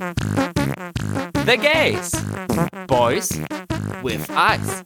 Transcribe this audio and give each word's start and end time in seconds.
The 0.00 1.58
Gays. 1.58 2.10
Boys 2.86 3.38
with 4.02 4.30
Eyes. 4.30 4.82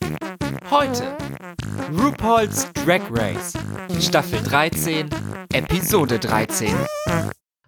Heute 0.68 1.16
RuPaul's 1.92 2.66
Drag 2.84 3.02
Race. 3.12 3.52
Staffel 4.00 4.42
13, 4.42 5.10
Episode 5.52 6.18
13. 6.18 6.74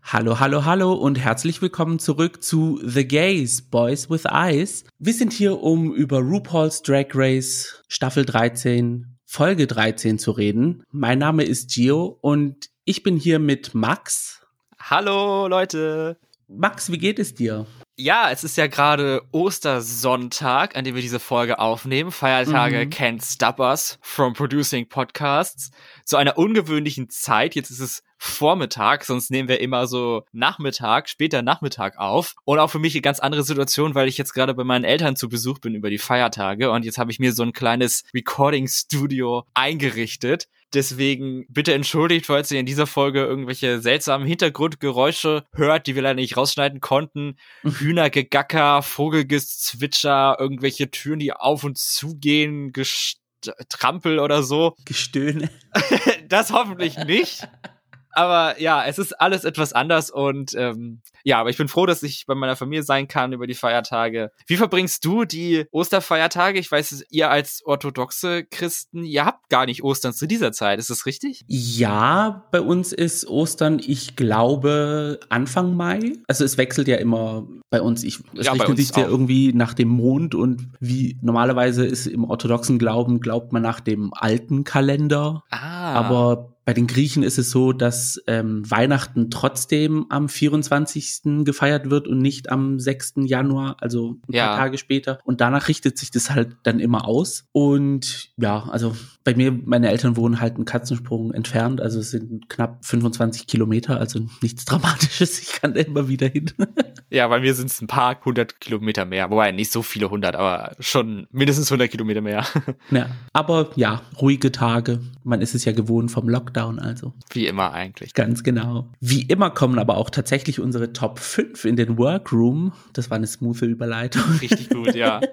Hallo, 0.03 0.40
hallo, 0.40 0.64
hallo 0.64 0.95
und 0.95 1.21
herzlich 1.21 1.62
willkommen 1.62 2.01
zurück 2.01 2.43
zu 2.43 2.80
The 2.82 3.07
Gays, 3.07 3.63
Boys 3.63 4.11
with 4.11 4.25
Eyes. 4.25 4.83
Wir 4.99 5.15
sind 5.15 5.33
hier, 5.33 5.63
um 5.63 5.95
über 5.95 6.19
RuPaul's 6.19 6.83
Drag 6.83 7.07
Race 7.15 7.85
Staffel 7.87 8.25
13, 8.25 9.19
Folge 9.25 9.69
13 9.69 10.19
zu 10.19 10.33
reden. 10.33 10.83
Mein 10.91 11.21
Name 11.21 11.45
ist 11.45 11.73
Gio 11.73 12.19
und 12.21 12.71
ich 12.85 13.05
bin 13.05 13.17
hier 13.17 13.39
mit 13.39 13.73
Max. 13.73 14.45
Hallo, 14.81 15.47
Leute. 15.47 16.17
Max, 16.49 16.93
wie 16.93 16.99
geht 16.99 17.19
es 17.19 17.35
dir? 17.35 17.67
Ja, 17.97 18.31
es 18.31 18.45
ist 18.45 18.57
ja 18.57 18.67
gerade 18.69 19.23
Ostersonntag, 19.32 20.77
an 20.77 20.85
dem 20.85 20.95
wir 20.95 21.03
diese 21.03 21.18
Folge 21.18 21.59
aufnehmen. 21.59 22.13
Feiertage 22.13 22.87
Mhm. 22.87 22.91
can't 22.91 23.25
stop 23.25 23.59
us 23.59 23.99
from 24.00 24.32
producing 24.32 24.89
podcasts. 24.89 25.71
Zu 26.04 26.17
einer 26.17 26.39
ungewöhnlichen 26.39 27.09
Zeit. 27.11 27.54
Jetzt 27.57 27.71
ist 27.71 27.81
es 27.81 28.03
Vormittag, 28.18 29.04
sonst 29.04 29.31
nehmen 29.31 29.49
wir 29.49 29.61
immer 29.61 29.87
so 29.87 30.23
Nachmittag, 30.32 31.09
später 31.09 31.43
Nachmittag 31.43 31.99
auf. 31.99 32.34
Und 32.45 32.59
auch 32.59 32.70
für 32.70 32.78
mich 32.78 32.95
eine 32.95 33.03
ganz 33.03 33.19
andere 33.19 33.42
Situation, 33.42 33.95
weil 33.95 34.09
ich 34.09 34.17
jetzt 34.17 34.33
gerade 34.33 34.55
bei 34.55 34.65
meinen 34.65 34.84
Eltern 34.84 35.17
zu 35.17 35.28
Besuch 35.28 35.59
bin 35.59 35.75
über 35.75 35.91
die 35.91 35.98
Feiertage. 35.98 36.70
Und 36.70 36.84
jetzt 36.84 36.98
habe 36.98 37.11
ich 37.11 37.19
mir 37.19 37.33
so 37.33 37.42
ein 37.42 37.53
kleines 37.53 38.05
Recording-Studio 38.15 39.45
eingerichtet. 39.55 40.48
Deswegen 40.75 41.47
bitte 41.48 41.75
entschuldigt, 41.75 42.27
falls 42.27 42.50
ihr 42.50 42.61
in 42.61 42.66
dieser 42.66 42.86
Folge 42.86 43.25
irgendwelche 43.25 43.80
seltsamen 43.80 44.27
Hintergrundgeräusche 44.27 45.44
hört, 45.55 45.86
die 45.86 45.94
wir 45.94 46.02
leider 46.02 46.14
nicht 46.14 46.36
rausschneiden 46.36 46.80
konnten. 46.80 47.36
Hühnergegacker, 47.62 48.83
Vogelgezwitscher, 48.83 50.36
irgendwelche 50.39 50.91
Türen, 50.91 51.20
die 51.20 51.33
auf 51.33 51.64
und 51.64 51.78
zu 51.78 52.17
gehen, 52.17 52.73
Gestrampel 52.73 54.19
oder 54.19 54.42
so. 54.42 54.75
Gestöhne. 54.84 55.50
Das 56.28 56.53
hoffentlich 56.53 56.98
nicht. 56.98 57.47
Aber 58.17 58.59
ja, 58.59 58.83
es 58.86 58.98
ist 58.98 59.12
alles 59.20 59.45
etwas 59.45 59.75
anders 59.75 60.11
und 60.11 60.55
ähm, 60.55 61.03
ja, 61.22 61.39
aber 61.39 61.50
ich 61.50 61.59
bin 61.59 61.69
froh, 61.69 61.84
dass 61.84 62.03
ich 62.03 62.25
bei 62.27 62.34
meiner 62.34 62.56
Familie 62.56 62.83
sein 62.83 63.08
kann 63.08 63.34
über 63.34 63.47
die 63.47 63.55
Feiertage. 63.55 64.31
Wie 64.47 64.56
verbringst 64.56 65.05
du 65.05 65.27
die 65.27 65.67
Osterfeiertage? 65.70 66.58
Ich 66.58 66.73
weiß, 66.73 67.05
ihr 67.11 67.31
als 67.31 67.62
orthodoxe 67.67 68.45
Christen, 68.45 69.05
ihr 69.05 69.27
habt 69.27 69.50
gar 69.50 69.67
nicht 69.67 69.84
Ostern 69.84 70.14
zu 70.14 70.27
dieser 70.27 70.53
Zeit, 70.53 70.78
ist 70.78 70.89
das 70.89 71.05
richtig? 71.05 71.45
Ja, 71.47 72.47
bei 72.53 72.62
uns 72.62 72.95
ist 72.95 73.27
Ostern, 73.27 73.81
ich 73.84 74.17
glaube, 74.17 75.20
Anfang 75.28 75.77
Mai. 75.77 76.14
Also 76.27 76.42
es 76.45 76.56
wechselt 76.56 76.89
ja 76.89 76.97
immer 76.97 77.47
bei 77.69 77.83
uns. 77.83 78.03
Ich, 78.03 78.20
es 78.34 78.47
Ja, 78.47 78.53
richtet 78.53 78.78
sich 78.78 78.97
ja 78.97 79.06
irgendwie 79.06 79.53
nach 79.53 79.75
dem 79.75 79.89
Mond 79.89 80.34
und 80.34 80.70
wie 80.80 81.19
normalerweise 81.20 81.84
ist 81.84 82.06
im 82.06 82.25
orthodoxen 82.25 82.78
Glauben, 82.78 83.20
glaubt 83.20 83.53
man 83.53 83.61
nach 83.61 83.80
dem 83.80 84.14
alten 84.14 84.64
Kalender. 84.64 85.42
Ah. 85.51 85.92
Aber 85.92 86.56
bei 86.67 86.75
den 86.75 86.89
Griechen 86.89 87.22
ist 87.22 87.39
es 87.39 87.50
so, 87.50 87.72
dass 87.72 88.20
ähm, 88.27 88.69
Weihnachten 88.69 89.31
trotzdem 89.31 90.06
am 90.11 90.28
24. 90.28 91.45
gefeiert 91.45 91.89
wird 91.91 92.08
und 92.08 92.19
nicht 92.19 92.50
am 92.50 92.81
6. 92.81 93.14
Januar, 93.25 93.77
also 93.81 94.19
ein 94.28 94.34
Ja. 94.34 94.48
paar 94.48 94.56
Tage 94.58 94.77
später. 94.77 95.20
Und 95.25 95.41
danach 95.41 95.69
richtet 95.69 95.97
sich 95.97 96.11
das 96.11 96.31
halt 96.33 96.56
dann 96.64 96.81
immer 96.81 97.06
aus. 97.06 97.47
Und 97.53 98.31
ja, 98.36 98.64
also 98.69 98.97
bei 99.23 99.34
mir, 99.36 99.53
meine 99.53 99.91
Eltern 99.91 100.17
wohnen 100.17 100.41
halt 100.41 100.56
einen 100.56 100.64
Katzensprung 100.64 101.33
entfernt, 101.33 101.81
also 101.81 102.00
es 102.00 102.11
sind 102.11 102.48
knapp 102.48 102.84
25 102.84 103.47
Kilometer, 103.47 103.98
also 104.01 104.20
nichts 104.42 104.64
Dramatisches. 104.64 105.41
Ich 105.41 105.53
kann 105.62 105.73
da 105.75 105.80
immer 105.80 106.08
wieder 106.08 106.27
hin. 106.27 106.51
Ja, 107.08 107.28
bei 107.28 107.39
mir 107.39 107.55
sind 107.55 107.70
es 107.70 107.80
ein 107.80 107.86
paar 107.86 108.19
hundert 108.25 108.61
Kilometer 108.61 109.05
mehr. 109.05 109.30
Wobei 109.30 109.53
nicht 109.53 109.70
so 109.70 109.83
viele 109.83 110.11
hundert, 110.11 110.34
aber 110.34 110.75
schon 110.80 111.28
mindestens 111.30 111.70
hundert 111.70 111.92
Kilometer 111.92 112.20
mehr. 112.20 112.45
ja, 112.91 113.06
aber 113.33 113.70
ja, 113.77 114.03
ruhige 114.20 114.51
Tage. 114.51 114.98
Man 115.23 115.41
ist 115.41 115.55
es 115.55 115.64
ja 115.64 115.70
gewohnt 115.70 116.11
vom 116.11 116.29
Lockdown, 116.29 116.55
also. 116.56 117.12
Wie 117.30 117.46
immer 117.46 117.72
eigentlich. 117.72 118.14
Ganz 118.14 118.42
genau. 118.42 118.89
Wie 119.00 119.22
immer 119.22 119.50
kommen 119.50 119.78
aber 119.78 119.96
auch 119.96 120.11
tatsächlich 120.11 120.61
unsere 120.61 120.92
Top 120.92 121.18
5 121.18 121.64
in 121.64 121.77
den 121.77 121.98
Workroom. 121.98 122.72
Das 122.92 123.11
war 123.11 123.17
eine 123.17 123.27
smooth 123.27 123.62
Überleitung. 123.62 124.22
Richtig 124.40 124.70
gut, 124.70 124.94
ja. 124.94 125.20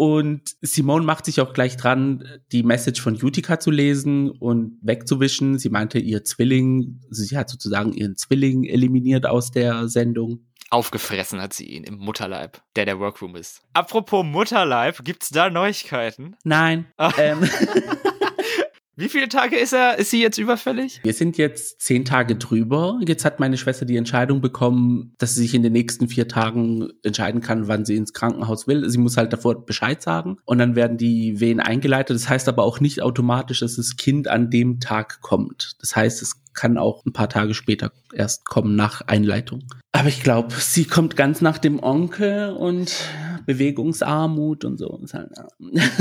Und 0.00 0.56
Simone 0.62 1.04
macht 1.04 1.26
sich 1.26 1.42
auch 1.42 1.52
gleich 1.52 1.76
dran, 1.76 2.24
die 2.52 2.62
Message 2.62 3.02
von 3.02 3.22
Utica 3.22 3.60
zu 3.60 3.70
lesen 3.70 4.30
und 4.30 4.78
wegzuwischen. 4.80 5.58
Sie 5.58 5.68
meinte, 5.68 5.98
ihr 5.98 6.24
Zwilling, 6.24 7.02
sie 7.10 7.36
hat 7.36 7.50
sozusagen 7.50 7.92
ihren 7.92 8.16
Zwilling 8.16 8.64
eliminiert 8.64 9.26
aus 9.26 9.50
der 9.50 9.88
Sendung. 9.88 10.46
Aufgefressen 10.70 11.42
hat 11.42 11.52
sie 11.52 11.66
ihn 11.66 11.84
im 11.84 11.98
Mutterleib, 11.98 12.62
der 12.76 12.86
der 12.86 12.98
Workroom 12.98 13.36
ist. 13.36 13.60
Apropos 13.74 14.24
Mutterleib, 14.24 15.04
gibt's 15.04 15.28
da 15.28 15.50
Neuigkeiten? 15.50 16.34
Nein. 16.44 16.86
Ah. 16.96 17.12
Ähm, 17.18 17.40
Wie 19.00 19.08
viele 19.08 19.30
Tage 19.30 19.56
ist 19.56 19.72
er? 19.72 19.98
Ist 19.98 20.10
sie 20.10 20.20
jetzt 20.20 20.36
überfällig? 20.36 21.00
wir 21.02 21.14
sind 21.14 21.38
jetzt 21.38 21.80
zehn 21.80 22.04
Tage 22.04 22.36
drüber. 22.36 23.00
Jetzt 23.06 23.24
hat 23.24 23.40
meine 23.40 23.56
Schwester 23.56 23.86
die 23.86 23.96
Entscheidung 23.96 24.42
bekommen, 24.42 25.14
dass 25.16 25.34
sie 25.34 25.40
sich 25.40 25.54
in 25.54 25.62
den 25.62 25.72
nächsten 25.72 26.06
vier 26.06 26.28
Tagen 26.28 26.90
entscheiden 27.02 27.40
kann, 27.40 27.66
wann 27.66 27.86
sie 27.86 27.96
ins 27.96 28.12
Krankenhaus 28.12 28.68
will. 28.68 28.86
Sie 28.90 28.98
muss 28.98 29.16
halt 29.16 29.32
davor 29.32 29.64
Bescheid 29.64 30.02
sagen 30.02 30.36
und 30.44 30.58
dann 30.58 30.76
werden 30.76 30.98
die 30.98 31.40
Wehen 31.40 31.60
eingeleitet. 31.60 32.14
Das 32.14 32.28
heißt 32.28 32.46
aber 32.46 32.62
auch 32.62 32.80
nicht 32.80 33.00
automatisch, 33.00 33.60
dass 33.60 33.76
das 33.76 33.96
Kind 33.96 34.28
an 34.28 34.50
dem 34.50 34.80
Tag 34.80 35.22
kommt. 35.22 35.76
Das 35.80 35.96
heißt, 35.96 36.20
es 36.20 36.44
kann 36.52 36.76
auch 36.76 37.06
ein 37.06 37.14
paar 37.14 37.30
Tage 37.30 37.54
später 37.54 37.92
erst 38.12 38.44
kommen 38.44 38.76
nach 38.76 39.00
Einleitung. 39.06 39.64
Aber 39.92 40.08
ich 40.08 40.22
glaube, 40.22 40.54
sie 40.58 40.84
kommt 40.84 41.16
ganz 41.16 41.40
nach 41.40 41.56
dem 41.58 41.82
Onkel 41.82 42.50
und 42.50 42.92
Bewegungsarmut 43.46 44.64
und 44.64 44.78
so. 44.78 44.98
Halt. 45.12 45.30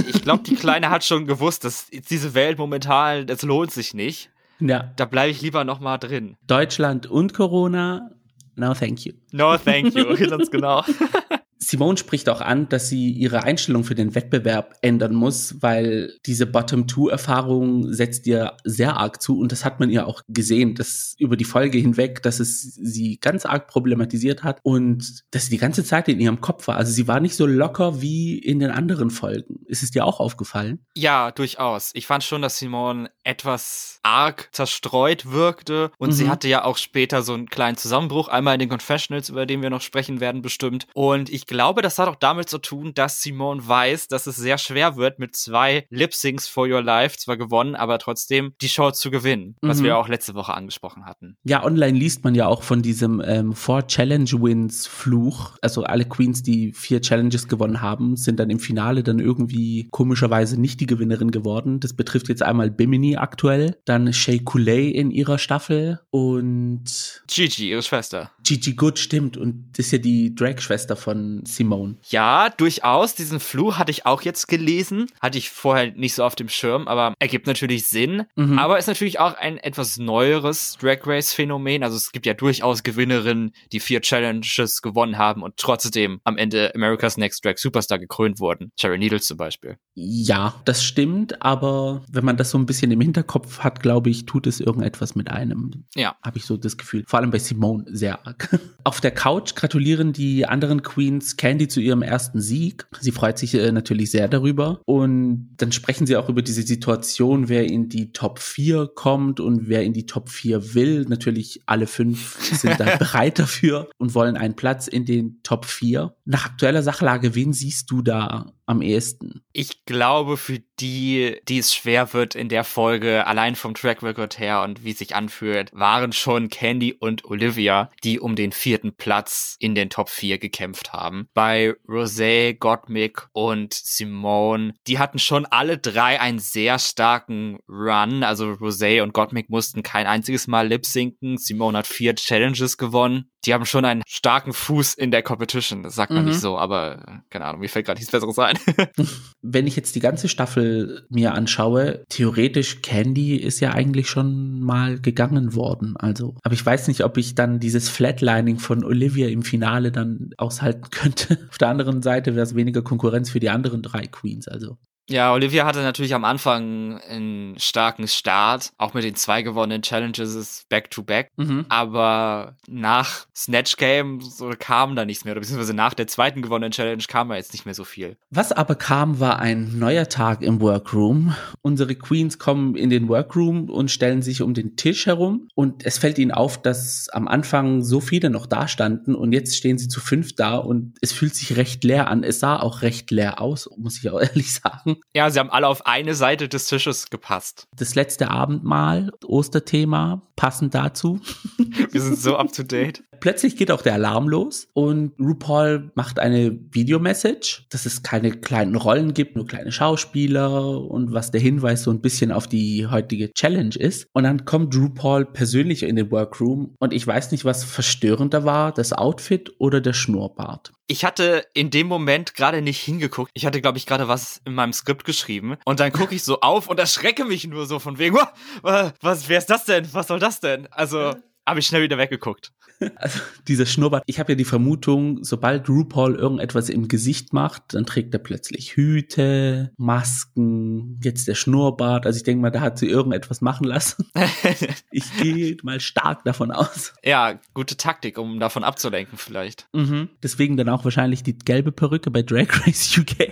Ich 0.07 0.21
glaube, 0.21 0.43
die 0.43 0.55
Kleine 0.55 0.89
hat 0.89 1.03
schon 1.03 1.25
gewusst, 1.25 1.63
dass 1.63 1.87
diese 2.09 2.33
Welt 2.33 2.57
momentan, 2.57 3.27
das 3.27 3.41
lohnt 3.41 3.71
sich 3.71 3.93
nicht. 3.93 4.29
ja, 4.59 4.91
Da 4.95 5.05
bleibe 5.05 5.31
ich 5.31 5.41
lieber 5.41 5.63
noch 5.63 5.79
mal 5.79 5.97
drin. 5.97 6.35
Deutschland 6.47 7.07
und 7.07 7.33
Corona. 7.33 8.11
No, 8.55 8.73
thank 8.73 9.05
you. 9.05 9.13
No, 9.31 9.57
thank 9.57 9.95
you. 9.95 10.05
Ganz 10.27 10.51
genau. 10.51 10.83
Simone 11.69 11.97
spricht 11.97 12.29
auch 12.29 12.41
an, 12.41 12.67
dass 12.69 12.89
sie 12.89 13.11
ihre 13.11 13.43
Einstellung 13.43 13.83
für 13.83 13.93
den 13.93 14.15
Wettbewerb 14.15 14.75
ändern 14.81 15.13
muss, 15.13 15.61
weil 15.61 16.13
diese 16.25 16.47
Bottom-Two-Erfahrung 16.47 17.93
setzt 17.93 18.27
ihr 18.27 18.57
sehr 18.63 18.97
arg 18.97 19.21
zu 19.21 19.39
und 19.39 19.51
das 19.51 19.65
hat 19.65 19.79
man 19.79 19.89
ihr 19.89 20.07
auch 20.07 20.21
gesehen, 20.27 20.75
dass 20.75 21.13
über 21.17 21.37
die 21.37 21.45
Folge 21.45 21.77
hinweg, 21.77 22.21
dass 22.23 22.39
es 22.39 22.61
sie 22.61 23.19
ganz 23.19 23.45
arg 23.45 23.67
problematisiert 23.67 24.43
hat 24.43 24.59
und 24.63 25.23
dass 25.31 25.45
sie 25.45 25.51
die 25.51 25.57
ganze 25.57 25.83
Zeit 25.83 26.07
in 26.07 26.19
ihrem 26.19 26.41
Kopf 26.41 26.67
war. 26.67 26.77
Also 26.77 26.91
sie 26.91 27.07
war 27.07 27.19
nicht 27.19 27.35
so 27.35 27.45
locker 27.45 28.01
wie 28.01 28.37
in 28.39 28.59
den 28.59 28.71
anderen 28.71 29.09
Folgen. 29.11 29.59
Ist 29.65 29.83
es 29.83 29.91
dir 29.91 30.05
auch 30.05 30.19
aufgefallen? 30.19 30.79
Ja, 30.95 31.31
durchaus. 31.31 31.91
Ich 31.93 32.07
fand 32.07 32.23
schon, 32.23 32.41
dass 32.41 32.57
Simone 32.57 33.11
etwas 33.23 33.99
arg 34.03 34.49
zerstreut 34.51 35.31
wirkte 35.31 35.91
und 35.97 36.09
Mhm. 36.09 36.13
sie 36.13 36.29
hatte 36.29 36.47
ja 36.47 36.63
auch 36.63 36.77
später 36.77 37.21
so 37.21 37.33
einen 37.33 37.47
kleinen 37.47 37.77
Zusammenbruch, 37.77 38.27
einmal 38.27 38.55
in 38.55 38.59
den 38.59 38.69
Confessionals, 38.69 39.29
über 39.29 39.45
den 39.45 39.61
wir 39.61 39.69
noch 39.69 39.81
sprechen 39.81 40.19
werden 40.19 40.41
bestimmt. 40.41 40.87
Und 40.93 41.29
ich 41.29 41.45
glaube, 41.45 41.58
das 41.81 41.99
hat 41.99 42.07
auch 42.07 42.15
damit 42.15 42.49
zu 42.49 42.57
tun, 42.59 42.93
dass 42.93 43.21
Simone 43.21 43.67
weiß, 43.67 44.07
dass 44.07 44.27
es 44.27 44.35
sehr 44.35 44.57
schwer 44.57 44.95
wird, 44.95 45.19
mit 45.19 45.35
zwei 45.35 45.85
Lip-Syncs 45.89 46.47
for 46.47 46.67
Your 46.67 46.81
Life 46.81 47.17
zwar 47.17 47.37
gewonnen, 47.37 47.75
aber 47.75 47.99
trotzdem 47.99 48.53
die 48.61 48.69
Show 48.69 48.91
zu 48.91 49.11
gewinnen, 49.11 49.55
was 49.61 49.79
Mhm. 49.79 49.83
wir 49.83 49.97
auch 49.97 50.07
letzte 50.07 50.33
Woche 50.35 50.53
angesprochen 50.53 51.05
hatten. 51.05 51.37
Ja, 51.43 51.63
online 51.63 51.97
liest 51.97 52.23
man 52.23 52.35
ja 52.35 52.47
auch 52.47 52.63
von 52.63 52.81
diesem 52.81 53.21
ähm, 53.25 53.53
Four 53.53 53.87
Challenge 53.87 54.29
Wins 54.31 54.87
Fluch. 54.87 55.57
Also 55.61 55.83
alle 55.83 56.05
Queens, 56.05 56.43
die 56.43 56.71
vier 56.73 57.01
Challenges 57.01 57.47
gewonnen 57.47 57.81
haben, 57.81 58.15
sind 58.15 58.39
dann 58.39 58.49
im 58.49 58.59
Finale 58.59 59.03
dann 59.03 59.19
irgendwie 59.19 59.87
komischerweise 59.91 60.59
nicht 60.59 60.79
die 60.79 60.85
Gewinnerin 60.85 61.31
geworden. 61.31 61.79
Das 61.79 61.93
betrifft 61.93 62.29
jetzt 62.29 62.43
einmal 62.43 62.71
Bimini 62.71 63.17
aktuell, 63.17 63.77
dann 63.85 64.13
Shea 64.13 64.39
Coulee 64.43 64.89
in 64.89 65.11
ihrer 65.11 65.37
Staffel 65.37 65.99
und 66.09 67.21
Gigi, 67.27 67.69
ihre 67.71 67.81
Schwester. 67.81 68.31
Gigi 68.43 68.73
Good 68.73 68.99
stimmt 68.99 69.37
und 69.37 69.71
das 69.73 69.87
ist 69.87 69.91
ja 69.91 69.97
die 69.97 70.33
Drag-Schwester 70.35 70.95
von 70.95 71.43
Simone. 71.55 71.97
Ja, 72.09 72.49
durchaus. 72.49 73.15
Diesen 73.15 73.39
Fluch 73.39 73.77
hatte 73.77 73.91
ich 73.91 74.05
auch 74.05 74.21
jetzt 74.21 74.47
gelesen. 74.47 75.07
Hatte 75.21 75.37
ich 75.37 75.49
vorher 75.49 75.91
nicht 75.91 76.15
so 76.15 76.23
auf 76.23 76.35
dem 76.35 76.49
Schirm, 76.49 76.87
aber 76.87 77.13
ergibt 77.19 77.47
natürlich 77.47 77.87
Sinn. 77.87 78.25
Mhm. 78.35 78.59
Aber 78.59 78.77
ist 78.77 78.87
natürlich 78.87 79.19
auch 79.19 79.35
ein 79.35 79.57
etwas 79.57 79.97
neueres 79.97 80.77
Drag 80.81 80.99
Race 81.05 81.33
Phänomen. 81.33 81.83
Also 81.83 81.97
es 81.97 82.11
gibt 82.11 82.25
ja 82.25 82.33
durchaus 82.33 82.83
Gewinnerinnen, 82.83 83.51
die 83.71 83.79
vier 83.79 84.01
Challenges 84.01 84.81
gewonnen 84.81 85.17
haben 85.17 85.43
und 85.43 85.57
trotzdem 85.57 86.19
am 86.23 86.37
Ende 86.37 86.73
America's 86.75 87.17
Next 87.17 87.43
Drag 87.43 87.57
Superstar 87.57 87.99
gekrönt 87.99 88.39
wurden. 88.39 88.71
Cherry 88.77 88.97
Needles 88.97 89.25
zum 89.27 89.37
Beispiel. 89.37 89.77
Ja, 89.95 90.55
das 90.65 90.83
stimmt, 90.83 91.41
aber 91.41 92.03
wenn 92.09 92.25
man 92.25 92.37
das 92.37 92.51
so 92.51 92.57
ein 92.57 92.65
bisschen 92.65 92.91
im 92.91 93.01
Hinterkopf 93.01 93.59
hat, 93.59 93.81
glaube 93.81 94.09
ich, 94.09 94.25
tut 94.25 94.47
es 94.47 94.59
irgendetwas 94.59 95.15
mit 95.15 95.29
einem. 95.29 95.85
Ja. 95.95 96.15
Habe 96.23 96.37
ich 96.37 96.45
so 96.45 96.57
das 96.57 96.77
Gefühl. 96.77 97.03
Vor 97.07 97.19
allem 97.19 97.31
bei 97.31 97.39
Simone 97.39 97.85
sehr 97.87 98.25
arg. 98.25 98.57
Auf 98.83 99.01
der 99.01 99.11
Couch 99.11 99.55
gratulieren 99.55 100.13
die 100.13 100.45
anderen 100.45 100.83
Queens 100.83 101.37
Candy 101.39 101.69
zu 101.69 101.79
ihrem 101.79 102.01
ersten 102.01 102.41
Sieg. 102.41 102.85
Sie 102.99 103.13
freut 103.13 103.39
sich 103.39 103.55
äh, 103.55 103.71
natürlich 103.71 104.11
sehr 104.11 104.27
darüber. 104.27 104.81
Und 104.83 105.55
dann 105.55 105.71
sprechen 105.71 106.05
sie 106.05 106.17
auch 106.17 106.27
über 106.27 106.41
diese 106.41 106.63
Situation, 106.63 107.47
wer 107.47 107.63
in 107.63 107.87
die 107.87 108.11
Top 108.11 108.39
4 108.39 108.91
kommt 108.93 109.39
und 109.39 109.69
wer 109.69 109.83
in 109.83 109.93
die 109.93 110.05
Top 110.05 110.29
4 110.29 110.75
will. 110.75 111.05
Natürlich 111.07 111.61
alle 111.65 111.87
fünf 111.87 112.37
sind 112.41 112.77
da 112.77 112.95
bereit 112.97 113.39
dafür 113.39 113.89
und 113.97 114.15
wollen 114.15 114.35
einen 114.35 114.57
Platz 114.57 114.89
in 114.89 115.05
den 115.05 115.39
Top 115.41 115.63
4. 115.63 116.13
Nach 116.25 116.45
aktueller 116.45 116.83
Sachlage, 116.83 117.33
wen 117.35 117.53
siehst 117.53 117.89
du 117.89 118.01
da 118.01 118.51
am 118.65 118.81
ehesten? 118.81 119.41
Ich 119.51 119.85
glaube, 119.85 120.37
für 120.37 120.59
die, 120.79 121.37
die 121.47 121.57
es 121.57 121.73
schwer 121.73 122.13
wird 122.13 122.35
in 122.35 122.49
der 122.49 122.63
Folge, 122.63 123.25
allein 123.25 123.55
vom 123.55 123.73
Track 123.73 124.03
Record 124.03 124.37
her 124.37 124.61
und 124.61 124.83
wie 124.83 124.91
es 124.91 124.99
sich 124.99 125.15
anfühlt, 125.15 125.71
waren 125.73 126.11
schon 126.11 126.49
Candy 126.49 126.93
und 126.93 127.25
Olivia, 127.25 127.89
die 128.03 128.19
um 128.19 128.35
den 128.35 128.51
vierten 128.51 128.93
Platz 128.93 129.55
in 129.59 129.73
den 129.73 129.89
Top 129.89 130.09
4 130.09 130.37
gekämpft 130.37 130.93
haben. 130.93 131.28
Bei 131.33 131.75
Rosé, 131.87 132.53
Gottmik 132.53 133.27
und 133.33 133.73
Simone, 133.73 134.73
die 134.87 134.99
hatten 134.99 135.19
schon 135.19 135.45
alle 135.45 135.77
drei 135.77 136.19
einen 136.19 136.39
sehr 136.39 136.79
starken 136.79 137.59
Run. 137.67 138.23
Also 138.23 138.53
Rosé 138.53 139.01
und 139.01 139.13
Gottmik 139.13 139.49
mussten 139.49 139.83
kein 139.83 140.07
einziges 140.07 140.47
Mal 140.47 140.67
lip 140.67 140.85
sinken. 140.85 141.37
Simone 141.37 141.77
hat 141.77 141.87
vier 141.87 142.15
Challenges 142.15 142.77
gewonnen 142.77 143.29
die 143.45 143.53
haben 143.53 143.65
schon 143.65 143.85
einen 143.85 144.03
starken 144.07 144.53
Fuß 144.53 144.95
in 144.95 145.11
der 145.11 145.23
Competition. 145.23 145.83
Das 145.83 145.95
sagt 145.95 146.11
man 146.11 146.23
mhm. 146.23 146.29
nicht 146.29 146.39
so, 146.39 146.57
aber 146.57 146.99
äh, 147.07 147.11
keine 147.29 147.45
Ahnung, 147.45 147.61
mir 147.61 147.69
fällt 147.69 147.85
gerade 147.85 147.99
nichts 147.99 148.11
Besseres 148.11 148.37
ein. 148.37 148.57
Wenn 149.41 149.67
ich 149.67 149.75
jetzt 149.75 149.95
die 149.95 150.01
ganze 150.01 150.27
Staffel 150.27 151.05
mir 151.09 151.33
anschaue, 151.33 152.03
theoretisch 152.09 152.81
Candy 152.81 153.37
ist 153.37 153.59
ja 153.59 153.71
eigentlich 153.71 154.09
schon 154.09 154.59
mal 154.59 154.99
gegangen 154.99 155.55
worden. 155.55 155.95
Also, 155.97 156.35
aber 156.43 156.53
ich 156.53 156.65
weiß 156.65 156.87
nicht, 156.89 157.03
ob 157.03 157.17
ich 157.17 157.35
dann 157.35 157.59
dieses 157.59 157.89
Flatlining 157.89 158.59
von 158.59 158.83
Olivia 158.83 159.29
im 159.29 159.43
Finale 159.43 159.91
dann 159.91 160.31
aushalten 160.37 160.87
könnte. 160.91 161.37
Auf 161.49 161.57
der 161.57 161.69
anderen 161.69 162.01
Seite 162.01 162.35
wäre 162.35 162.43
es 162.43 162.55
weniger 162.55 162.81
Konkurrenz 162.81 163.29
für 163.29 163.39
die 163.39 163.49
anderen 163.49 163.81
drei 163.81 164.07
Queens. 164.07 164.47
Also 164.47 164.77
ja, 165.09 165.33
Olivia 165.33 165.65
hatte 165.65 165.81
natürlich 165.81 166.13
am 166.13 166.23
Anfang 166.23 166.99
einen 166.99 167.59
starken 167.59 168.07
Start, 168.07 168.71
auch 168.77 168.93
mit 168.93 169.03
den 169.03 169.15
zwei 169.15 169.41
gewonnenen 169.41 169.81
Challenges 169.81 170.65
back-to-back. 170.69 171.31
Mhm. 171.37 171.65
Aber 171.69 172.55
nach 172.67 173.25
Snatch 173.35 173.77
Game 173.77 174.21
so 174.21 174.51
kam 174.57 174.95
da 174.95 175.05
nichts 175.05 175.25
mehr, 175.25 175.33
oder 175.33 175.41
beziehungsweise 175.41 175.73
nach 175.73 175.93
der 175.93 176.07
zweiten 176.07 176.41
gewonnenen 176.41 176.71
Challenge 176.71 177.03
kam 177.07 177.29
da 177.29 177.35
jetzt 177.35 177.53
nicht 177.53 177.65
mehr 177.65 177.73
so 177.73 177.83
viel. 177.83 178.17
Was 178.29 178.51
aber 178.51 178.75
kam, 178.75 179.19
war 179.19 179.39
ein 179.39 179.77
neuer 179.79 180.07
Tag 180.07 180.41
im 180.41 180.61
Workroom. 180.61 181.35
Unsere 181.61 181.95
Queens 181.95 182.37
kommen 182.37 182.75
in 182.75 182.89
den 182.89 183.09
Workroom 183.09 183.69
und 183.69 183.91
stellen 183.91 184.21
sich 184.21 184.41
um 184.41 184.53
den 184.53 184.75
Tisch 184.75 185.07
herum. 185.07 185.47
Und 185.55 185.85
es 185.85 185.97
fällt 185.97 186.19
ihnen 186.19 186.31
auf, 186.31 186.61
dass 186.61 187.09
am 187.09 187.27
Anfang 187.27 187.83
so 187.83 187.99
viele 187.99 188.29
noch 188.29 188.45
da 188.45 188.67
standen 188.67 189.15
und 189.15 189.33
jetzt 189.33 189.55
stehen 189.57 189.77
sie 189.77 189.87
zu 189.87 189.99
fünf 189.99 190.35
da 190.35 190.55
und 190.57 190.97
es 191.01 191.11
fühlt 191.11 191.35
sich 191.35 191.57
recht 191.57 191.83
leer 191.83 192.09
an. 192.09 192.23
Es 192.23 192.39
sah 192.39 192.59
auch 192.59 192.81
recht 192.81 193.11
leer 193.11 193.41
aus, 193.41 193.69
muss 193.77 193.97
ich 193.97 194.09
auch 194.09 194.21
ehrlich 194.21 194.53
sagen. 194.53 194.98
Ja, 195.13 195.29
sie 195.29 195.39
haben 195.39 195.49
alle 195.49 195.67
auf 195.67 195.85
eine 195.85 196.15
Seite 196.15 196.47
des 196.47 196.67
Tisches 196.67 197.09
gepasst. 197.09 197.67
Das 197.75 197.95
letzte 197.95 198.29
Abendmahl, 198.29 199.11
Osterthema, 199.25 200.21
passend 200.35 200.73
dazu. 200.73 201.19
Wir 201.91 202.01
sind 202.01 202.17
so 202.17 202.37
up 202.37 202.53
to 202.53 202.63
date. 202.63 203.03
Plötzlich 203.19 203.57
geht 203.57 203.71
auch 203.71 203.81
der 203.81 203.95
Alarm 203.95 204.29
los 204.29 204.67
und 204.73 205.11
RuPaul 205.19 205.91
macht 205.95 206.19
eine 206.19 206.57
Videomessage, 206.71 207.65
dass 207.69 207.85
es 207.85 208.01
keine 208.01 208.31
kleinen 208.31 208.75
Rollen 208.75 209.13
gibt, 209.13 209.35
nur 209.35 209.45
kleine 209.45 209.73
Schauspieler 209.73 210.79
und 210.79 211.11
was 211.11 211.31
der 211.31 211.41
Hinweis 211.41 211.83
so 211.83 211.91
ein 211.91 211.99
bisschen 211.99 212.31
auf 212.31 212.47
die 212.47 212.87
heutige 212.87 213.33
Challenge 213.33 213.75
ist. 213.75 214.07
Und 214.13 214.23
dann 214.23 214.45
kommt 214.45 214.73
RuPaul 214.73 215.25
persönlich 215.25 215.83
in 215.83 215.97
den 215.97 216.11
Workroom 216.11 216.75
und 216.79 216.93
ich 216.93 217.05
weiß 217.05 217.31
nicht, 217.31 217.43
was 217.43 217.65
verstörender 217.65 218.45
war, 218.45 218.71
das 218.71 218.93
Outfit 218.93 219.51
oder 219.57 219.81
der 219.81 219.93
Schnurrbart. 219.93 220.71
Ich 220.87 221.05
hatte 221.05 221.45
in 221.53 221.69
dem 221.69 221.85
Moment 221.85 222.33
gerade 222.33 222.63
nicht 222.63 222.81
hingeguckt. 222.81 223.29
Ich 223.35 223.45
hatte, 223.45 223.61
glaube 223.61 223.77
ich, 223.77 223.85
gerade 223.85 224.07
was 224.07 224.41
in 224.45 224.55
meinem 224.55 224.73
Skript 224.73 224.88
geschrieben. 224.97 225.57
Und 225.65 225.79
dann 225.79 225.91
gucke 225.91 226.15
ich 226.15 226.23
so 226.23 226.41
auf 226.41 226.67
und 226.67 226.79
erschrecke 226.79 227.25
mich 227.25 227.47
nur 227.47 227.65
so 227.65 227.79
von 227.79 227.97
wegen, 227.97 228.17
was, 228.61 229.29
wer 229.29 229.37
ist 229.37 229.49
das 229.49 229.65
denn? 229.65 229.87
Was 229.93 230.07
soll 230.07 230.19
das 230.19 230.39
denn? 230.39 230.67
Also, 230.71 231.13
habe 231.49 231.59
ich 231.59 231.67
schnell 231.67 231.81
wieder 231.81 231.97
weggeguckt. 231.97 232.53
Also 232.95 233.19
dieser 233.45 233.65
Schnurrbart, 233.65 234.03
ich 234.05 234.19
habe 234.19 234.31
ja 234.31 234.35
die 234.37 234.45
Vermutung, 234.45 235.21
sobald 235.25 235.67
RuPaul 235.67 236.15
irgendetwas 236.15 236.69
im 236.69 236.87
Gesicht 236.87 237.33
macht, 237.33 237.73
dann 237.73 237.85
trägt 237.85 238.13
er 238.13 238.19
plötzlich 238.19 238.77
Hüte, 238.77 239.73
Masken, 239.75 240.97
jetzt 241.03 241.27
der 241.27 241.35
Schnurrbart. 241.35 242.05
Also 242.05 242.15
ich 242.15 242.23
denke 242.23 242.41
mal, 242.41 242.51
da 242.51 242.61
hat 242.61 242.77
sie 242.77 242.87
irgendetwas 242.87 243.41
machen 243.41 243.65
lassen. 243.65 244.09
ich 244.91 245.03
gehe 245.17 245.57
mal 245.61 245.81
stark 245.81 246.23
davon 246.23 246.51
aus. 246.51 246.93
Ja, 247.03 247.39
gute 247.53 247.75
Taktik, 247.75 248.17
um 248.17 248.39
davon 248.39 248.63
abzulenken 248.63 249.17
vielleicht. 249.17 249.67
Mhm. 249.73 250.07
Deswegen 250.23 250.55
dann 250.55 250.69
auch 250.69 250.85
wahrscheinlich 250.85 251.21
die 251.21 251.37
gelbe 251.37 251.73
Perücke 251.73 252.11
bei 252.11 252.21
Drag 252.21 252.65
Race 252.65 252.97
UK. 252.97 253.27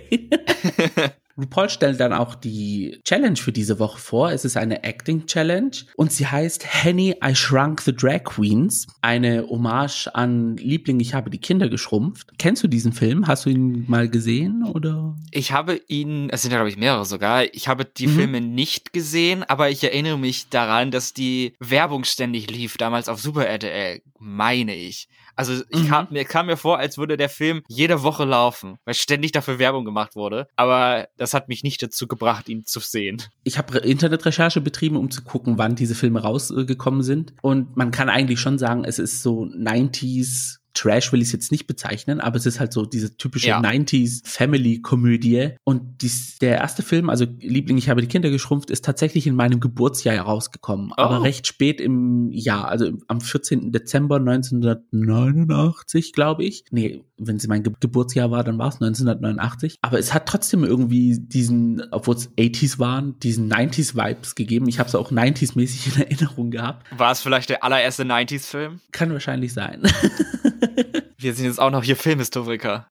RuPaul 1.38 1.70
stellt 1.70 2.00
dann 2.00 2.14
auch 2.14 2.36
die 2.36 3.00
Challenge 3.04 3.36
für 3.36 3.52
diese 3.52 3.80
Woche 3.80 4.00
vor. 4.00 4.32
Es 4.32 4.46
ist 4.46 4.58
eine 4.58 4.84
Acting 4.84 5.26
Challenge 5.26 5.72
und 5.96 6.12
sie 6.12 6.28
heißt 6.28 6.66
Henny 6.66 7.16
I 7.24 7.36
Shrunk 7.36 7.82
the 7.82 7.96
Drag 7.96 8.24
Queens. 8.24 8.88
Eine 9.02 9.48
Hommage 9.48 10.08
an 10.14 10.58
Liebling, 10.58 11.00
ich 11.00 11.14
habe 11.14 11.30
die 11.30 11.38
Kinder 11.38 11.70
geschrumpft. 11.70 12.38
Kennst 12.40 12.64
du 12.64 12.68
diesen 12.68 12.94
Film? 12.94 13.28
Hast 13.28 13.46
du 13.46 13.50
ihn 13.50 13.86
mal 13.88 14.10
gesehen 14.10 14.64
oder? 14.64 15.16
Ich 15.32 15.52
habe 15.52 15.80
ihn, 15.88 16.30
es 16.32 16.42
sind 16.42 16.52
ja 16.52 16.58
glaube 16.58 16.70
ich 16.70 16.78
mehrere 16.78 17.06
sogar. 17.06 17.44
Ich 17.54 17.68
habe 17.68 17.86
die 17.86 18.08
mhm. 18.08 18.16
Filme 18.16 18.42
nicht 18.42 18.94
gesehen, 18.94 19.44
aber 19.44 19.70
ich 19.70 19.84
erinnere 19.84 20.18
mich 20.18 20.50
daran, 20.50 20.92
dass 20.92 21.14
die 21.14 21.54
Werbung 21.60 22.04
ständig 22.04 22.50
lief, 22.50 22.78
damals 22.78 23.10
auf 23.10 23.22
Super 23.22 23.46
RTL, 23.46 24.02
meine 24.20 24.76
ich. 24.76 25.08
Also 25.38 25.64
ich 25.70 25.84
mhm. 25.84 25.88
kam, 25.88 26.08
mir 26.10 26.26
kam 26.26 26.48
mir 26.48 26.58
vor, 26.58 26.80
als 26.80 26.98
würde 26.98 27.16
der 27.16 27.30
Film 27.30 27.62
jede 27.70 28.04
Woche 28.04 28.26
laufen, 28.26 28.78
weil 28.86 28.96
ständig 28.96 29.32
dafür 29.32 29.60
Werbung 29.60 29.86
gemacht 29.86 30.16
wurde. 30.16 30.48
Aber 30.56 31.08
das 31.18 31.34
hat 31.34 31.48
mich 31.48 31.64
nicht 31.64 31.82
dazu 31.82 32.08
gebracht, 32.08 32.50
ihn 32.50 32.66
zu 32.66 32.80
sehen. 32.80 33.22
Ich 33.44 33.58
habe 33.58 33.78
Internetrecherche 33.78 34.60
betrieben, 34.62 34.98
um 34.98 35.12
zu 35.12 35.24
gucken, 35.24 35.58
wann 35.58 35.76
diese 35.76 35.96
Filme 35.96 36.22
rausgekommen 36.22 37.04
sind. 37.04 37.34
Und 37.42 37.78
man 37.78 37.92
kann 37.92 38.10
eigentlich 38.10 38.40
schon 38.40 38.58
sagen, 38.58 38.84
es 38.84 39.00
ist 39.00 39.22
so 39.22 39.44
90s 39.44 40.58
Trash 40.78 41.12
will 41.12 41.22
ich 41.22 41.30
es 41.30 41.32
jetzt 41.34 41.52
nicht 41.52 41.66
bezeichnen, 41.66 42.20
aber 42.20 42.38
es 42.38 42.46
ist 42.46 42.60
halt 42.60 42.72
so 42.72 42.86
diese 42.86 43.18
typische 43.18 43.48
ja. 43.48 43.60
90s 43.60 44.22
Family-Komödie. 44.26 45.56
Und 45.64 46.02
dies, 46.02 46.38
der 46.38 46.58
erste 46.58 46.84
Film, 46.84 47.10
also 47.10 47.26
Liebling, 47.40 47.78
ich 47.78 47.90
habe 47.90 48.02
die 48.02 48.08
Kinder 48.08 48.30
geschrumpft, 48.30 48.70
ist 48.70 48.86
tatsächlich 48.86 49.26
in 49.26 49.36
meinem 49.36 49.60
Geburtsjahr 49.60 50.16
herausgekommen. 50.16 50.92
Oh. 50.92 51.02
Aber 51.02 51.24
recht 51.24 51.48
spät 51.48 51.82
im 51.82 52.32
Jahr, 52.32 52.68
also 52.68 52.92
am 53.08 53.22
14. 53.22 53.72
Dezember 53.72 54.18
1989, 54.18 56.14
glaube 56.14 56.44
ich. 56.44 56.64
Nee, 56.70 57.04
wenn 57.18 57.38
es 57.38 57.48
mein 57.48 57.64
Ge 57.64 57.74
Geburtsjahr 57.80 58.30
war, 58.30 58.44
dann 58.44 58.60
war 58.60 58.68
es 58.70 58.76
1989. 58.76 59.78
Aber 59.82 59.98
es 59.98 60.14
hat 60.14 60.28
trotzdem 60.28 60.64
irgendwie 60.64 61.18
diesen, 61.20 61.82
obwohl 61.92 62.16
es 62.16 62.30
80s 62.38 62.78
waren, 62.78 63.18
diesen 63.20 63.52
90s-Vibes 63.52 64.36
gegeben. 64.36 64.68
Ich 64.68 64.78
habe 64.78 64.90
es 64.90 64.96
auch 64.96 65.12
90s-mäßig 65.12 65.96
in 65.96 66.02
Erinnerung 66.04 66.52
gehabt. 66.52 66.86
War 66.96 67.12
es 67.12 67.22
vielleicht 67.22 67.50
der 67.50 67.64
allererste 67.64 68.04
90s-Film? 68.04 68.80
Kann 68.92 69.12
wahrscheinlich 69.12 69.54
sein. 69.54 69.82
wir 71.18 71.34
sind 71.34 71.46
jetzt 71.46 71.60
auch 71.60 71.72
noch 71.72 71.84
hier 71.84 71.96
Filmhistoriker. 71.96 72.88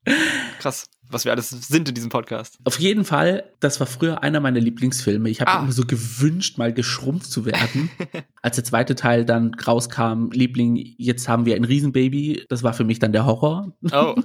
Krass, 0.59 0.87
was 1.09 1.25
wir 1.25 1.33
alles 1.33 1.51
sind 1.51 1.89
in 1.89 1.95
diesem 1.95 2.11
Podcast. 2.11 2.59
Auf 2.65 2.79
jeden 2.79 3.05
Fall, 3.05 3.45
das 3.61 3.81
war 3.81 3.87
früher 3.87 4.23
einer 4.23 4.41
meiner 4.41 4.61
Lieblingsfilme. 4.61 5.29
Ich 5.29 5.41
habe 5.41 5.51
ah. 5.51 5.63
immer 5.63 5.73
so 5.73 5.85
gewünscht, 5.85 6.59
mal 6.59 6.73
geschrumpft 6.73 7.31
zu 7.31 7.45
werden. 7.45 7.91
Als 8.43 8.57
der 8.57 8.65
zweite 8.65 8.95
Teil 8.95 9.25
dann 9.25 9.55
rauskam, 9.55 10.31
Liebling, 10.33 10.77
jetzt 10.99 11.29
haben 11.29 11.47
wir 11.47 11.57
ein 11.57 11.65
Riesenbaby, 11.65 12.45
das 12.49 12.63
war 12.63 12.75
für 12.75 12.85
mich 12.85 12.99
dann 12.99 13.13
der 13.13 13.27
Horror. 13.27 13.73
Oh. 13.93 14.15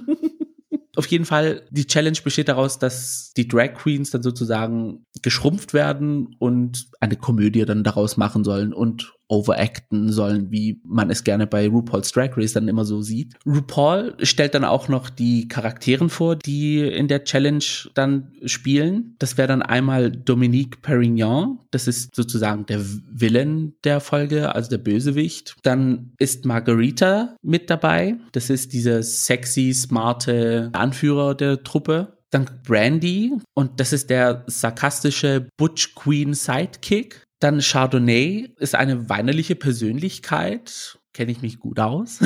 Auf 0.94 1.06
jeden 1.06 1.24
Fall, 1.24 1.62
die 1.70 1.86
Challenge 1.86 2.18
besteht 2.22 2.48
daraus, 2.48 2.78
dass 2.78 3.32
die 3.34 3.48
Drag 3.48 3.72
Queens 3.74 4.10
dann 4.10 4.22
sozusagen 4.22 5.06
geschrumpft 5.22 5.72
werden 5.72 6.36
und 6.38 6.88
eine 7.00 7.16
Komödie 7.16 7.64
dann 7.64 7.82
daraus 7.82 8.18
machen 8.18 8.44
sollen 8.44 8.74
und 8.74 9.14
overacten 9.32 10.12
sollen, 10.12 10.50
wie 10.50 10.78
man 10.84 11.10
es 11.10 11.24
gerne 11.24 11.46
bei 11.46 11.66
RuPaul's 11.66 12.12
Drag 12.12 12.36
Race 12.36 12.52
dann 12.52 12.68
immer 12.68 12.84
so 12.84 13.00
sieht. 13.00 13.34
RuPaul 13.46 14.14
stellt 14.22 14.54
dann 14.54 14.64
auch 14.64 14.88
noch 14.88 15.08
die 15.08 15.48
Charakteren 15.48 16.10
vor, 16.10 16.36
die 16.36 16.80
in 16.80 17.08
der 17.08 17.24
Challenge 17.24 17.64
dann 17.94 18.32
spielen. 18.44 19.16
Das 19.18 19.38
wäre 19.38 19.48
dann 19.48 19.62
einmal 19.62 20.10
Dominique 20.10 20.82
Perignon, 20.82 21.58
das 21.70 21.88
ist 21.88 22.14
sozusagen 22.14 22.66
der 22.66 22.80
Villain 22.82 23.72
der 23.84 24.00
Folge, 24.00 24.54
also 24.54 24.68
der 24.68 24.78
Bösewicht. 24.78 25.56
Dann 25.62 26.12
ist 26.18 26.44
Margarita 26.44 27.34
mit 27.42 27.70
dabei, 27.70 28.16
das 28.32 28.50
ist 28.50 28.74
dieser 28.74 29.02
sexy, 29.02 29.72
smarte 29.72 30.68
Anführer 30.74 31.34
der 31.34 31.62
Truppe. 31.62 32.18
Dann 32.30 32.48
Brandy 32.66 33.32
und 33.54 33.78
das 33.78 33.92
ist 33.92 34.08
der 34.08 34.44
sarkastische 34.46 35.48
Butch 35.58 35.94
Queen 35.94 36.32
Sidekick. 36.32 37.24
Dann 37.42 37.58
Chardonnay 37.58 38.54
ist 38.58 38.76
eine 38.76 39.08
weinerliche 39.08 39.56
Persönlichkeit. 39.56 41.00
Kenne 41.12 41.32
ich 41.32 41.42
mich 41.42 41.58
gut 41.58 41.78
aus. 41.78 42.20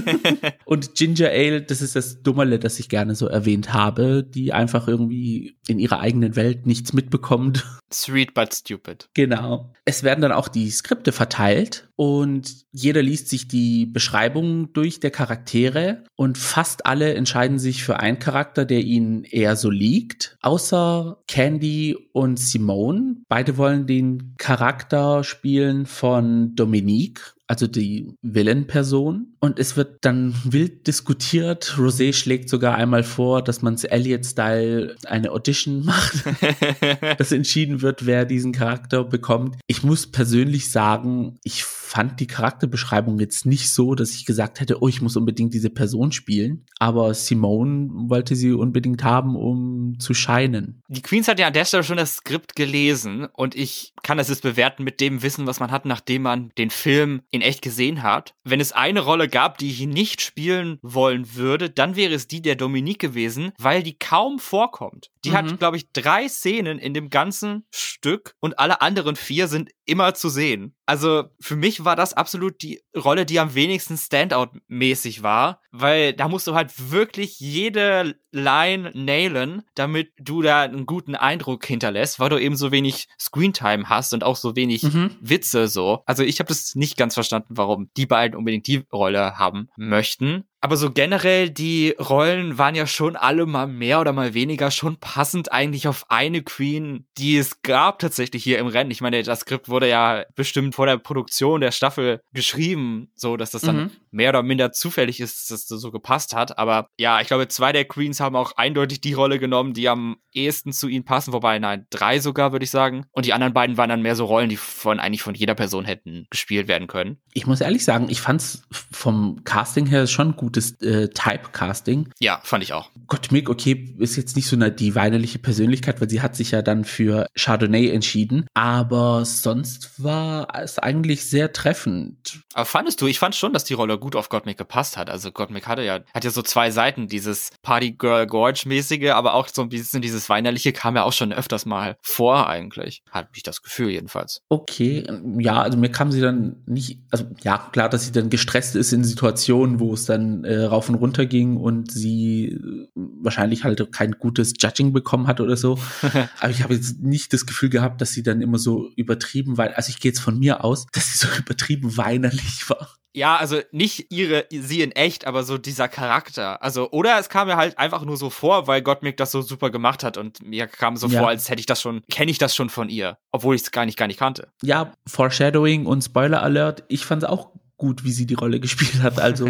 und 0.64 0.94
Ginger 0.94 1.28
Ale, 1.28 1.62
das 1.62 1.82
ist 1.82 1.96
das 1.96 2.22
Dummerle, 2.22 2.58
das 2.58 2.78
ich 2.78 2.88
gerne 2.88 3.14
so 3.14 3.26
erwähnt 3.26 3.72
habe, 3.72 4.22
die 4.22 4.52
einfach 4.52 4.88
irgendwie 4.88 5.56
in 5.68 5.78
ihrer 5.78 6.00
eigenen 6.00 6.36
Welt 6.36 6.66
nichts 6.66 6.92
mitbekommt. 6.92 7.66
Sweet 7.92 8.34
but 8.34 8.54
stupid. 8.54 9.08
Genau. 9.14 9.72
Es 9.84 10.02
werden 10.04 10.20
dann 10.20 10.32
auch 10.32 10.48
die 10.48 10.70
Skripte 10.70 11.10
verteilt 11.12 11.88
und 11.96 12.64
jeder 12.70 13.02
liest 13.02 13.28
sich 13.28 13.48
die 13.48 13.86
Beschreibung 13.86 14.72
durch 14.72 15.00
der 15.00 15.10
Charaktere 15.10 16.04
und 16.14 16.38
fast 16.38 16.86
alle 16.86 17.14
entscheiden 17.14 17.58
sich 17.58 17.82
für 17.82 17.98
einen 17.98 18.20
Charakter, 18.20 18.64
der 18.64 18.80
ihnen 18.80 19.24
eher 19.24 19.56
so 19.56 19.70
liegt, 19.70 20.36
außer 20.40 21.18
Candy 21.26 21.96
und 22.12 22.38
Simone. 22.38 23.16
Beide 23.28 23.56
wollen 23.56 23.86
den 23.86 24.34
Charakter 24.38 25.24
spielen 25.24 25.86
von 25.86 26.54
Dominique 26.54 27.34
also 27.50 27.66
die 27.66 28.14
Villain-Person. 28.22 29.29
Und 29.42 29.58
es 29.58 29.76
wird 29.76 30.04
dann 30.04 30.34
wild 30.44 30.86
diskutiert. 30.86 31.74
Rosé 31.78 32.12
schlägt 32.12 32.50
sogar 32.50 32.74
einmal 32.74 33.02
vor, 33.02 33.42
dass 33.42 33.62
man 33.62 33.76
Elliot-Style 33.76 34.96
eine 35.06 35.32
Audition 35.32 35.82
macht, 35.84 36.24
dass 37.18 37.32
entschieden 37.32 37.80
wird, 37.80 38.04
wer 38.04 38.26
diesen 38.26 38.52
Charakter 38.52 39.02
bekommt. 39.02 39.56
Ich 39.66 39.82
muss 39.82 40.06
persönlich 40.06 40.70
sagen, 40.70 41.38
ich 41.42 41.64
fand 41.90 42.20
die 42.20 42.28
Charakterbeschreibung 42.28 43.18
jetzt 43.18 43.46
nicht 43.46 43.70
so, 43.70 43.96
dass 43.96 44.14
ich 44.14 44.24
gesagt 44.24 44.60
hätte, 44.60 44.80
oh, 44.80 44.86
ich 44.86 45.02
muss 45.02 45.16
unbedingt 45.16 45.54
diese 45.54 45.70
Person 45.70 46.12
spielen. 46.12 46.64
Aber 46.78 47.14
Simone 47.14 47.88
wollte 48.08 48.36
sie 48.36 48.52
unbedingt 48.52 49.02
haben, 49.02 49.34
um 49.34 49.98
zu 49.98 50.14
scheinen. 50.14 50.82
Die 50.86 51.02
Queens 51.02 51.26
hat 51.26 51.40
ja 51.40 51.48
an 51.48 51.52
der 51.52 51.64
Stelle 51.64 51.82
schon 51.82 51.96
das 51.96 52.16
Skript 52.16 52.54
gelesen 52.54 53.26
und 53.32 53.56
ich 53.56 53.92
kann 54.04 54.18
das 54.18 54.28
jetzt 54.28 54.42
bewerten 54.42 54.84
mit 54.84 55.00
dem 55.00 55.22
Wissen, 55.22 55.48
was 55.48 55.58
man 55.58 55.72
hat, 55.72 55.84
nachdem 55.84 56.22
man 56.22 56.50
den 56.58 56.70
Film 56.70 57.22
in 57.30 57.40
echt 57.40 57.60
gesehen 57.60 58.04
hat. 58.04 58.34
Wenn 58.44 58.60
es 58.60 58.70
eine 58.70 59.00
Rolle 59.00 59.29
gab, 59.30 59.58
die 59.58 59.70
ich 59.70 59.86
nicht 59.86 60.20
spielen 60.20 60.78
wollen 60.82 61.34
würde, 61.34 61.70
dann 61.70 61.96
wäre 61.96 62.14
es 62.14 62.28
die 62.28 62.42
der 62.42 62.56
Dominique 62.56 62.98
gewesen, 62.98 63.52
weil 63.58 63.82
die 63.82 63.98
kaum 63.98 64.38
vorkommt. 64.38 65.10
Die 65.24 65.30
mhm. 65.30 65.34
hat, 65.34 65.58
glaube 65.58 65.76
ich, 65.76 65.92
drei 65.92 66.28
Szenen 66.28 66.78
in 66.78 66.94
dem 66.94 67.10
ganzen 67.10 67.66
Stück 67.70 68.34
und 68.40 68.58
alle 68.58 68.80
anderen 68.80 69.16
vier 69.16 69.48
sind 69.48 69.70
immer 69.84 70.14
zu 70.14 70.28
sehen. 70.28 70.74
Also 70.86 71.24
für 71.40 71.56
mich 71.56 71.84
war 71.84 71.96
das 71.96 72.14
absolut 72.14 72.62
die 72.62 72.80
Rolle, 72.96 73.26
die 73.26 73.38
am 73.38 73.54
wenigsten 73.54 73.96
Standout-mäßig 73.96 75.22
war, 75.22 75.60
weil 75.72 76.12
da 76.14 76.28
musst 76.28 76.46
du 76.46 76.54
halt 76.54 76.90
wirklich 76.90 77.38
jede 77.40 78.16
Line 78.32 78.92
nailen, 78.94 79.62
damit 79.74 80.12
du 80.18 80.42
da 80.42 80.62
einen 80.62 80.86
guten 80.86 81.14
Eindruck 81.14 81.66
hinterlässt, 81.66 82.20
weil 82.20 82.30
du 82.30 82.38
eben 82.38 82.56
so 82.56 82.72
wenig 82.72 83.08
Screentime 83.18 83.88
hast 83.88 84.14
und 84.14 84.24
auch 84.24 84.36
so 84.36 84.56
wenig 84.56 84.82
mhm. 84.82 85.16
Witze 85.20 85.68
so. 85.68 86.02
Also 86.06 86.22
ich 86.22 86.38
habe 86.38 86.48
das 86.48 86.74
nicht 86.74 86.96
ganz 86.96 87.14
verstanden, 87.14 87.56
warum 87.56 87.90
die 87.96 88.06
beiden 88.06 88.38
unbedingt 88.38 88.66
die 88.66 88.84
Rolle 88.92 89.19
haben 89.38 89.68
möchten. 89.76 90.44
Aber 90.62 90.76
so 90.76 90.90
generell, 90.90 91.48
die 91.48 91.94
Rollen 91.98 92.58
waren 92.58 92.74
ja 92.74 92.86
schon 92.86 93.16
alle 93.16 93.46
mal 93.46 93.66
mehr 93.66 93.98
oder 93.98 94.12
mal 94.12 94.34
weniger 94.34 94.70
schon 94.70 94.98
passend 94.98 95.50
eigentlich 95.52 95.88
auf 95.88 96.04
eine 96.10 96.42
Queen, 96.42 97.06
die 97.16 97.38
es 97.38 97.62
gab 97.62 97.98
tatsächlich 97.98 98.44
hier 98.44 98.58
im 98.58 98.66
Rennen. 98.66 98.90
Ich 98.90 99.00
meine, 99.00 99.22
das 99.22 99.40
Skript 99.40 99.70
wurde 99.70 99.88
ja 99.88 100.24
bestimmt 100.34 100.74
vor 100.74 100.84
der 100.84 100.98
Produktion 100.98 101.62
der 101.62 101.70
Staffel 101.72 102.20
geschrieben, 102.34 103.10
so 103.14 103.38
dass 103.38 103.52
das 103.52 103.62
dann 103.62 103.76
mhm. 103.76 103.90
mehr 104.10 104.30
oder 104.30 104.42
minder 104.42 104.70
zufällig 104.70 105.20
ist, 105.20 105.50
dass 105.50 105.66
das 105.66 105.80
so 105.80 105.90
gepasst 105.90 106.34
hat. 106.34 106.58
Aber 106.58 106.88
ja, 106.98 107.22
ich 107.22 107.28
glaube, 107.28 107.48
zwei 107.48 107.72
der 107.72 107.86
Queens 107.86 108.20
haben 108.20 108.36
auch 108.36 108.52
eindeutig 108.56 109.00
die 109.00 109.14
Rolle 109.14 109.38
genommen, 109.38 109.72
die 109.72 109.88
am 109.88 110.16
ehesten 110.34 110.72
zu 110.72 110.88
ihnen 110.88 111.04
passen. 111.04 111.32
Wobei, 111.32 111.58
nein, 111.58 111.86
drei 111.90 112.20
sogar, 112.20 112.52
würde 112.52 112.64
ich 112.64 112.70
sagen. 112.70 113.06
Und 113.12 113.24
die 113.24 113.32
anderen 113.32 113.54
beiden 113.54 113.76
waren 113.78 113.88
dann 113.88 114.02
mehr 114.02 114.16
so 114.16 114.26
Rollen, 114.26 114.50
die 114.50 114.56
von 114.56 115.00
eigentlich 115.00 115.22
von 115.22 115.34
jeder 115.34 115.54
Person 115.54 115.84
hätten 115.84 116.26
gespielt 116.28 116.68
werden 116.68 116.86
können. 116.86 117.18
Ich 117.32 117.46
muss 117.46 117.60
ehrlich 117.60 117.84
sagen, 117.84 118.08
ich 118.10 118.20
fand's 118.20 118.62
vom 118.70 119.42
Casting 119.44 119.86
her 119.86 120.06
schon 120.06 120.36
gut 120.36 120.50
gutes 120.50 120.80
äh, 120.82 121.08
Typecasting. 121.08 122.10
Ja, 122.18 122.40
fand 122.42 122.64
ich 122.64 122.72
auch. 122.72 122.90
Gott, 123.06 123.30
Mick, 123.30 123.48
okay, 123.48 123.94
ist 123.98 124.16
jetzt 124.16 124.34
nicht 124.34 124.48
so 124.48 124.56
eine 124.56 124.72
die 124.72 124.96
weinerliche 124.96 125.38
Persönlichkeit, 125.38 126.00
weil 126.00 126.10
sie 126.10 126.22
hat 126.22 126.34
sich 126.34 126.50
ja 126.50 126.60
dann 126.60 126.84
für 126.84 127.28
Chardonnay 127.36 127.88
entschieden. 127.90 128.46
Aber 128.52 129.24
sonst 129.24 130.02
war 130.02 130.48
es 130.60 130.80
eigentlich 130.80 131.24
sehr 131.28 131.52
treffend. 131.52 132.40
Aber 132.54 132.64
fandest 132.64 133.00
du, 133.00 133.06
ich 133.06 133.20
fand 133.20 133.36
schon, 133.36 133.52
dass 133.52 133.62
die 133.62 133.74
Rolle 133.74 133.98
gut 133.98 134.16
auf 134.16 134.28
Gottmik 134.28 134.58
gepasst 134.58 134.96
hat. 134.96 135.08
Also 135.08 135.30
Gottmik 135.30 135.68
hatte 135.68 135.82
ja, 135.82 136.00
hat 136.12 136.24
ja 136.24 136.30
so 136.30 136.42
zwei 136.42 136.72
Seiten, 136.72 137.06
dieses 137.06 137.50
Party 137.62 137.92
Girl 137.92 138.26
Gorge 138.26 138.62
mäßige, 138.66 139.10
aber 139.10 139.34
auch 139.34 139.46
so 139.46 139.62
ein 139.62 139.68
bisschen 139.68 140.02
dieses 140.02 140.19
weinerliche 140.28 140.72
kam 140.72 140.96
ja 140.96 141.04
auch 141.04 141.12
schon 141.12 141.32
öfters 141.32 141.66
mal 141.66 141.96
vor 142.02 142.48
eigentlich. 142.48 143.02
Hat 143.10 143.32
mich 143.32 143.42
das 143.42 143.62
Gefühl 143.62 143.90
jedenfalls. 143.90 144.42
Okay, 144.48 145.06
ja, 145.38 145.62
also 145.62 145.78
mir 145.78 145.90
kam 145.90 146.12
sie 146.12 146.20
dann 146.20 146.56
nicht, 146.66 147.00
also 147.10 147.26
ja, 147.42 147.58
klar, 147.72 147.88
dass 147.88 148.04
sie 148.04 148.12
dann 148.12 148.30
gestresst 148.30 148.76
ist 148.76 148.92
in 148.92 149.04
Situationen, 149.04 149.80
wo 149.80 149.94
es 149.94 150.04
dann 150.04 150.44
äh, 150.44 150.64
rauf 150.64 150.88
und 150.88 150.96
runter 150.96 151.26
ging 151.26 151.56
und 151.56 151.90
sie 151.90 152.46
äh, 152.48 152.88
wahrscheinlich 152.94 153.64
halt 153.64 153.92
kein 153.92 154.12
gutes 154.12 154.54
Judging 154.58 154.92
bekommen 154.92 155.26
hat 155.26 155.40
oder 155.40 155.56
so. 155.56 155.78
Aber 156.40 156.50
ich 156.50 156.62
habe 156.62 156.74
jetzt 156.74 157.00
nicht 157.00 157.32
das 157.32 157.46
Gefühl 157.46 157.70
gehabt, 157.70 158.00
dass 158.00 158.12
sie 158.12 158.22
dann 158.22 158.42
immer 158.42 158.58
so 158.58 158.90
übertrieben, 158.96 159.58
weil, 159.58 159.72
also 159.74 159.90
ich 159.90 160.00
gehe 160.00 160.10
jetzt 160.10 160.20
von 160.20 160.38
mir 160.38 160.64
aus, 160.64 160.86
dass 160.92 161.12
sie 161.12 161.18
so 161.18 161.28
übertrieben 161.38 161.96
weinerlich 161.96 162.68
war. 162.68 162.99
Ja, 163.12 163.36
also 163.36 163.60
nicht 163.72 164.12
ihre, 164.12 164.46
sie 164.50 164.82
in 164.82 164.92
echt, 164.92 165.26
aber 165.26 165.42
so 165.42 165.58
dieser 165.58 165.88
Charakter. 165.88 166.62
Also, 166.62 166.90
oder 166.90 167.18
es 167.18 167.28
kam 167.28 167.48
mir 167.48 167.56
halt 167.56 167.78
einfach 167.78 168.04
nur 168.04 168.16
so 168.16 168.30
vor, 168.30 168.66
weil 168.66 168.82
Gottmik 168.82 169.16
das 169.16 169.32
so 169.32 169.42
super 169.42 169.70
gemacht 169.70 170.04
hat 170.04 170.16
und 170.16 170.42
mir 170.42 170.66
kam 170.66 170.96
so 170.96 171.08
ja. 171.08 171.20
vor, 171.20 171.28
als 171.28 171.48
hätte 171.50 171.60
ich 171.60 171.66
das 171.66 171.80
schon, 171.80 172.02
kenne 172.10 172.30
ich 172.30 172.38
das 172.38 172.54
schon 172.54 172.70
von 172.70 172.88
ihr, 172.88 173.18
obwohl 173.32 173.56
ich 173.56 173.62
es 173.62 173.70
gar 173.72 173.84
nicht, 173.84 173.98
gar 173.98 174.06
nicht 174.06 174.18
kannte. 174.18 174.48
Ja, 174.62 174.92
Foreshadowing 175.06 175.86
und 175.86 176.02
Spoiler 176.02 176.42
Alert, 176.42 176.84
ich 176.88 177.04
fand 177.04 177.24
es 177.24 177.28
auch 177.28 177.50
gut, 177.76 178.04
wie 178.04 178.12
sie 178.12 178.26
die 178.26 178.34
Rolle 178.34 178.60
gespielt 178.60 179.02
hat. 179.02 179.18
Also 179.18 179.46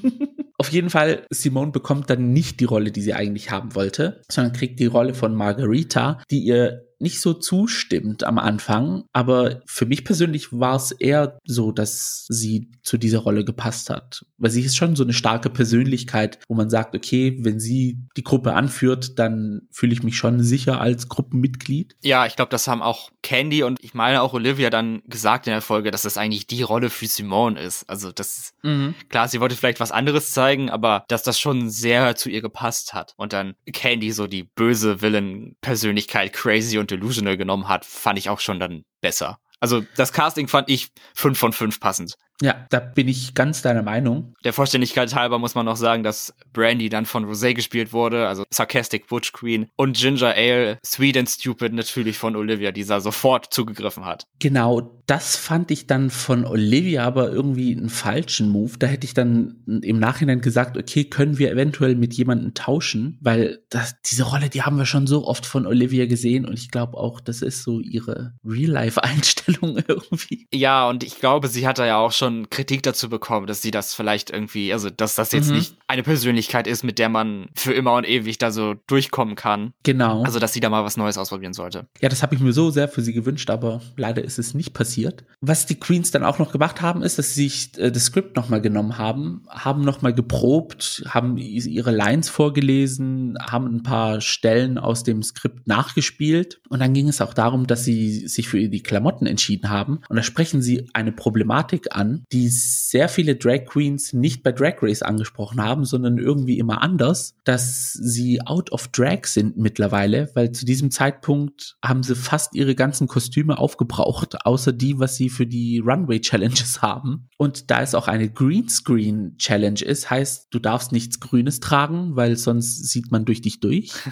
auf 0.58 0.68
jeden 0.70 0.90
Fall, 0.90 1.26
Simone 1.30 1.72
bekommt 1.72 2.10
dann 2.10 2.34
nicht 2.34 2.60
die 2.60 2.64
Rolle, 2.64 2.92
die 2.92 3.00
sie 3.00 3.14
eigentlich 3.14 3.50
haben 3.50 3.74
wollte, 3.74 4.20
sondern 4.30 4.52
kriegt 4.52 4.78
die 4.78 4.86
Rolle 4.86 5.14
von 5.14 5.34
Margarita, 5.34 6.20
die 6.30 6.40
ihr 6.40 6.82
nicht 7.04 7.20
so 7.20 7.34
zustimmt 7.34 8.24
am 8.24 8.38
Anfang, 8.38 9.04
aber 9.12 9.60
für 9.66 9.84
mich 9.84 10.04
persönlich 10.04 10.52
war 10.52 10.76
es 10.76 10.90
eher 10.90 11.38
so, 11.44 11.70
dass 11.70 12.24
sie 12.28 12.70
zu 12.82 12.96
dieser 12.96 13.18
Rolle 13.18 13.44
gepasst 13.44 13.90
hat. 13.90 14.24
Weil 14.38 14.50
sie 14.50 14.62
ist 14.62 14.74
schon 14.74 14.96
so 14.96 15.04
eine 15.04 15.12
starke 15.12 15.50
Persönlichkeit, 15.50 16.38
wo 16.48 16.54
man 16.54 16.70
sagt, 16.70 16.96
okay, 16.96 17.36
wenn 17.40 17.60
sie 17.60 17.98
die 18.16 18.24
Gruppe 18.24 18.54
anführt, 18.54 19.18
dann 19.18 19.68
fühle 19.70 19.92
ich 19.92 20.02
mich 20.02 20.16
schon 20.16 20.42
sicher 20.42 20.80
als 20.80 21.08
Gruppenmitglied. 21.08 21.94
Ja, 22.02 22.24
ich 22.26 22.36
glaube, 22.36 22.50
das 22.50 22.66
haben 22.68 22.82
auch 22.82 23.10
Candy 23.22 23.62
und 23.62 23.82
ich 23.84 23.92
meine 23.92 24.22
auch 24.22 24.32
Olivia 24.32 24.70
dann 24.70 25.02
gesagt 25.06 25.46
in 25.46 25.52
der 25.52 25.60
Folge, 25.60 25.90
dass 25.90 26.02
das 26.02 26.16
eigentlich 26.16 26.46
die 26.46 26.62
Rolle 26.62 26.88
für 26.88 27.06
Simone 27.06 27.60
ist. 27.60 27.88
Also 27.88 28.12
das 28.12 28.54
mhm. 28.62 28.94
klar, 29.10 29.28
sie 29.28 29.40
wollte 29.40 29.56
vielleicht 29.56 29.80
was 29.80 29.92
anderes 29.92 30.30
zeigen, 30.30 30.70
aber 30.70 31.04
dass 31.08 31.22
das 31.22 31.38
schon 31.38 31.68
sehr 31.68 32.16
zu 32.16 32.30
ihr 32.30 32.40
gepasst 32.40 32.94
hat. 32.94 33.12
Und 33.18 33.34
dann 33.34 33.54
Candy 33.72 34.10
so 34.10 34.26
die 34.26 34.44
böse 34.44 35.02
Villain-Persönlichkeit, 35.02 36.32
crazy 36.32 36.78
und 36.78 36.93
Delusional 36.96 37.36
genommen 37.36 37.68
hat, 37.68 37.84
fand 37.84 38.18
ich 38.18 38.28
auch 38.28 38.40
schon 38.40 38.60
dann 38.60 38.84
besser. 39.00 39.38
Also 39.60 39.84
das 39.96 40.12
Casting 40.12 40.48
fand 40.48 40.68
ich 40.68 40.90
fünf 41.14 41.38
von 41.38 41.52
fünf 41.52 41.80
passend. 41.80 42.14
Ja, 42.42 42.66
da 42.70 42.80
bin 42.80 43.08
ich 43.08 43.34
ganz 43.34 43.62
deiner 43.62 43.82
Meinung. 43.82 44.34
Der 44.44 44.52
Vollständigkeit 44.52 45.14
halber 45.14 45.38
muss 45.38 45.54
man 45.54 45.66
noch 45.66 45.76
sagen, 45.76 46.02
dass 46.02 46.34
Brandy 46.52 46.88
dann 46.88 47.06
von 47.06 47.24
Rosé 47.26 47.54
gespielt 47.54 47.92
wurde, 47.92 48.26
also 48.26 48.44
Sarcastic 48.50 49.06
Butch 49.06 49.32
Queen 49.32 49.68
und 49.76 49.96
Ginger 49.96 50.34
Ale, 50.34 50.78
Sweet 50.84 51.16
and 51.16 51.30
Stupid 51.30 51.72
natürlich 51.72 52.18
von 52.18 52.34
Olivia, 52.34 52.72
die 52.72 52.84
da 52.84 53.00
sofort 53.00 53.52
zugegriffen 53.52 54.04
hat. 54.04 54.26
Genau, 54.40 55.00
das 55.06 55.36
fand 55.36 55.70
ich 55.70 55.86
dann 55.86 56.10
von 56.10 56.44
Olivia 56.44 57.04
aber 57.04 57.30
irgendwie 57.30 57.76
einen 57.76 57.88
falschen 57.88 58.48
Move. 58.48 58.72
Da 58.78 58.86
hätte 58.86 59.06
ich 59.06 59.14
dann 59.14 59.62
im 59.82 59.98
Nachhinein 59.98 60.40
gesagt, 60.40 60.76
okay, 60.76 61.04
können 61.04 61.38
wir 61.38 61.52
eventuell 61.52 61.94
mit 61.94 62.14
jemandem 62.14 62.54
tauschen, 62.54 63.18
weil 63.20 63.62
das, 63.70 64.00
diese 64.02 64.24
Rolle, 64.24 64.48
die 64.48 64.62
haben 64.62 64.78
wir 64.78 64.86
schon 64.86 65.06
so 65.06 65.26
oft 65.26 65.46
von 65.46 65.66
Olivia 65.66 66.06
gesehen 66.06 66.46
und 66.46 66.58
ich 66.58 66.70
glaube 66.70 66.96
auch, 66.96 67.20
das 67.20 67.42
ist 67.42 67.62
so 67.62 67.80
ihre 67.80 68.34
Real-Life-Einstellung 68.44 69.78
irgendwie. 69.86 70.48
Ja, 70.52 70.88
und 70.88 71.04
ich 71.04 71.20
glaube, 71.20 71.48
sie 71.48 71.66
hat 71.66 71.78
da 71.78 71.86
ja 71.86 71.98
auch 71.98 72.12
schon 72.12 72.23
schon 72.24 72.48
Kritik 72.48 72.82
dazu 72.82 73.08
bekommen, 73.08 73.46
dass 73.46 73.60
sie 73.60 73.70
das 73.70 73.94
vielleicht 73.94 74.30
irgendwie, 74.30 74.72
also 74.72 74.88
dass 74.88 75.14
das 75.14 75.32
jetzt 75.32 75.50
mhm. 75.50 75.56
nicht 75.56 75.76
eine 75.88 76.02
Persönlichkeit 76.02 76.66
ist, 76.66 76.82
mit 76.82 76.98
der 76.98 77.08
man 77.08 77.48
für 77.54 77.72
immer 77.74 77.94
und 77.94 78.08
ewig 78.08 78.38
da 78.38 78.50
so 78.50 78.74
durchkommen 78.86 79.36
kann. 79.36 79.72
Genau. 79.82 80.22
Also 80.22 80.38
dass 80.38 80.52
sie 80.52 80.60
da 80.60 80.70
mal 80.70 80.84
was 80.84 80.96
Neues 80.96 81.18
ausprobieren 81.18 81.52
sollte. 81.52 81.86
Ja, 82.00 82.08
das 82.08 82.22
habe 82.22 82.34
ich 82.34 82.40
mir 82.40 82.52
so 82.52 82.70
sehr 82.70 82.88
für 82.88 83.02
sie 83.02 83.12
gewünscht, 83.12 83.50
aber 83.50 83.82
leider 83.96 84.24
ist 84.24 84.38
es 84.38 84.54
nicht 84.54 84.72
passiert. 84.72 85.24
Was 85.40 85.66
die 85.66 85.74
Queens 85.74 86.10
dann 86.10 86.24
auch 86.24 86.38
noch 86.38 86.52
gemacht 86.52 86.80
haben, 86.80 87.02
ist, 87.02 87.18
dass 87.18 87.34
sie 87.34 87.48
sich 87.48 87.78
äh, 87.78 87.90
das 87.90 88.06
Skript 88.06 88.36
nochmal 88.36 88.62
genommen 88.62 88.96
haben, 88.96 89.42
haben 89.50 89.82
nochmal 89.82 90.14
geprobt, 90.14 91.04
haben 91.08 91.36
ihre 91.36 91.90
Lines 91.90 92.30
vorgelesen, 92.30 93.36
haben 93.40 93.66
ein 93.66 93.82
paar 93.82 94.22
Stellen 94.22 94.78
aus 94.78 95.04
dem 95.04 95.22
Skript 95.22 95.66
nachgespielt 95.66 96.60
und 96.70 96.80
dann 96.80 96.94
ging 96.94 97.08
es 97.08 97.20
auch 97.20 97.34
darum, 97.34 97.66
dass 97.66 97.84
sie 97.84 98.26
sich 98.26 98.48
für 98.48 98.66
die 98.68 98.82
Klamotten 98.82 99.26
entschieden 99.26 99.68
haben 99.68 100.00
und 100.08 100.16
da 100.16 100.22
sprechen 100.22 100.62
sie 100.62 100.88
eine 100.94 101.12
Problematik 101.12 101.94
an, 101.94 102.13
die 102.32 102.48
sehr 102.48 103.08
viele 103.08 103.36
Drag 103.36 103.64
Queens 103.66 104.12
nicht 104.12 104.42
bei 104.42 104.52
Drag 104.52 104.76
Race 104.82 105.02
angesprochen 105.02 105.60
haben, 105.60 105.84
sondern 105.84 106.18
irgendwie 106.18 106.58
immer 106.58 106.82
anders, 106.82 107.34
dass 107.44 107.92
sie 107.92 108.40
out 108.42 108.72
of 108.72 108.88
drag 108.88 109.24
sind 109.24 109.56
mittlerweile, 109.56 110.30
weil 110.34 110.52
zu 110.52 110.64
diesem 110.64 110.90
Zeitpunkt 110.90 111.76
haben 111.84 112.02
sie 112.02 112.14
fast 112.14 112.54
ihre 112.54 112.74
ganzen 112.74 113.08
Kostüme 113.08 113.58
aufgebraucht, 113.58 114.46
außer 114.46 114.72
die, 114.72 114.98
was 114.98 115.16
sie 115.16 115.28
für 115.28 115.46
die 115.46 115.78
Runway 115.78 116.20
Challenges 116.20 116.82
haben. 116.82 117.28
Und 117.36 117.70
da 117.70 117.82
es 117.82 117.94
auch 117.94 118.08
eine 118.08 118.30
Greenscreen 118.30 119.36
Challenge 119.38 119.80
ist, 119.80 120.10
heißt, 120.10 120.48
du 120.50 120.58
darfst 120.58 120.92
nichts 120.92 121.20
Grünes 121.20 121.60
tragen, 121.60 122.16
weil 122.16 122.36
sonst 122.36 122.88
sieht 122.88 123.10
man 123.10 123.24
durch 123.24 123.42
dich 123.42 123.60
durch. 123.60 123.92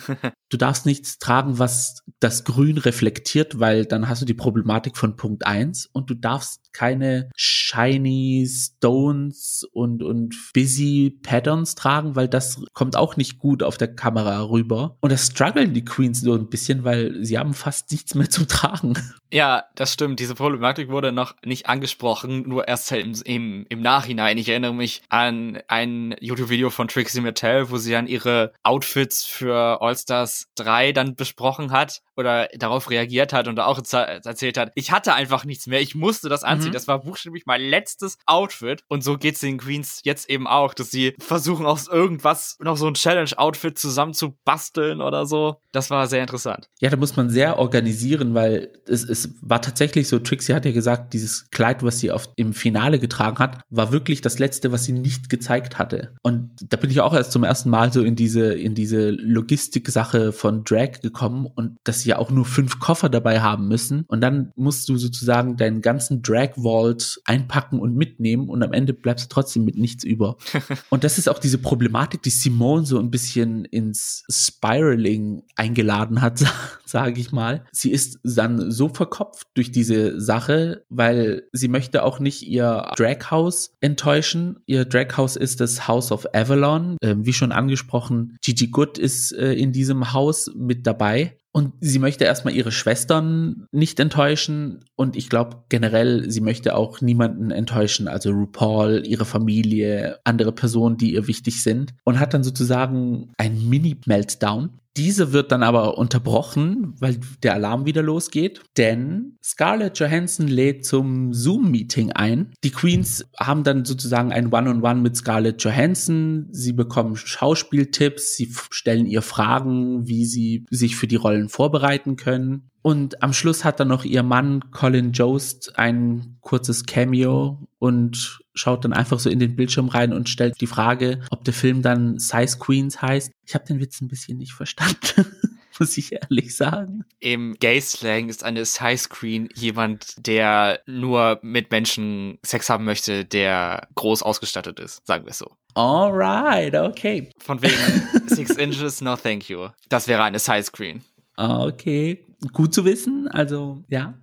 Du 0.53 0.59
darfst 0.59 0.85
nichts 0.85 1.17
tragen, 1.17 1.59
was 1.59 2.03
das 2.21 2.45
Grün 2.45 2.77
reflektiert, 2.77 3.59
weil 3.59 3.87
dann 3.87 4.07
hast 4.07 4.21
du 4.21 4.27
die 4.27 4.35
Problematik 4.35 4.99
von 4.99 5.17
Punkt 5.17 5.47
eins 5.47 5.89
und 5.95 6.11
du 6.11 6.15
darfst 6.15 6.62
keine 6.73 7.31
shiny 7.37 8.47
Stones 8.49 9.67
und, 9.73 10.03
und 10.03 10.37
busy 10.55 11.19
Patterns 11.23 11.75
tragen, 11.75 12.17
weil 12.17 12.29
das 12.29 12.63
kommt 12.73 12.97
auch 12.97 13.17
nicht 13.17 13.39
gut 13.39 13.63
auf 13.63 13.79
der 13.79 13.95
Kamera 13.95 14.43
rüber. 14.43 14.97
Und 15.01 15.13
das 15.13 15.27
strugglen 15.27 15.75
die 15.75 15.85
Queens 15.85 16.21
so 16.21 16.35
ein 16.35 16.49
bisschen, 16.49 16.85
weil 16.85 17.25
sie 17.25 17.39
haben 17.39 17.55
fast 17.55 17.91
nichts 17.91 18.15
mehr 18.15 18.31
zum 18.31 18.49
Tragen. 18.49 18.95
Ja, 19.31 19.65
das 19.75 19.93
stimmt. 19.93 20.21
Diese 20.21 20.35
Problematik 20.35 20.91
wurde 20.91 21.11
noch 21.11 21.35
nicht 21.45 21.67
angesprochen, 21.67 22.49
nur 22.49 22.69
erst 22.69 22.93
im, 22.93 23.15
im, 23.25 23.67
im 23.69 23.81
Nachhinein. 23.81 24.37
Ich 24.37 24.49
erinnere 24.49 24.75
mich 24.75 25.03
an 25.09 25.59
ein 25.69 26.15
YouTube-Video 26.21 26.71
von 26.71 26.89
Trixie 26.89 27.21
Mattel, 27.21 27.71
wo 27.71 27.79
sie 27.79 27.93
dann 27.93 28.07
ihre 28.07 28.53
Outfits 28.63 29.25
für 29.25 29.81
All-Stars 29.81 30.49
3 30.57 30.93
dann 30.93 31.15
besprochen 31.15 31.73
hat 31.73 32.03
oder 32.17 32.49
darauf 32.57 32.91
reagiert 32.91 33.33
hat 33.33 33.49
und 33.49 33.59
auch 33.61 33.79
erzählt 33.79 34.59
hat, 34.59 34.73
ich 34.75 34.93
hatte 34.93 35.15
einfach 35.15 35.45
nichts 35.45 35.67
mehr, 35.67 35.81
ich 35.81 35.95
musste 35.95 36.29
das 36.29 36.45
anziehen. 36.45 36.71
Mhm. 36.71 36.75
Das 36.75 36.89
war 36.89 37.01
buchstäblich 37.01 37.45
mein 37.47 37.61
letztes 37.61 38.19
Outfit. 38.27 38.85
Und 38.89 39.03
so 39.03 39.17
geht's 39.17 39.41
den 39.41 39.59
Queens 39.59 40.01
jetzt 40.05 40.29
eben 40.29 40.47
auch, 40.47 40.75
dass 40.75 40.91
sie 40.91 41.15
versuchen 41.19 41.67
aus 41.67 41.89
irgendwas 41.89 42.57
noch 42.61 42.77
so 42.77 42.87
ein 42.87 42.95
Challenge-Outfit 42.95 43.79
zusammen 43.79 44.15
zu 44.15 44.37
basteln 44.45 45.01
oder 45.01 45.27
so. 45.27 45.57
Das 45.73 45.91
war 45.91 46.07
sehr 46.07 46.21
interessant. 46.21 46.69
Ja, 46.81 46.91
da 46.91 46.97
muss 46.97 47.17
man 47.17 47.31
sehr 47.31 47.59
organisieren, 47.59 48.35
weil 48.35 48.73
es, 48.87 49.05
es 49.05 49.35
war 49.41 49.63
tatsächlich 49.63 50.09
so, 50.09 50.19
Trixie 50.19 50.55
hat 50.55 50.65
ja 50.65 50.73
gesagt, 50.73 51.15
dieses 51.15 51.51
Kleid, 51.51 51.83
was 51.83 52.01
sie 52.01 52.11
auf, 52.11 52.29
im 52.37 52.53
Finale 52.53 52.99
getragen 52.99 53.39
hat, 53.39 53.63
war 53.71 53.93
wirklich 53.93 54.21
das 54.21 54.39
letzte, 54.39 54.73
was 54.73 54.85
sie 54.85 54.93
nicht 54.93 55.29
gezeigt 55.29 55.79
hatte. 55.79 56.15
Und 56.23 56.51
da 56.69 56.77
bin 56.77 56.91
ich 56.91 57.01
auch 57.01 57.15
erst 57.15 57.33
zum 57.33 57.45
ersten 57.45 57.71
Mal 57.71 57.93
so 57.93 58.03
in 58.03 58.17
diese, 58.17 58.53
in 58.55 58.75
diese 58.75 59.11
Logistik-Sache 59.11 60.33
von 60.33 60.65
Drag 60.65 61.01
gekommen 61.01 61.47
und 61.47 61.77
dass 61.85 62.02
sie 62.03 62.11
ja 62.11 62.19
auch 62.19 62.31
nur 62.31 62.45
fünf 62.45 62.79
Koffer 62.79 63.09
dabei 63.09 63.41
haben 63.41 63.69
müssen. 63.69 64.05
Und 64.09 64.21
dann 64.21 64.53
musst 64.57 64.89
du 64.89 64.97
sozusagen 64.97 65.57
deinen 65.57 65.81
ganzen 65.81 66.23
Drag 66.23 66.55
Vault 66.57 67.21
einpacken 67.25 67.81
und 67.81 67.97
mitnehmen 67.97 68.49
und 68.49 68.63
am 68.63 68.73
Ende 68.73 68.93
bleibst 68.93 69.27
du 69.27 69.35
trotzdem 69.35 69.65
mit 69.65 69.77
nichts 69.77 70.05
über. 70.05 70.37
und 70.91 71.05
das 71.05 71.19
ist 71.19 71.29
auch 71.29 71.39
diese 71.39 71.59
Problematik, 71.59 72.23
die 72.23 72.31
Simone 72.31 72.85
so 72.85 72.99
ein 72.99 73.11
bisschen 73.11 73.65
ins 73.65 74.25
Spiraling 74.31 75.43
eingeladen 75.57 76.21
hat, 76.21 76.45
sage 76.85 77.21
ich 77.21 77.33
mal. 77.33 77.65
Sie 77.73 77.91
ist 77.91 78.19
dann 78.23 78.71
so 78.71 78.89
verkopft 78.89 79.47
durch 79.55 79.73
diese 79.73 80.21
Sache, 80.21 80.85
weil 80.89 81.45
sie 81.53 81.69
möchte 81.69 82.03
auch 82.03 82.21
nicht 82.21 82.47
ihr 82.47 82.91
Draghouse 82.97 83.75
enttäuschen. 83.81 84.61
Ihr 84.67 84.85
Draghouse 84.85 85.37
ist 85.37 85.61
das 85.61 85.89
House 85.89 86.13
of 86.13 86.27
Avalon. 86.35 86.97
Ähm, 87.03 87.25
wie 87.27 87.33
schon 87.33 87.53
angesprochen, 87.53 88.37
Gigi 88.43 88.69
Good 88.69 88.99
ist 88.99 89.33
äh, 89.33 89.53
in 89.55 89.73
diesem 89.73 90.13
Haus 90.13 90.51
mit 90.55 90.87
dabei. 90.87 91.37
Und 91.55 91.75
sie 91.81 91.99
möchte 91.99 92.25
erstmal 92.25 92.55
ihre 92.55 92.73
Schwestern 92.73 93.67
nicht 93.73 94.01
enttäuschen. 94.01 94.85
Und 94.97 95.17
ich 95.17 95.29
glaube 95.29 95.65
generell, 95.69 96.31
sie 96.31 96.41
möchte 96.41 96.75
auch 96.75 97.03
niemanden 97.03 97.51
enttäuschen. 97.51 98.09
Also 98.09 98.31
RuPaul, 98.31 99.03
ihre 99.05 99.27
Familie, 99.27 100.19
andere 100.25 100.53
Personen, 100.53 100.97
die 100.97 101.13
ihr 101.13 101.27
wichtig 101.27 101.63
sind. 101.63 101.93
Und 102.05 102.19
hat 102.19 102.33
dann 102.33 102.43
sozusagen 102.43 103.33
ein 103.37 103.69
Mini-Meltdown. 103.69 104.71
Diese 104.97 105.33
wird 105.33 105.53
dann 105.53 105.63
aber 105.63 105.97
unterbrochen, 105.97 106.95
weil 106.99 107.19
der 107.43 107.55
Alarm 107.55 107.87
wieder 107.87 108.03
losgeht, 108.03 108.61
denn 108.77 109.39
Scarlett 109.43 109.99
Johansson 109.99 110.49
lädt 110.49 110.85
zum 110.85 111.33
Zoom-Meeting 111.33 112.13
ein. 112.13 112.53
Die 112.63 112.71
Queens 112.71 113.25
haben 113.39 113.65
dann 113.65 113.87
sozusagen 113.87 114.33
ein 114.33 114.49
One-on-One 114.49 114.81
-on 114.81 114.97
-One 114.97 115.01
mit 115.01 115.17
Scarlett 115.17 115.63
Johansson. 115.65 116.49
Sie 116.51 116.75
bekommen 116.75 117.17
Schauspieltipps, 117.17 118.37
sie 118.37 118.53
stellen 118.71 119.07
ihr 119.07 119.23
Fragen, 119.23 120.07
wie 120.07 120.27
sie 120.27 120.67
sich 120.71 120.97
für 120.97 121.07
die 121.07 121.17
Rollen 121.17 121.49
vorbereiten 121.49 122.17
können. 122.17 122.69
Und 122.83 123.23
am 123.23 123.33
Schluss 123.33 123.65
hat 123.65 123.81
dann 123.81 123.89
noch 123.89 124.05
ihr 124.05 124.25
Mann 124.25 124.71
Colin 124.73 125.13
Jost 125.13 125.79
ein 125.79 126.37
kurzes 126.41 126.85
Cameo 126.85 127.69
und 127.79 128.42
schaut 128.55 128.85
dann 128.85 128.93
einfach 128.93 129.19
so 129.19 129.31
in 129.31 129.39
den 129.39 129.57
Bildschirm 129.57 129.89
rein 129.89 130.13
und 130.13 130.29
stellt 130.29 130.61
die 130.61 130.67
Frage, 130.67 131.21
ob 131.31 131.45
der 131.45 131.55
Film 131.55 131.83
dann 131.83 132.19
Size 132.19 132.59
Queens 132.59 133.01
heißt. 133.01 133.33
Ich 133.47 133.55
habe 133.55 133.65
den 133.65 133.81
Witz 133.81 134.01
ein 134.01 134.09
bisschen 134.09 134.39
nicht 134.39 134.53
verstanden. 134.53 135.27
muss 135.79 135.97
ich 135.97 136.13
ehrlich 136.13 136.57
sagen. 136.57 137.05
Im 137.19 137.55
Gay-Slang 137.55 138.29
ist 138.29 138.45
eine 138.45 138.65
Size 138.65 139.09
Queen 139.09 139.49
jemand, 139.55 140.15
der 140.27 140.81
nur 140.87 141.39
mit 141.43 141.71
Menschen 141.71 142.39
Sex 142.45 142.69
haben 142.71 142.85
möchte, 142.85 143.25
der 143.25 143.89
groß 143.95 144.23
ausgestattet 144.23 144.79
ist, 144.81 145.07
sagen 145.07 145.25
wir 145.25 145.31
es 145.31 145.39
so. 145.39 145.51
Alright, 145.75 146.75
okay. 146.75 147.31
Von 147.39 147.63
wegen 147.63 147.75
Six 148.27 148.51
Inches, 148.53 149.01
no 149.01 149.17
thank 149.17 149.49
you. 149.49 149.69
Das 149.89 150.09
wäre 150.09 150.23
eine 150.23 150.39
Size 150.39 150.71
Queen. 150.71 151.03
Okay, 151.37 152.27
gut 152.53 152.75
zu 152.75 152.85
wissen. 152.85 153.29
Also 153.29 153.83
ja, 153.89 154.15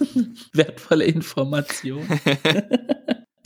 wertvolle 0.52 1.06
Information. 1.06 2.06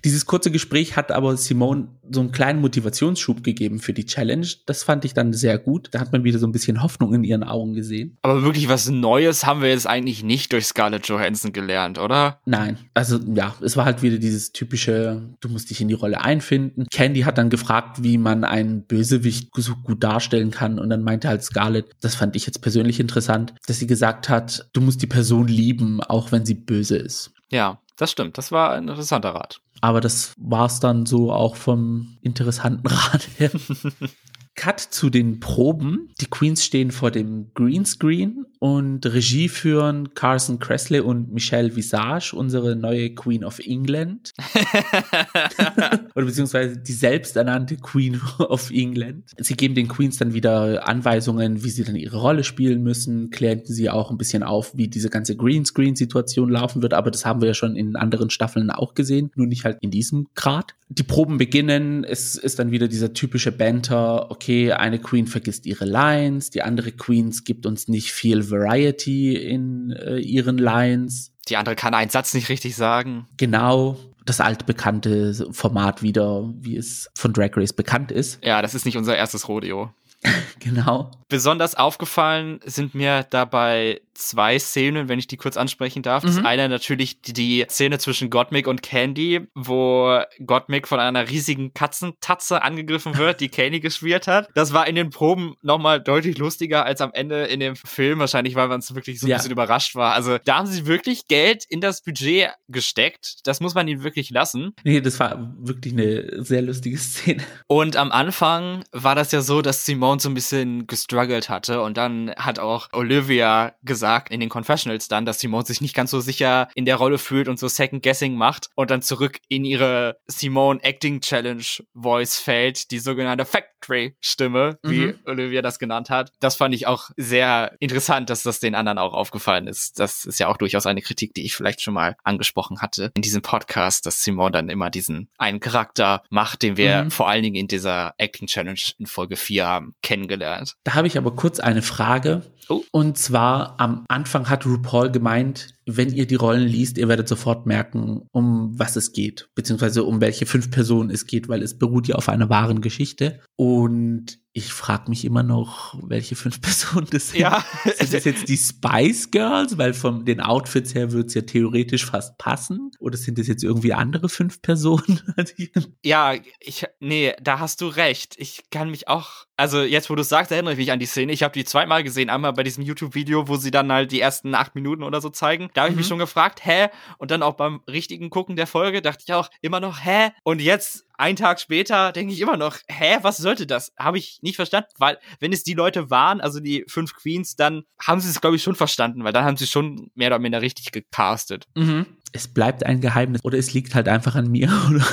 Dieses 0.05 0.27
kurze 0.27 0.51
Gespräch 0.51 0.97
hat 0.97 1.11
aber 1.11 1.37
Simone 1.39 1.89
so 2.11 2.21
einen 2.21 2.31
kleinen 2.31 2.61
Motivationsschub 2.61 3.43
gegeben 3.43 3.79
für 3.79 3.95
die 3.95 4.05
Challenge. 4.05 4.47
Das 4.67 4.83
fand 4.83 5.07
ich 5.07 5.15
dann 5.15 5.33
sehr 5.33 5.59
gut. 5.59 5.89
Da 5.93 6.01
hat 6.01 6.13
man 6.13 6.25
wieder 6.25 6.39
so 6.39 6.47
ein 6.47 6.53
bisschen 6.53 6.83
Hoffnung 6.83 7.15
in 7.15 7.25
ihren 7.25 7.43
Augen 7.43 7.73
gesehen. 7.73 8.19
Aber 8.21 8.43
wirklich 8.43 8.69
was 8.69 8.91
Neues 8.91 9.47
haben 9.47 9.63
wir 9.63 9.71
jetzt 9.71 9.87
eigentlich 9.87 10.23
nicht 10.23 10.53
durch 10.53 10.67
Scarlett 10.67 11.09
Johansson 11.09 11.53
gelernt, 11.53 11.99
oder? 11.99 12.41
Nein. 12.45 12.79
Also 12.93 13.19
ja, 13.35 13.55
es 13.63 13.79
war 13.79 13.87
halt 13.87 14.03
wieder 14.03 14.19
dieses 14.19 14.53
typische, 14.53 15.23
du 15.41 15.49
musst 15.49 15.71
dich 15.71 15.81
in 15.81 15.89
die 15.89 15.95
Rolle 15.95 16.21
einfinden. 16.21 16.87
Candy 16.91 17.23
hat 17.23 17.39
dann 17.39 17.49
gefragt, 17.49 18.03
wie 18.03 18.19
man 18.19 18.45
einen 18.45 18.83
Bösewicht 18.83 19.49
so 19.57 19.75
gut 19.77 20.05
darstellen 20.05 20.51
kann. 20.51 20.79
Und 20.79 20.91
dann 20.91 21.03
meinte 21.03 21.29
halt 21.29 21.43
Scarlett, 21.43 21.87
das 22.03 22.15
fand 22.15 22.37
ich 22.37 22.45
jetzt 22.45 22.61
persönlich 22.61 23.01
interessant, 23.01 23.55
dass 23.67 23.79
sie 23.79 23.87
gesagt 23.87 24.29
hat, 24.29 24.69
du 24.75 24.83
musst 24.83 25.01
die 25.01 25.07
Person 25.07 25.49
lieben, 25.49 26.03
auch 26.03 26.31
wenn 26.31 26.45
sie 26.45 26.55
böse 26.55 26.97
ist. 26.97 27.33
Ja, 27.51 27.79
das 27.97 28.11
stimmt. 28.11 28.39
Das 28.39 28.53
war 28.53 28.73
ein 28.73 28.89
interessanter 28.89 29.31
Rat. 29.35 29.61
Aber 29.81 30.01
das 30.01 30.35
war's 30.39 30.81
dann 30.81 31.07
so 31.07 31.33
auch 31.33 31.57
vom 31.57 32.17
interessanten 32.23 32.87
Rat 32.87 33.29
her. 33.39 33.51
Cut 34.55 34.81
zu 34.81 35.11
den 35.11 35.41
Proben. 35.41 36.11
Die 36.21 36.27
Queens 36.27 36.65
stehen 36.65 36.91
vor 36.91 37.11
dem 37.11 37.51
Greenscreen 37.55 38.47
und 38.61 39.05
Regie 39.05 39.49
führen 39.49 40.15
Carson 40.15 40.59
Cressley 40.59 41.01
und 41.01 41.33
Michelle 41.33 41.77
Visage, 41.77 42.35
unsere 42.35 42.77
neue 42.77 43.11
Queen 43.15 43.45
of 43.45 43.59
England. 43.59 44.33
Oder 46.15 46.25
beziehungsweise 46.25 46.79
die 46.79 46.93
selbsternannte 46.93 47.77
Queen 47.77 48.21
of 48.39 48.71
England. 48.71 49.25
Sie 49.37 49.55
geben 49.55 49.75
den 49.75 49.89
Queens 49.89 50.17
dann 50.17 50.33
wieder 50.33 50.89
Anweisungen, 50.89 51.65
wie 51.65 51.71
sie 51.71 51.85
dann 51.85 51.97
ihre 51.97 52.17
Rolle 52.17 52.45
spielen 52.45 52.83
müssen, 52.83 53.31
klären 53.31 53.63
sie 53.65 53.91
auch 53.91 54.11
ein 54.11 54.19
bisschen 54.19 54.43
auf, 54.43 54.77
wie 54.77 54.89
diese 54.89 55.11
ganze 55.11 55.37
Greenscreen-Situation 55.37 56.49
laufen 56.49 56.81
wird, 56.81 56.95
aber 56.95 57.11
das 57.11 57.27
haben 57.27 57.41
wir 57.41 57.49
ja 57.49 57.55
schon 57.55 57.77
in 57.77 57.97
anderen 57.97 58.31
Staffeln 58.31 58.71
auch 58.71 58.95
gesehen, 58.95 59.31
nur 59.35 59.47
nicht 59.47 59.65
halt 59.65 59.79
in 59.81 59.91
diesem 59.91 60.29
Grad. 60.35 60.75
Die 60.89 61.03
Proben 61.03 61.39
beginnen, 61.39 62.05
es 62.05 62.37
ist 62.37 62.59
dann 62.59 62.71
wieder 62.71 62.89
dieser 62.89 63.13
typische 63.13 63.53
Banter, 63.53 64.31
okay, 64.31 64.44
okay, 64.45 64.73
eine 64.73 64.99
Queen 64.99 65.27
vergisst 65.27 65.65
ihre 65.65 65.87
Lines, 65.87 66.51
die 66.51 66.63
andere 66.63 66.93
Queens 66.93 67.45
gibt 67.45 67.65
uns 67.65 67.89
nicht 67.89 68.13
viel 68.13 68.51
Variety 68.51 69.37
in 69.37 69.91
äh, 69.93 70.19
ihren 70.19 70.59
Lines. 70.59 71.33
Die 71.49 71.57
andere 71.57 71.75
kann 71.75 71.95
einen 71.95 72.11
Satz 72.11 72.35
nicht 72.35 72.51
richtig 72.51 72.77
sagen. 72.77 73.27
Genau, 73.39 73.97
das 74.27 74.41
altbekannte 74.41 75.49
Format 75.53 76.03
wieder, 76.03 76.53
wie 76.61 76.77
es 76.77 77.11
von 77.15 77.33
Drag 77.33 77.51
Race 77.57 77.73
bekannt 77.73 78.13
ist. 78.13 78.45
Ja, 78.45 78.61
das 78.61 78.75
ist 78.75 78.85
nicht 78.85 78.99
unser 78.99 79.17
erstes 79.17 79.49
Rodeo. 79.49 79.93
genau. 80.59 81.11
Besonders 81.29 81.75
aufgefallen 81.75 82.61
sind 82.65 82.95
mir 82.95 83.27
dabei 83.29 84.01
zwei 84.15 84.59
Szenen, 84.59 85.09
wenn 85.09 85.19
ich 85.19 85.27
die 85.27 85.37
kurz 85.37 85.57
ansprechen 85.57 86.03
darf. 86.03 86.23
Mhm. 86.23 86.29
Das 86.29 86.45
eine 86.45 86.69
natürlich 86.69 87.21
die 87.21 87.67
Szene 87.69 87.99
zwischen 87.99 88.31
Gottmik 88.31 88.67
und 88.67 88.83
Candy, 88.83 89.47
wo 89.55 90.21
Gottmik 90.45 90.89
von 90.89 91.01
einer 91.01 91.29
riesigen 91.29 91.75
Katzentatze 91.75 92.63
angegriffen 92.63 93.17
wird, 93.19 93.41
die 93.41 93.49
Candy 93.49 93.81
gespielt 93.81 94.27
hat. 94.27 94.49
Das 94.55 94.73
war 94.73 94.87
in 94.87 94.95
den 94.95 95.11
Proben 95.11 95.55
nochmal 95.63 96.01
deutlich 96.01 96.39
lustiger 96.39 96.85
als 96.85 97.01
am 97.01 97.11
Ende 97.13 97.45
in 97.45 97.61
dem 97.61 97.77
Film, 97.77 98.21
wahrscheinlich, 98.21 98.55
weil 98.55 98.69
man 98.69 98.81
es 98.81 98.95
wirklich 98.95 99.21
so 99.21 99.27
ein 99.27 99.31
ja. 99.31 99.37
bisschen 99.37 99.53
überrascht 99.53 99.95
war. 99.95 100.15
Also 100.15 100.39
da 100.45 100.57
haben 100.57 100.67
sie 100.67 100.87
wirklich 100.87 101.27
Geld 101.29 101.65
in 101.69 101.81
das 101.81 102.03
Budget 102.03 102.51
gesteckt. 102.69 103.39
Das 103.45 103.61
muss 103.61 103.75
man 103.75 103.89
ihnen 103.89 104.05
wirklich 104.05 104.31
lassen. 104.31 104.75
Nee, 104.85 105.01
das 105.01 105.19
war 105.21 105.55
wirklich 105.59 105.93
eine 105.93 106.45
sehr 106.45 106.63
lustige 106.63 106.99
Szene. 106.99 107.43
Und 107.67 107.97
am 107.97 108.13
Anfang 108.13 108.85
war 108.93 109.15
das 109.15 109.33
ja 109.33 109.41
so, 109.41 109.61
dass 109.63 109.85
Simone 109.85 110.21
so 110.21 110.29
ein 110.29 110.35
bisschen 110.35 110.87
gestruggelt 110.87 111.49
hatte 111.49 111.83
und 111.83 111.97
dann 111.97 112.31
hat 112.37 112.59
auch 112.59 112.89
Olivia 112.93 113.75
gesagt, 113.83 114.04
gesagt 114.05 114.31
in 114.31 114.41
den 114.41 114.51
Confessionals 114.51 115.09
dann, 115.09 115.25
dass 115.25 115.41
Simone 115.41 115.65
sich 115.65 115.81
nicht 115.81 115.95
ganz 115.95 116.11
so 116.11 116.21
sicher 116.21 116.69
in 116.75 116.85
der 116.85 116.97
Rolle 116.97 117.17
fühlt 117.17 117.49
und 117.49 117.59
so 117.59 117.69
Second 117.69 118.03
Guessing 118.03 118.35
macht 118.35 118.69
und 118.75 118.91
dann 118.91 119.01
zurück 119.01 119.39
in 119.49 119.65
ihre 119.65 120.19
Simone 120.27 120.83
Acting 120.83 121.23
Challenge 121.23 121.65
Voice 121.95 122.39
fällt, 122.39 122.91
die 122.91 122.99
sogenannte 122.99 123.47
Factory 123.47 124.15
Stimme, 124.21 124.79
wie 124.83 125.07
mhm. 125.07 125.19
Olivia 125.25 125.63
das 125.63 125.79
genannt 125.79 126.11
hat. 126.11 126.33
Das 126.39 126.57
fand 126.57 126.75
ich 126.75 126.87
auch 126.87 127.09
sehr 127.17 127.75
interessant, 127.81 128.29
dass 128.29 128.43
das 128.43 128.61
den 128.61 128.75
anderen 128.75 128.99
auch 128.99 129.15
aufgefallen 129.15 129.69
ist. 129.69 129.99
Das 129.99 130.27
ist 130.27 130.39
ja 130.39 130.49
auch 130.49 130.59
durchaus 130.59 130.85
eine 130.85 131.01
Kritik, 131.01 131.33
die 131.33 131.47
ich 131.47 131.55
vielleicht 131.55 131.81
schon 131.81 131.95
mal 131.95 132.17
angesprochen 132.25 132.83
hatte 132.83 133.11
in 133.17 133.23
diesem 133.23 133.41
Podcast, 133.41 134.05
dass 134.05 134.23
Simone 134.23 134.51
dann 134.51 134.69
immer 134.69 134.91
diesen 134.91 135.31
einen 135.39 135.61
Charakter 135.61 136.23
macht, 136.29 136.63
den 136.63 136.77
wir 136.77 137.05
mhm. 137.05 137.11
vor 137.11 137.27
allen 137.27 137.43
Dingen 137.43 137.57
in 137.57 137.69
dieser 137.69 138.15
Acting 138.19 138.49
Challenge 138.49 138.81
in 138.99 139.07
Folge 139.07 139.37
4 139.37 139.67
haben 139.67 139.95
kennengelernt. 140.03 140.75
Da 140.85 140.93
habe 140.93 141.07
ich 141.07 141.17
aber 141.17 141.35
kurz 141.35 141.59
eine 141.59 141.81
Frage. 141.81 142.43
Oh. 142.69 142.83
Und 142.91 143.19
zwar 143.19 143.75
am 143.79 144.05
Anfang 144.09 144.49
hat 144.49 144.67
RuPaul 144.67 145.11
gemeint, 145.11 145.75
wenn 145.87 146.13
ihr 146.13 146.27
die 146.27 146.35
Rollen 146.35 146.67
liest, 146.67 146.99
ihr 146.99 147.09
werdet 147.09 147.29
sofort 147.29 147.67
merken, 147.67 148.23
um 148.33 148.79
was 148.79 148.97
es 148.97 149.13
geht, 149.13 149.49
beziehungsweise 149.55 150.05
um 150.05 150.21
welche 150.21 150.47
fünf 150.47 150.71
Personen 150.71 151.11
es 151.11 151.27
geht, 151.27 151.49
weil 151.49 151.63
es 151.63 151.79
beruht 151.79 152.09
ja 152.09 152.15
auf 152.17 152.29
einer 152.29 152.49
wahren 152.49 152.81
Geschichte. 152.81 153.41
Und 153.57 154.39
ich 154.57 154.73
frage 154.73 155.11
mich 155.11 155.25
immer 155.25 155.43
noch, 155.43 155.97
welche 156.09 156.37
fünf 156.37 156.61
Personen 156.63 157.09
das 157.11 157.31
sind. 157.31 157.41
Ja. 157.41 157.65
sind 157.97 158.15
das 158.15 158.25
jetzt 158.25 158.49
die 158.49 158.57
Spice 158.57 159.33
Girls? 159.33 159.77
Weil 159.77 159.95
von 159.95 160.25
den 160.25 160.41
Outfits 160.41 160.95
her 160.95 161.11
wird 161.11 161.27
es 161.27 161.35
ja 161.35 161.43
theoretisch 161.43 162.07
fast 162.07 162.39
passen. 162.39 162.93
Oder 163.01 163.17
sind 163.17 163.37
das 163.37 163.49
jetzt 163.49 163.65
irgendwie 163.65 163.93
andere 163.93 164.29
fünf 164.29 164.63
Personen? 164.63 165.21
ja, 166.05 166.35
ich, 166.61 166.87
nee, 167.01 167.35
da 167.43 167.59
hast 167.59 167.81
du 167.81 167.89
recht. 167.89 168.37
Ich 168.39 168.63
kann 168.71 168.91
mich 168.91 169.09
auch, 169.09 169.47
also 169.57 169.83
jetzt, 169.83 170.09
wo 170.09 170.15
du 170.15 170.23
sagst, 170.23 170.53
erinnere 170.53 170.75
ich 170.75 170.79
mich 170.79 170.93
an 170.93 171.01
die 171.01 171.07
Szene. 171.07 171.33
Ich 171.33 171.43
habe 171.43 171.53
die 171.53 171.65
zweimal 171.65 172.05
gesehen. 172.05 172.31
Einmal 172.31 172.53
bei 172.53 172.63
diesem 172.63 172.85
YouTube-Video, 172.85 173.49
wo 173.49 173.57
sie 173.57 173.73
dann 173.73 173.91
halt 173.91 174.13
die 174.13 174.21
ersten 174.21 174.55
acht 174.55 174.77
Minuten 174.77 175.03
oder 175.03 175.21
so 175.21 175.31
zeigen. 175.31 175.69
Da 175.75 175.83
habe 175.83 175.91
ich 175.91 175.95
mhm. 175.95 175.99
mich 175.99 176.07
schon 176.07 176.19
gefragt, 176.19 176.65
hä? 176.65 176.89
Und 177.19 177.31
dann 177.31 177.43
auch 177.43 177.55
beim 177.55 177.81
richtigen 177.89 178.31
Gucken 178.31 178.57
der 178.57 178.67
Folge 178.67 179.03
dachte 179.03 179.25
ich 179.27 179.35
auch 179.35 179.51
immer 179.61 179.81
noch, 179.81 180.05
hä? 180.05 180.31
Und 180.43 180.63
jetzt 180.63 181.05
ein 181.19 181.37
Tag 181.37 181.61
später 181.61 182.13
denke 182.13 182.33
ich 182.33 182.41
immer 182.41 182.57
noch, 182.57 182.79
hä, 182.89 183.19
was 183.23 183.37
sollte 183.37 183.67
das? 183.67 183.93
Habe 183.99 184.19
ich 184.19 184.39
nicht 184.43 184.57
verstanden, 184.57 184.91
weil 184.99 185.19
wenn 185.41 185.53
es 185.53 185.63
die 185.63 185.75
Leute 185.75 186.11
waren, 186.11 186.41
also 186.41 186.61
die 186.61 186.85
fünf 186.89 187.15
Queens, 187.15 187.57
dann 187.57 187.85
haben 188.01 188.21
sie 188.21 188.31
es, 188.31 188.41
glaube 188.41 188.57
ich, 188.57 188.63
schon 188.63 188.75
verstanden, 188.75 189.25
weil 189.25 189.33
dann 189.33 189.45
haben 189.45 189.57
sie 189.57 189.67
schon 189.67 190.11
mehr 190.15 190.29
oder 190.29 190.39
minder 190.39 190.63
richtig 190.63 190.93
gecastet. 190.93 191.67
Mhm. 191.75 192.07
Es 192.33 192.49
bleibt 192.49 192.85
ein 192.85 193.01
Geheimnis 193.01 193.45
oder 193.45 193.59
es 193.59 193.73
liegt 193.75 193.95
halt 193.95 194.09
einfach 194.09 194.35
an 194.35 194.51
mir, 194.51 194.69
oder? 194.91 195.07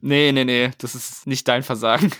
Nee, 0.00 0.32
nee, 0.32 0.44
nee, 0.44 0.70
das 0.78 0.94
ist 0.94 1.26
nicht 1.26 1.46
dein 1.46 1.62
Versagen. 1.62 2.10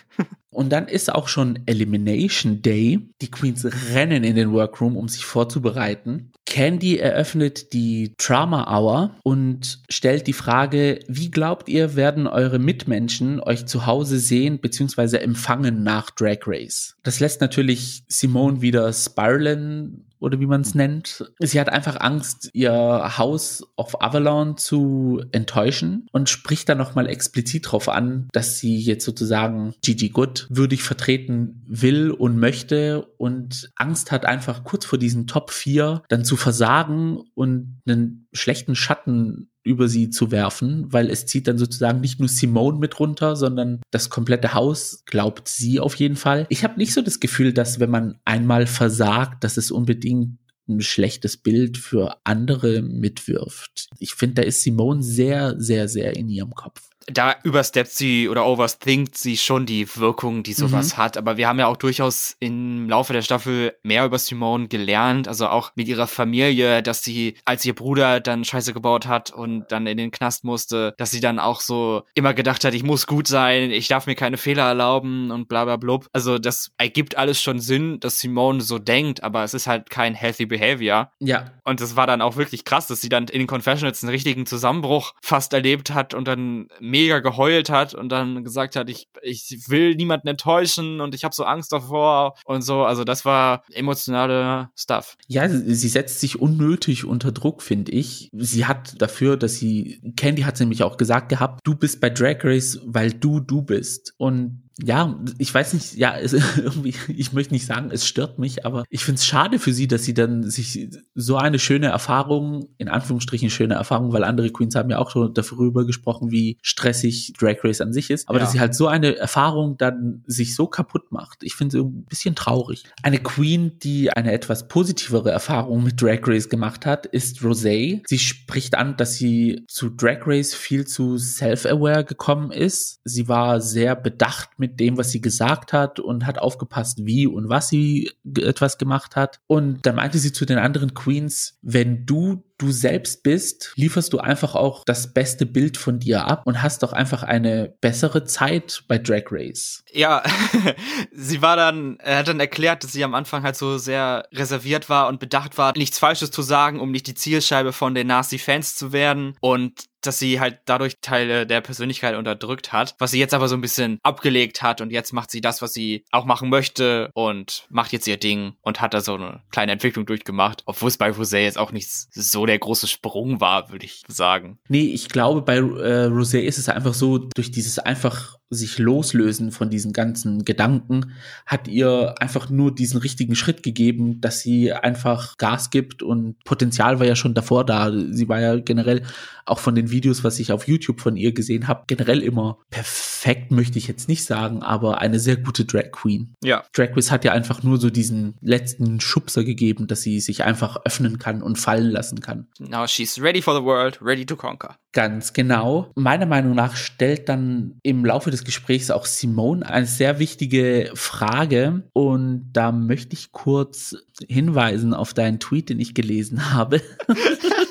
Und 0.55 0.71
dann 0.71 0.89
ist 0.89 1.13
auch 1.13 1.29
schon 1.29 1.59
Elimination 1.67 2.63
Day. 2.63 3.01
Die 3.21 3.31
Queens 3.31 3.67
rennen 3.93 4.25
in 4.25 4.37
den 4.37 4.53
Workroom, 4.53 4.97
um 4.97 5.09
sich 5.09 5.25
vorzubereiten. 5.25 6.33
Candy 6.47 6.99
eröffnet 6.99 7.73
die 7.73 8.15
Trauma 8.19 8.73
Hour 8.73 9.17
und 9.23 9.83
stellt 9.89 10.27
die 10.27 10.33
Frage, 10.33 11.01
wie 11.09 11.31
glaubt 11.31 11.69
ihr, 11.69 11.97
werden 11.97 12.27
eure 12.27 12.59
Mitmenschen 12.59 13.41
euch 13.41 13.67
zu 13.67 13.87
Hause 13.87 14.19
sehen 14.19 14.61
bzw. 14.61 15.17
empfangen 15.17 15.83
nach 15.83 16.11
Drag 16.11 16.41
Race? 16.47 16.97
Das 17.03 17.19
lässt 17.21 17.41
natürlich 17.41 18.05
Simone 18.09 18.61
wieder 18.61 18.93
spiralen 18.93 20.04
oder 20.19 20.41
wie 20.41 20.47
man 20.47 20.63
es 20.63 20.75
nennt. 20.75 21.31
Sie 21.39 21.61
hat 21.61 21.69
einfach 21.69 22.01
Angst, 22.01 22.51
ihr 22.53 22.73
Haus 23.19 23.63
auf 23.77 24.03
Avalon 24.03 24.57
zu 24.57 25.23
enttäuschen 25.33 26.07
und 26.13 26.29
spricht 26.29 26.69
dann 26.69 26.79
nochmal 26.79 27.09
explizit 27.09 27.67
darauf 27.67 27.89
an, 27.89 28.29
dass 28.33 28.59
sie 28.59 28.79
jetzt 28.79 29.05
sozusagen 29.05 29.75
Gigi 29.83 30.09
Good 30.09 30.47
würdig 30.51 30.83
vertreten 30.83 31.63
will 31.67 32.11
und 32.11 32.39
möchte 32.39 33.07
und 33.19 33.71
Angst 33.77 34.13
hat 34.13 34.25
einfach 34.25 34.65
kurz 34.65 34.85
vor 34.85 34.99
diesen 34.99 35.27
Top 35.27 35.51
4 35.51 36.03
dann 36.09 36.25
zu 36.25 36.37
versagen 36.37 37.23
und 37.35 37.81
einen 37.87 38.29
schlechten 38.33 38.75
Schatten 38.75 39.51
über 39.65 39.89
sie 39.89 40.11
zu 40.11 40.31
werfen, 40.31 40.93
weil 40.93 41.11
es 41.11 41.27
zieht 41.27 41.49
dann 41.49 41.59
sozusagen 41.59 42.01
nicht 42.01 42.21
nur 42.21 42.29
Simone 42.29 42.79
mit 42.79 43.01
runter, 43.01 43.35
sondern 43.35 43.81
das 43.91 44.11
komplette 44.11 44.55
Haus, 44.55 45.03
glaubt 45.07 45.49
sie 45.49 45.81
auf 45.81 45.95
jeden 45.97 46.17
Fall. 46.17 46.47
Ich 46.51 46.63
habe 46.63 46.79
nicht 46.79 46.93
so 46.93 47.03
das 47.03 47.19
Gefühl, 47.19 47.53
dass 47.53 47.81
wenn 47.81 47.91
man 47.91 48.21
einmal 48.25 48.67
versagt, 48.67 49.43
dass 49.43 49.57
es 49.57 49.71
unbedingt 49.71 50.39
ein 50.69 50.81
schlechtes 50.81 51.37
Bild 51.37 51.77
für 51.77 52.17
andere 52.25 52.83
mitwirft. 52.83 53.89
Ich 53.99 54.15
finde, 54.15 54.37
da 54.37 54.43
ist 54.43 54.63
Simone 54.63 55.03
sehr, 55.03 55.61
sehr, 55.61 55.89
sehr 55.89 56.17
in 56.17 56.29
ihrem 56.29 56.55
Kopf 56.55 56.81
da 57.07 57.37
übersteppt 57.43 57.91
sie 57.91 58.29
oder 58.29 58.47
overthinkt 58.47 59.17
sie 59.17 59.37
schon 59.37 59.67
die 59.67 59.87
Wirkung, 59.97 60.43
die 60.43 60.53
sowas 60.53 60.95
mhm. 60.95 60.97
hat. 60.99 61.17
Aber 61.17 61.37
wir 61.37 61.49
haben 61.49 61.59
ja 61.59 61.67
auch 61.67 61.77
durchaus 61.77 62.37
im 62.41 62.89
Laufe 62.89 63.13
der 63.13 63.23
Staffel 63.23 63.75
mehr 63.83 64.05
über 64.05 64.19
Simone 64.19 64.69
gelernt. 64.69 65.29
Also 65.29 65.49
auch 65.49 65.73
mit 65.75 65.89
ihrer 65.89 66.07
Familie, 66.07 66.83
dass 66.83 67.03
sie, 67.03 67.37
als 67.45 67.65
ihr 67.65 67.75
Bruder 67.75 68.21
dann 68.21 68.45
Scheiße 68.45 68.73
gebaut 68.73 69.07
hat 69.07 69.31
und 69.31 69.67
dann 69.71 69.87
in 69.87 69.97
den 69.97 70.11
Knast 70.11 70.45
musste, 70.45 70.95
dass 70.99 71.11
sie 71.11 71.21
dann 71.21 71.39
auch 71.39 71.61
so 71.61 72.03
immer 72.15 72.35
gedacht 72.35 72.65
hat, 72.65 72.75
ich 72.75 72.83
muss 72.83 73.07
gut 73.07 73.29
sein, 73.29 73.71
ich 73.71 73.89
darf 73.89 74.07
mir 74.07 74.15
keine 74.15 74.37
Fehler 74.37 74.65
erlauben 74.65 75.31
und 75.31 75.49
bla 75.49 75.65
bla 75.65 75.77
blub. 75.77 76.07
Also 76.13 76.39
das 76.39 76.73
ergibt 76.79 77.17
alles 77.17 77.41
schon 77.41 77.61
Sinn, 77.61 78.01
dass 78.01 78.21
Simone 78.21 78.61
so 78.61 78.79
denkt, 78.79 79.23
aber 79.23 79.45
es 79.45 79.55
ist 79.55 79.67
halt 79.67 79.91
kein 79.91 80.15
healthy 80.15 80.47
behavior. 80.47 81.11
Ja. 81.21 81.53
Und 81.65 81.81
das 81.81 81.97
war 81.97 82.07
dann 82.07 82.23
auch 82.23 82.37
wirklich 82.37 82.65
krass, 82.65 82.87
dass 82.87 83.01
sie 83.01 83.09
dann 83.09 83.25
in 83.29 83.39
den 83.41 83.47
Confessionals 83.47 84.03
einen 84.03 84.11
richtigen 84.11 84.47
Zusammenbruch 84.47 85.15
fast 85.23 85.53
erlebt 85.53 85.91
hat 85.91 86.15
und 86.15 86.29
dann 86.29 86.69
mega 86.95 87.19
geheult 87.19 87.71
hat 87.71 87.93
und 87.93 88.09
dann 88.09 88.45
gesagt 88.45 88.77
hat, 88.77 88.89
ich, 88.89 89.09
ich 89.23 89.65
will 89.67 89.97
niemanden 89.97 90.29
enttäuschen 90.29 91.01
und 91.01 91.13
ich 91.13 91.25
habe 91.25 91.35
so 91.35 91.43
Angst 91.43 91.73
davor 91.73 92.35
und 92.45 92.63
so. 92.63 92.85
Also 92.85 93.03
das 93.03 93.25
war 93.25 93.65
emotionale 93.73 94.69
Stuff. 94.77 95.17
Ja, 95.27 95.49
sie 95.49 95.89
setzt 95.89 96.21
sich 96.21 96.41
unnötig 96.41 97.05
unter 97.05 97.33
Druck, 97.33 97.63
finde 97.63 97.91
ich. 97.91 98.31
Sie 98.33 98.67
hat 98.67 99.03
dafür, 99.03 99.37
dass 99.37 99.57
sie, 99.57 100.01
Candy 100.17 100.43
hat 100.43 100.61
nämlich 100.61 100.85
auch 100.85 100.97
gesagt 100.97 101.31
gehabt, 101.31 101.61
du 101.65 101.75
bist 101.75 102.01
bei 102.01 102.11
Drag 102.11 102.45
Race, 102.45 102.81
weil 102.85 103.13
du 103.13 103.41
du 103.41 103.63
bist. 103.63 104.15
Und 104.17 104.64
ja, 104.83 105.21
ich 105.39 105.53
weiß 105.55 105.75
nicht, 105.75 105.95
ja, 105.95 106.17
es, 106.17 106.33
irgendwie, 106.59 106.95
ich 107.09 107.33
möchte 107.33 107.55
nicht 107.55 107.67
sagen, 107.67 107.91
es 107.93 108.07
stört 108.07 108.39
mich, 108.39 108.65
aber 108.67 108.85
ich 108.91 109.05
finde 109.05 109.19
es 109.19 109.27
schade 109.27 109.59
für 109.59 109.73
sie, 109.73 109.87
dass 109.87 110.05
sie 110.05 110.15
dann 110.15 110.51
sich 110.51 110.89
so 111.15 111.37
eine 111.37 111.59
schöne 111.59 111.87
Erfahrung, 111.87 112.69
in 112.79 112.89
Anführungsstrichen 112.89 113.51
schöne 113.51 113.75
Erfahrung, 113.75 114.13
weil 114.13 114.25
andere 114.25 114.51
Queens 114.51 114.75
haben 114.75 114.91
ja 114.91 114.99
auch 114.99 115.11
schon 115.11 115.33
darüber 115.35 115.87
gesprochen, 115.87 116.31
wie 116.31 116.59
stressig 116.63 117.35
Drag 117.39 117.63
Race 117.63 117.81
an 117.81 117.93
sich 117.93 118.11
ist, 118.11 118.29
aber 118.29 118.39
ja. 118.39 118.45
dass 118.45 118.53
sie 118.53 118.61
halt 118.61 118.75
so 118.75 118.89
eine 118.89 119.17
Erfahrung 119.17 119.77
dann 119.77 120.25
sich 120.27 120.55
so 120.55 120.67
kaputt 120.67 121.13
macht. 121.13 121.43
Ich 121.43 121.55
finde 121.55 121.79
es 121.79 121.85
ein 121.85 122.05
bisschen 122.05 122.35
traurig. 122.35 122.85
Eine 123.03 123.19
Queen, 123.19 123.79
die 123.79 124.11
eine 124.11 124.33
etwas 124.33 124.69
positivere 124.69 125.31
Erfahrung 125.31 125.85
mit 125.85 126.01
Drag 126.01 126.21
Race 126.25 126.49
gemacht 126.49 126.87
hat, 126.87 127.07
ist 127.07 127.41
Rosé. 127.41 128.03
Sie 128.07 128.19
spricht 128.19 128.75
an, 128.75 128.97
dass 128.97 129.15
sie 129.15 129.65
zu 129.69 129.91
Drag 129.91 130.27
Race 130.27 130.55
viel 130.55 130.87
zu 130.87 131.19
self-aware 131.19 132.05
gekommen 132.05 132.51
ist. 132.51 133.01
Sie 133.05 133.29
war 133.29 133.61
sehr 133.61 133.95
bedacht 133.95 134.51
mit 134.59 134.64
mit 134.65 134.81
dem, 134.81 134.97
was 134.97 135.11
sie 135.11 135.21
gesagt 135.21 135.75
hat 135.75 136.01
und 136.01 136.27
hat 136.27 136.39
aufgepasst, 136.39 137.05
wie 137.05 137.27
und 137.27 137.51
was 137.51 137.69
sie 137.69 138.11
etwas 138.39 138.79
gemacht 138.79 139.15
hat. 139.15 139.41
Und 139.47 139.85
dann 139.85 139.97
meinte 139.97 140.19
sie 140.19 140.33
zu 140.33 140.47
den 140.47 140.59
anderen 140.59 140.95
Queens, 140.95 141.59
wenn 141.61 142.07
du 142.07 142.43
du 142.59 142.71
selbst 142.71 143.23
bist, 143.23 143.73
lieferst 143.75 144.13
du 144.13 144.19
einfach 144.19 144.55
auch 144.55 144.85
das 144.85 145.13
beste 145.13 145.45
Bild 145.45 145.77
von 145.77 145.99
dir 145.99 146.27
ab 146.27 146.43
und 146.45 146.63
hast 146.63 146.83
doch 146.83 146.93
einfach 146.93 147.23
eine 147.23 147.75
bessere 147.81 148.25
Zeit 148.25 148.85
bei 148.87 148.99
Drag 148.99 149.25
Race. 149.31 149.83
Ja, 149.93 150.23
sie 151.13 151.43
war 151.43 151.57
dann, 151.57 151.99
er 151.99 152.19
hat 152.19 152.29
dann 152.29 152.41
erklärt, 152.41 152.85
dass 152.85 152.93
sie 152.93 153.05
am 153.05 153.15
Anfang 153.15 153.43
halt 153.43 153.57
so 153.57 153.79
sehr 153.79 154.29
reserviert 154.33 154.89
war 154.89 155.09
und 155.09 155.19
bedacht 155.19 155.59
war, 155.59 155.77
nichts 155.77 155.99
Falsches 155.99 156.31
zu 156.31 156.43
sagen, 156.43 156.81
um 156.81 156.91
nicht 156.91 157.07
die 157.07 157.15
Zielscheibe 157.15 157.73
von 157.73 157.95
den 157.95 158.07
Nazi-Fans 158.07 158.77
zu 158.77 158.93
werden 158.93 159.37
und 159.41 159.85
dass 160.07 160.19
sie 160.19 160.41
halt 160.41 160.59
dadurch 160.65 160.99
Teile 161.01 161.47
der 161.47 161.61
Persönlichkeit 161.61 162.17
unterdrückt 162.17 162.73
hat, 162.73 162.95
was 162.99 163.11
sie 163.11 163.19
jetzt 163.19 163.35
aber 163.35 163.49
so 163.49 163.55
ein 163.55 163.61
bisschen 163.61 163.99
abgelegt 164.03 164.63
hat 164.63 164.81
und 164.81 164.91
jetzt 164.91 165.13
macht 165.13 165.31
sie 165.31 165.41
das, 165.41 165.63
was 165.63 165.73
sie 165.73 166.05
auch 166.11 166.25
machen 166.25 166.49
möchte 166.49 167.11
und 167.15 167.67
macht 167.71 167.93
jetzt 167.93 168.07
ihr 168.07 168.17
Ding 168.17 168.55
und 168.63 168.81
hat 168.81 168.95
da 168.95 169.01
so 169.01 169.15
eine 169.15 169.43
kleine 169.51 169.73
Entwicklung 169.73 170.07
durchgemacht, 170.07 170.63
obwohl 170.67 170.89
es 170.89 170.99
bei 170.99 171.11
Rosé 171.11 171.39
jetzt 171.39 171.59
auch 171.59 171.73
nicht 171.73 171.89
so 171.91 172.47
der 172.47 172.59
große 172.59 172.87
Sprung 172.87 173.41
war, 173.41 173.71
würde 173.71 173.85
ich 173.87 174.03
sagen. 174.09 174.59
Nee, 174.69 174.85
ich 174.85 175.09
glaube, 175.09 175.43
bei 175.43 175.57
äh, 175.57 176.07
Rosé 176.09 176.41
ist 176.41 176.59
es 176.59 176.69
einfach 176.69 176.95
so, 176.95 177.19
durch 177.19 177.51
dieses 177.51 177.79
einfach 177.79 178.39
sich 178.51 178.79
loslösen 178.79 179.51
von 179.51 179.71
diesen 179.71 179.93
ganzen 179.93 180.45
Gedanken, 180.45 181.13
hat 181.47 181.69
ihr 181.69 182.15
einfach 182.21 182.51
nur 182.51 182.75
diesen 182.75 183.01
richtigen 183.01 183.35
Schritt 183.35 183.63
gegeben, 183.63 184.21
dass 184.21 184.41
sie 184.41 184.73
einfach 184.73 185.37
Gas 185.39 185.71
gibt 185.71 186.03
und 186.03 186.43
Potenzial 186.45 186.99
war 186.99 187.07
ja 187.07 187.17
schon 187.17 187.35
davor 187.35 187.65
da. 187.65 187.91
Sie 187.93 188.29
war 188.29 188.41
ja 188.41 188.57
generell 188.57 189.03
auch 189.47 189.59
von 189.59 189.75
den 189.75 189.91
Videos, 189.95 190.25
was 190.25 190.39
ich 190.39 190.53
auf 190.53 190.69
YouTube 190.69 191.01
von 191.01 191.17
ihr 191.17 191.33
gesehen 191.33 191.69
habe, 191.69 191.85
generell 191.87 192.23
immer 192.23 192.59
perfekt, 192.71 193.51
möchte 193.51 193.79
ich 193.79 193.89
jetzt 193.89 194.09
nicht 194.09 194.25
sagen, 194.25 194.63
aber 194.63 194.99
eine 194.99 195.19
sehr 195.19 195.37
gute 195.37 195.65
Drag 195.65 195.91
Queen. 195.93 196.35
Ja. 196.43 196.65
Drag 196.75 196.95
Race 196.95 197.11
hat 197.11 197.25
ja 197.25 197.33
einfach 197.33 197.63
nur 197.63 197.79
so 197.79 197.89
diesen 197.89 198.35
letzten 198.43 199.01
Schubser 199.01 199.45
gegeben, 199.45 199.87
dass 199.87 200.03
sie 200.03 200.21
sich 200.21 200.45
einfach 200.45 200.77
öffnen 200.85 201.19
kann 201.19 201.43
und 201.43 201.59
fallen 201.59 201.91
lassen 201.91 202.21
kann. 202.21 202.49
Now 202.59 202.87
she's 202.87 203.21
ready 203.21 203.41
for 203.41 203.55
the 203.55 203.65
world, 203.65 203.99
ready 204.03 204.27
to 204.27 204.37
conquer. 204.37 204.77
Ganz 204.93 205.33
genau. 205.33 205.91
Meiner 205.97 206.27
Meinung 206.27 206.55
nach 206.55 206.77
stellt 206.77 207.29
dann 207.29 207.81
im 207.83 208.05
Laufe 208.05 208.31
des 208.31 208.45
Gesprächs 208.45 208.93
auch 208.93 209.07
Simone 209.07 209.69
eine 209.69 209.87
sehr 209.87 210.21
wichtige 210.21 210.93
Frage 210.95 211.83
und 211.93 212.51
da 212.53 212.71
möchte 212.71 213.15
ich 213.15 213.33
kurz 213.33 213.97
hinweisen 214.29 214.95
auf 214.95 215.13
deinen 215.13 215.41
Tweet, 215.41 215.69
den 215.69 215.81
ich 215.81 215.95
gelesen 215.95 216.53
habe. 216.53 216.81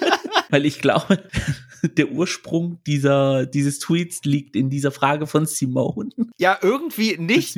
Weil 0.53 0.67
ich 0.67 0.81
glaube, 0.81 1.17
der 1.97 2.11
Ursprung 2.11 2.77
dieser, 2.85 3.47
dieses 3.47 3.79
Tweets 3.79 4.23
liegt 4.23 4.55
in 4.55 4.69
dieser 4.69 4.91
Frage 4.91 5.25
von 5.25 5.47
Simone. 5.47 6.11
Ja, 6.37 6.59
irgendwie 6.61 7.17
nicht. 7.17 7.57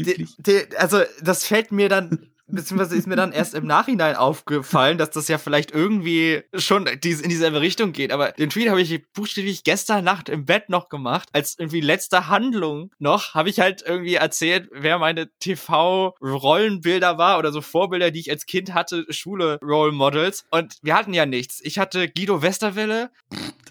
Also, 0.77 1.01
das 1.21 1.43
fällt 1.45 1.73
mir 1.73 1.89
dann 1.89 2.29
beziehungsweise 2.47 2.95
ist 2.95 3.07
mir 3.07 3.15
dann 3.15 3.31
erst 3.31 3.53
im 3.55 3.65
Nachhinein 3.65 4.15
aufgefallen, 4.15 4.97
dass 4.97 5.09
das 5.11 5.27
ja 5.27 5.37
vielleicht 5.37 5.71
irgendwie 5.71 6.43
schon 6.53 6.87
in 6.87 6.99
dieselbe 7.01 7.61
Richtung 7.61 7.91
geht. 7.91 8.11
Aber 8.11 8.31
den 8.31 8.49
Tweet 8.49 8.69
habe 8.69 8.81
ich 8.81 9.03
buchstäblich 9.13 9.63
gestern 9.63 10.03
Nacht 10.03 10.29
im 10.29 10.45
Bett 10.45 10.69
noch 10.69 10.89
gemacht. 10.89 11.29
Als 11.33 11.57
irgendwie 11.57 11.81
letzte 11.81 12.27
Handlung 12.27 12.91
noch 12.99 13.33
habe 13.33 13.49
ich 13.49 13.59
halt 13.59 13.83
irgendwie 13.85 14.15
erzählt, 14.15 14.69
wer 14.71 14.99
meine 14.99 15.29
TV-Rollenbilder 15.39 17.17
war 17.17 17.39
oder 17.39 17.51
so 17.51 17.61
Vorbilder, 17.61 18.11
die 18.11 18.19
ich 18.19 18.31
als 18.31 18.45
Kind 18.45 18.73
hatte, 18.73 19.05
Schule-Role 19.09 19.91
Models. 19.91 20.45
Und 20.51 20.77
wir 20.81 20.95
hatten 20.95 21.13
ja 21.13 21.25
nichts. 21.25 21.59
Ich 21.63 21.79
hatte 21.79 22.09
Guido 22.09 22.41
Westerwelle 22.41 23.11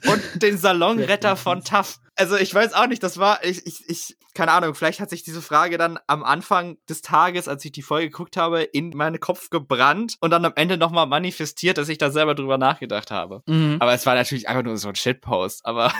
und 0.06 0.42
den 0.42 0.58
Salonretter 0.64 1.36
von 1.36 1.62
TAF 1.62 2.00
also 2.16 2.36
ich 2.36 2.54
weiß 2.54 2.74
auch 2.74 2.86
nicht, 2.86 3.02
das 3.02 3.18
war, 3.18 3.44
ich, 3.44 3.66
ich, 3.66 3.88
ich, 3.88 4.16
keine 4.34 4.52
Ahnung, 4.52 4.74
vielleicht 4.74 5.00
hat 5.00 5.10
sich 5.10 5.22
diese 5.22 5.42
Frage 5.42 5.78
dann 5.78 5.98
am 6.06 6.22
Anfang 6.22 6.76
des 6.88 7.02
Tages, 7.02 7.48
als 7.48 7.64
ich 7.64 7.72
die 7.72 7.82
Folge 7.82 8.10
geguckt 8.10 8.36
habe, 8.36 8.62
in 8.62 8.90
meinen 8.90 9.20
Kopf 9.20 9.50
gebrannt 9.50 10.16
und 10.20 10.30
dann 10.30 10.44
am 10.44 10.52
Ende 10.56 10.76
nochmal 10.76 11.06
manifestiert, 11.06 11.78
dass 11.78 11.88
ich 11.88 11.98
da 11.98 12.10
selber 12.10 12.34
drüber 12.34 12.58
nachgedacht 12.58 13.10
habe. 13.10 13.42
Mhm. 13.46 13.76
Aber 13.80 13.94
es 13.94 14.06
war 14.06 14.14
natürlich 14.14 14.48
einfach 14.48 14.62
nur 14.62 14.76
so 14.76 14.88
ein 14.88 14.94
Shitpost, 14.94 15.64
aber. 15.66 15.92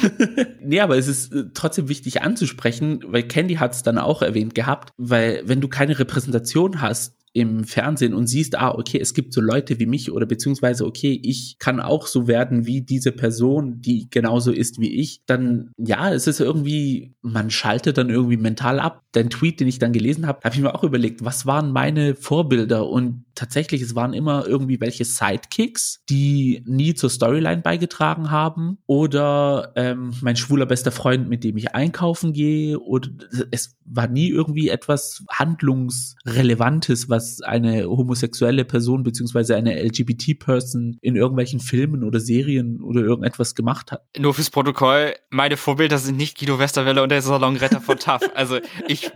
nee, 0.60 0.80
aber 0.80 0.96
es 0.96 1.08
ist 1.08 1.32
äh, 1.32 1.44
trotzdem 1.54 1.88
wichtig 1.88 2.22
anzusprechen, 2.22 3.00
weil 3.06 3.24
Candy 3.24 3.56
hat 3.56 3.72
es 3.72 3.82
dann 3.82 3.98
auch 3.98 4.22
erwähnt 4.22 4.54
gehabt, 4.54 4.92
weil 4.96 5.42
wenn 5.44 5.60
du 5.60 5.68
keine 5.68 5.98
Repräsentation 5.98 6.80
hast, 6.80 7.16
im 7.34 7.64
Fernsehen 7.64 8.12
und 8.12 8.26
siehst, 8.26 8.58
ah, 8.58 8.72
okay, 8.72 8.98
es 9.00 9.14
gibt 9.14 9.32
so 9.32 9.40
Leute 9.40 9.78
wie 9.78 9.86
mich 9.86 10.12
oder 10.12 10.26
beziehungsweise, 10.26 10.86
okay, 10.86 11.18
ich 11.22 11.56
kann 11.58 11.80
auch 11.80 12.06
so 12.06 12.26
werden 12.26 12.66
wie 12.66 12.82
diese 12.82 13.12
Person, 13.12 13.80
die 13.80 14.08
genauso 14.10 14.52
ist 14.52 14.78
wie 14.78 15.00
ich, 15.00 15.22
dann 15.26 15.70
ja, 15.78 16.12
es 16.12 16.26
ist 16.26 16.40
irgendwie, 16.40 17.14
man 17.22 17.50
schaltet 17.50 17.96
dann 17.96 18.10
irgendwie 18.10 18.36
mental 18.36 18.80
ab. 18.80 19.02
Den 19.14 19.30
Tweet, 19.30 19.60
den 19.60 19.68
ich 19.68 19.78
dann 19.78 19.92
gelesen 19.92 20.26
habe, 20.26 20.40
habe 20.42 20.54
ich 20.54 20.60
mir 20.60 20.74
auch 20.74 20.84
überlegt, 20.84 21.24
was 21.24 21.46
waren 21.46 21.70
meine 21.72 22.14
Vorbilder 22.14 22.88
und 22.88 23.24
tatsächlich, 23.34 23.82
es 23.82 23.94
waren 23.94 24.12
immer 24.12 24.46
irgendwie 24.46 24.80
welche 24.80 25.04
Sidekicks, 25.04 26.02
die 26.08 26.62
nie 26.66 26.94
zur 26.94 27.10
Storyline 27.10 27.62
beigetragen 27.62 28.30
haben 28.30 28.78
oder 28.86 29.72
ähm, 29.76 30.12
mein 30.20 30.36
schwuler 30.36 30.66
bester 30.66 30.92
Freund, 30.92 31.28
mit 31.28 31.44
dem 31.44 31.56
ich 31.56 31.74
einkaufen 31.74 32.32
gehe 32.32 32.78
oder 32.78 33.08
es 33.50 33.76
war 33.84 34.06
nie 34.06 34.28
irgendwie 34.28 34.68
etwas 34.68 35.24
handlungsrelevantes, 35.30 37.08
was 37.08 37.22
was 37.22 37.42
eine 37.42 37.84
homosexuelle 37.84 38.64
Person 38.64 39.02
beziehungsweise 39.02 39.56
eine 39.56 39.80
LGBT-Person 39.82 40.98
in 41.00 41.16
irgendwelchen 41.16 41.60
Filmen 41.60 42.04
oder 42.04 42.20
Serien 42.20 42.82
oder 42.82 43.00
irgendetwas 43.00 43.54
gemacht 43.54 43.92
hat. 43.92 44.02
Nur 44.18 44.34
fürs 44.34 44.50
Protokoll, 44.50 45.14
meine 45.30 45.56
Vorbilder 45.56 45.98
sind 45.98 46.16
nicht 46.16 46.38
Guido 46.38 46.58
Westerwelle 46.58 47.02
und 47.02 47.10
der 47.10 47.22
Salonretter 47.22 47.80
von 47.80 47.98
TAF. 47.98 48.22
Also 48.34 48.58
ich, 48.88 49.10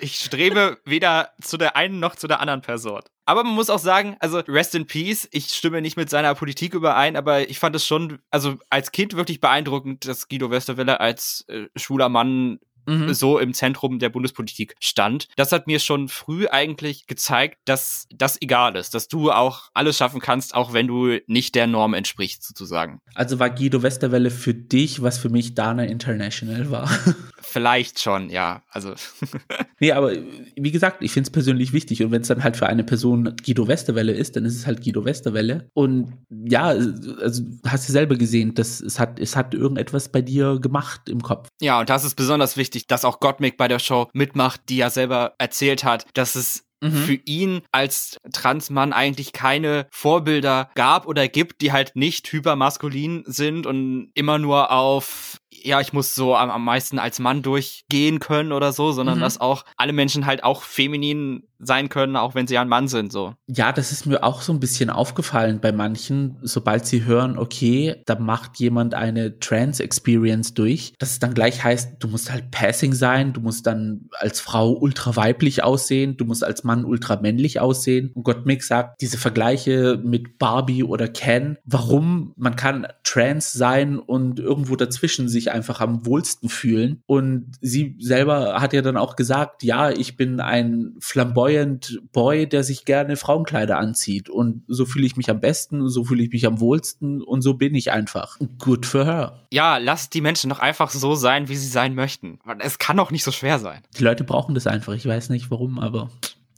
ich 0.00 0.16
strebe 0.16 0.78
weder 0.84 1.30
zu 1.40 1.56
der 1.56 1.76
einen 1.76 2.00
noch 2.00 2.16
zu 2.16 2.26
der 2.26 2.40
anderen 2.40 2.62
Person. 2.62 3.02
Aber 3.28 3.42
man 3.42 3.54
muss 3.54 3.70
auch 3.70 3.80
sagen, 3.80 4.16
also 4.20 4.38
rest 4.38 4.76
in 4.76 4.86
peace. 4.86 5.28
Ich 5.32 5.48
stimme 5.48 5.82
nicht 5.82 5.96
mit 5.96 6.08
seiner 6.08 6.34
Politik 6.36 6.74
überein, 6.74 7.16
aber 7.16 7.50
ich 7.50 7.58
fand 7.58 7.74
es 7.74 7.84
schon, 7.84 8.20
also 8.30 8.56
als 8.70 8.92
Kind 8.92 9.16
wirklich 9.16 9.40
beeindruckend, 9.40 10.06
dass 10.06 10.28
Guido 10.28 10.50
Westerwelle 10.50 11.00
als 11.00 11.44
äh, 11.48 11.66
schwuler 11.74 12.08
Mann 12.08 12.60
mhm. 12.86 13.12
so 13.14 13.38
im 13.38 13.54
Zentrum 13.54 13.98
der 13.98 14.08
Bundespolitik 14.08 14.74
stand. 14.80 15.28
Das 15.36 15.52
hat 15.52 15.66
mir 15.66 15.78
schon 15.78 16.08
früh 16.08 16.46
eigentlich 16.48 17.06
gezeigt, 17.06 17.58
dass 17.64 18.06
das 18.14 18.40
egal 18.40 18.76
ist, 18.76 18.94
dass 18.94 19.08
du 19.08 19.30
auch 19.30 19.70
alles 19.74 19.96
schaffen 19.96 20.20
kannst, 20.20 20.54
auch 20.54 20.72
wenn 20.72 20.86
du 20.86 21.18
nicht 21.26 21.54
der 21.54 21.66
Norm 21.66 21.94
entsprichst, 21.94 22.42
sozusagen. 22.42 23.00
Also 23.14 23.38
war 23.38 23.50
Guido 23.50 23.82
Westerwelle 23.82 24.30
für 24.30 24.54
dich, 24.54 25.02
was 25.02 25.18
für 25.18 25.28
mich 25.28 25.54
Dana 25.54 25.84
International 25.84 26.70
war. 26.70 26.88
Vielleicht 27.40 28.00
schon, 28.00 28.28
ja. 28.28 28.62
Also. 28.70 28.94
nee, 29.80 29.92
aber 29.92 30.12
wie 30.56 30.72
gesagt, 30.72 31.02
ich 31.02 31.12
finde 31.12 31.28
es 31.28 31.32
persönlich 31.32 31.72
wichtig. 31.72 32.02
Und 32.02 32.10
wenn 32.10 32.22
es 32.22 32.28
dann 32.28 32.44
halt 32.44 32.56
für 32.56 32.66
eine 32.66 32.84
Person 32.84 33.34
Guido 33.44 33.68
Westerwelle 33.68 34.12
ist, 34.12 34.36
dann 34.36 34.44
ist 34.44 34.56
es 34.56 34.66
halt 34.66 34.82
Guido 34.82 35.04
Westerwelle. 35.04 35.70
Und 35.72 36.12
ja, 36.28 36.66
also 36.66 37.42
hast 37.66 37.88
du 37.88 37.92
selber 37.92 38.16
gesehen, 38.16 38.54
dass 38.54 38.80
es 38.80 38.98
hat, 38.98 39.18
es 39.18 39.36
hat 39.36 39.54
irgendetwas 39.54 40.10
bei 40.10 40.20
dir 40.20 40.58
gemacht 40.60 41.08
im 41.08 41.22
Kopf. 41.22 41.48
Ja, 41.60 41.80
und 41.80 41.88
das 41.88 42.04
ist 42.04 42.16
besonders 42.16 42.56
wichtig 42.56 42.75
wichtig, 42.76 42.86
dass 42.88 43.04
auch 43.04 43.20
Gottmik 43.20 43.56
bei 43.56 43.68
der 43.68 43.78
Show 43.78 44.08
mitmacht, 44.12 44.60
die 44.68 44.76
ja 44.76 44.90
selber 44.90 45.34
erzählt 45.38 45.82
hat, 45.84 46.06
dass 46.14 46.34
es 46.36 46.62
Mhm. 46.82 46.92
für 46.92 47.18
ihn 47.24 47.62
als 47.72 48.18
Transmann 48.34 48.92
eigentlich 48.92 49.32
keine 49.32 49.86
Vorbilder 49.90 50.68
gab 50.74 51.06
oder 51.06 51.26
gibt, 51.26 51.62
die 51.62 51.72
halt 51.72 51.92
nicht 51.96 52.30
hypermaskulin 52.30 53.24
sind 53.26 53.66
und 53.66 54.10
immer 54.12 54.38
nur 54.38 54.70
auf 54.70 55.38
ja, 55.66 55.80
ich 55.80 55.92
muss 55.92 56.14
so 56.14 56.36
am, 56.36 56.50
am 56.50 56.64
meisten 56.64 56.98
als 56.98 57.18
Mann 57.18 57.42
durchgehen 57.42 58.20
können 58.20 58.52
oder 58.52 58.72
so, 58.72 58.92
sondern 58.92 59.18
mhm. 59.18 59.22
dass 59.22 59.40
auch 59.40 59.64
alle 59.76 59.92
Menschen 59.92 60.24
halt 60.24 60.44
auch 60.44 60.62
feminin 60.62 61.42
sein 61.58 61.88
können, 61.88 62.16
auch 62.16 62.34
wenn 62.34 62.46
sie 62.46 62.58
ein 62.58 62.68
Mann 62.68 62.88
sind, 62.88 63.10
so. 63.10 63.34
Ja, 63.46 63.72
das 63.72 63.92
ist 63.92 64.06
mir 64.06 64.22
auch 64.22 64.42
so 64.42 64.52
ein 64.52 64.60
bisschen 64.60 64.90
aufgefallen 64.90 65.60
bei 65.60 65.72
manchen, 65.72 66.38
sobald 66.42 66.86
sie 66.86 67.04
hören, 67.04 67.38
okay, 67.38 68.02
da 68.06 68.18
macht 68.18 68.58
jemand 68.58 68.94
eine 68.94 69.38
Trans-Experience 69.38 70.54
durch, 70.54 70.92
dass 70.98 71.12
es 71.12 71.18
dann 71.18 71.34
gleich 71.34 71.64
heißt, 71.64 71.94
du 71.98 72.08
musst 72.08 72.30
halt 72.30 72.50
Passing 72.50 72.92
sein, 72.92 73.32
du 73.32 73.40
musst 73.40 73.66
dann 73.66 74.08
als 74.18 74.40
Frau 74.40 74.72
ultra 74.72 75.16
weiblich 75.16 75.64
aussehen, 75.64 76.16
du 76.16 76.24
musst 76.24 76.44
als 76.44 76.64
Mann 76.64 76.84
ultra 76.84 77.16
männlich 77.20 77.58
aussehen. 77.60 78.10
Und 78.14 78.24
Gott 78.24 78.44
Mick 78.44 78.62
sagt, 78.62 79.00
diese 79.00 79.18
Vergleiche 79.18 80.00
mit 80.02 80.38
Barbie 80.38 80.84
oder 80.84 81.08
Ken, 81.08 81.56
warum 81.64 82.34
man 82.36 82.56
kann 82.56 82.86
trans 83.02 83.52
sein 83.52 83.98
und 83.98 84.38
irgendwo 84.38 84.76
dazwischen 84.76 85.28
sich 85.28 85.52
einfach 85.56 85.80
am 85.80 86.06
wohlsten 86.06 86.48
fühlen. 86.48 87.02
Und 87.06 87.52
sie 87.60 87.96
selber 87.98 88.60
hat 88.60 88.72
ja 88.72 88.82
dann 88.82 88.96
auch 88.96 89.16
gesagt, 89.16 89.62
ja, 89.62 89.90
ich 89.90 90.16
bin 90.16 90.40
ein 90.40 90.94
flamboyant 91.00 92.00
Boy, 92.12 92.48
der 92.48 92.62
sich 92.62 92.84
gerne 92.84 93.16
Frauenkleider 93.16 93.78
anzieht. 93.78 94.28
Und 94.28 94.62
so 94.68 94.86
fühle 94.86 95.06
ich 95.06 95.16
mich 95.16 95.30
am 95.30 95.40
besten, 95.40 95.88
so 95.88 96.04
fühle 96.04 96.22
ich 96.22 96.30
mich 96.30 96.46
am 96.46 96.60
wohlsten 96.60 97.22
und 97.22 97.42
so 97.42 97.54
bin 97.54 97.74
ich 97.74 97.90
einfach. 97.90 98.38
Good 98.58 98.86
for 98.86 99.04
her. 99.04 99.46
Ja, 99.52 99.78
lasst 99.78 100.14
die 100.14 100.20
Menschen 100.20 100.50
doch 100.50 100.60
einfach 100.60 100.90
so 100.90 101.14
sein, 101.14 101.48
wie 101.48 101.56
sie 101.56 101.68
sein 101.68 101.94
möchten. 101.94 102.38
Es 102.60 102.78
kann 102.78 102.96
doch 102.96 103.10
nicht 103.10 103.24
so 103.24 103.32
schwer 103.32 103.58
sein. 103.58 103.82
Die 103.98 104.04
Leute 104.04 104.24
brauchen 104.24 104.54
das 104.54 104.66
einfach. 104.66 104.92
Ich 104.92 105.06
weiß 105.06 105.30
nicht 105.30 105.50
warum, 105.50 105.78
aber 105.78 106.10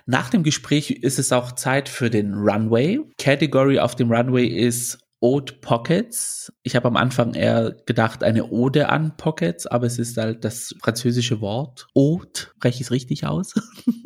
nach 0.07 0.31
dem 0.31 0.43
Gespräch 0.43 0.91
ist 0.91 1.19
es 1.19 1.33
auch 1.33 1.53
Zeit 1.53 1.89
für 1.89 2.09
den 2.09 2.33
Runway. 2.33 3.01
Category 3.19 3.79
auf 3.79 3.95
dem 3.95 4.11
Runway 4.11 4.47
ist 4.47 4.99
Ode 5.21 5.55
Pockets. 5.61 6.53
Ich 6.63 6.77
habe 6.77 6.89
am 6.89 6.97
Anfang 6.97 7.35
eher 7.35 7.77
gedacht, 7.87 8.23
eine 8.23 8.47
Ode 8.47 8.89
an 8.89 9.17
Pockets, 9.17 9.67
aber 9.67 9.87
es 9.87 9.99
ist 9.99 10.17
halt 10.17 10.45
das 10.45 10.75
französische 10.83 11.41
Wort. 11.41 11.89
Ode, 11.95 12.29
spreche 12.57 12.77
ich 12.77 12.83
es 12.83 12.91
richtig 12.91 13.27
aus? 13.27 13.55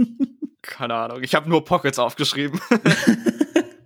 Keine 0.62 0.94
Ahnung, 0.94 1.22
ich 1.22 1.34
habe 1.34 1.48
nur 1.48 1.64
Pockets 1.64 1.98
aufgeschrieben. 1.98 2.60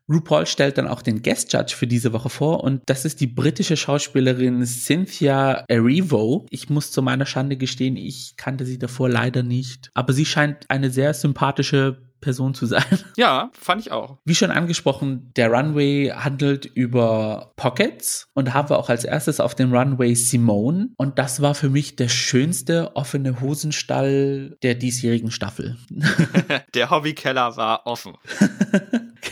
RuPaul 0.08 0.46
stellt 0.46 0.78
dann 0.78 0.86
auch 0.86 1.02
den 1.02 1.22
Guest 1.22 1.52
Judge 1.52 1.74
für 1.74 1.88
diese 1.88 2.12
Woche 2.12 2.28
vor 2.28 2.62
und 2.62 2.82
das 2.86 3.04
ist 3.04 3.20
die 3.20 3.26
britische 3.26 3.76
Schauspielerin 3.76 4.64
Cynthia 4.64 5.64
Erivo. 5.66 6.46
Ich 6.50 6.70
muss 6.70 6.92
zu 6.92 7.02
meiner 7.02 7.26
Schande 7.26 7.56
gestehen, 7.56 7.96
ich 7.96 8.34
kannte 8.36 8.64
sie 8.64 8.78
davor 8.78 9.08
leider 9.08 9.42
nicht, 9.42 9.90
aber 9.94 10.12
sie 10.12 10.24
scheint 10.24 10.64
eine 10.68 10.90
sehr 10.90 11.12
sympathische 11.12 12.05
Person 12.20 12.55
zu 12.55 12.66
sein. 12.66 12.85
Ja, 13.16 13.50
fand 13.59 13.81
ich 13.81 13.92
auch. 13.92 14.18
Wie 14.24 14.35
schon 14.35 14.50
angesprochen, 14.50 15.33
der 15.37 15.50
Runway 15.50 16.12
handelt 16.14 16.66
über 16.66 17.52
Pockets 17.57 18.29
und 18.35 18.48
da 18.48 18.55
haben 18.55 18.68
wir 18.68 18.79
auch 18.79 18.90
als 18.90 19.05
erstes 19.05 19.40
auf 19.40 19.55
dem 19.55 19.72
Runway 19.72 20.14
Simone 20.14 20.90
und 20.96 21.18
das 21.18 21.40
war 21.40 21.55
für 21.55 21.70
mich 21.70 21.96
der 21.96 22.09
schönste 22.09 22.94
offene 22.94 23.40
Hosenstall 23.40 24.59
der 24.62 24.74
diesjährigen 24.74 25.31
Staffel. 25.31 25.76
der 26.74 26.90
Hobbykeller 26.90 27.57
war 27.57 27.87
offen. 27.87 28.14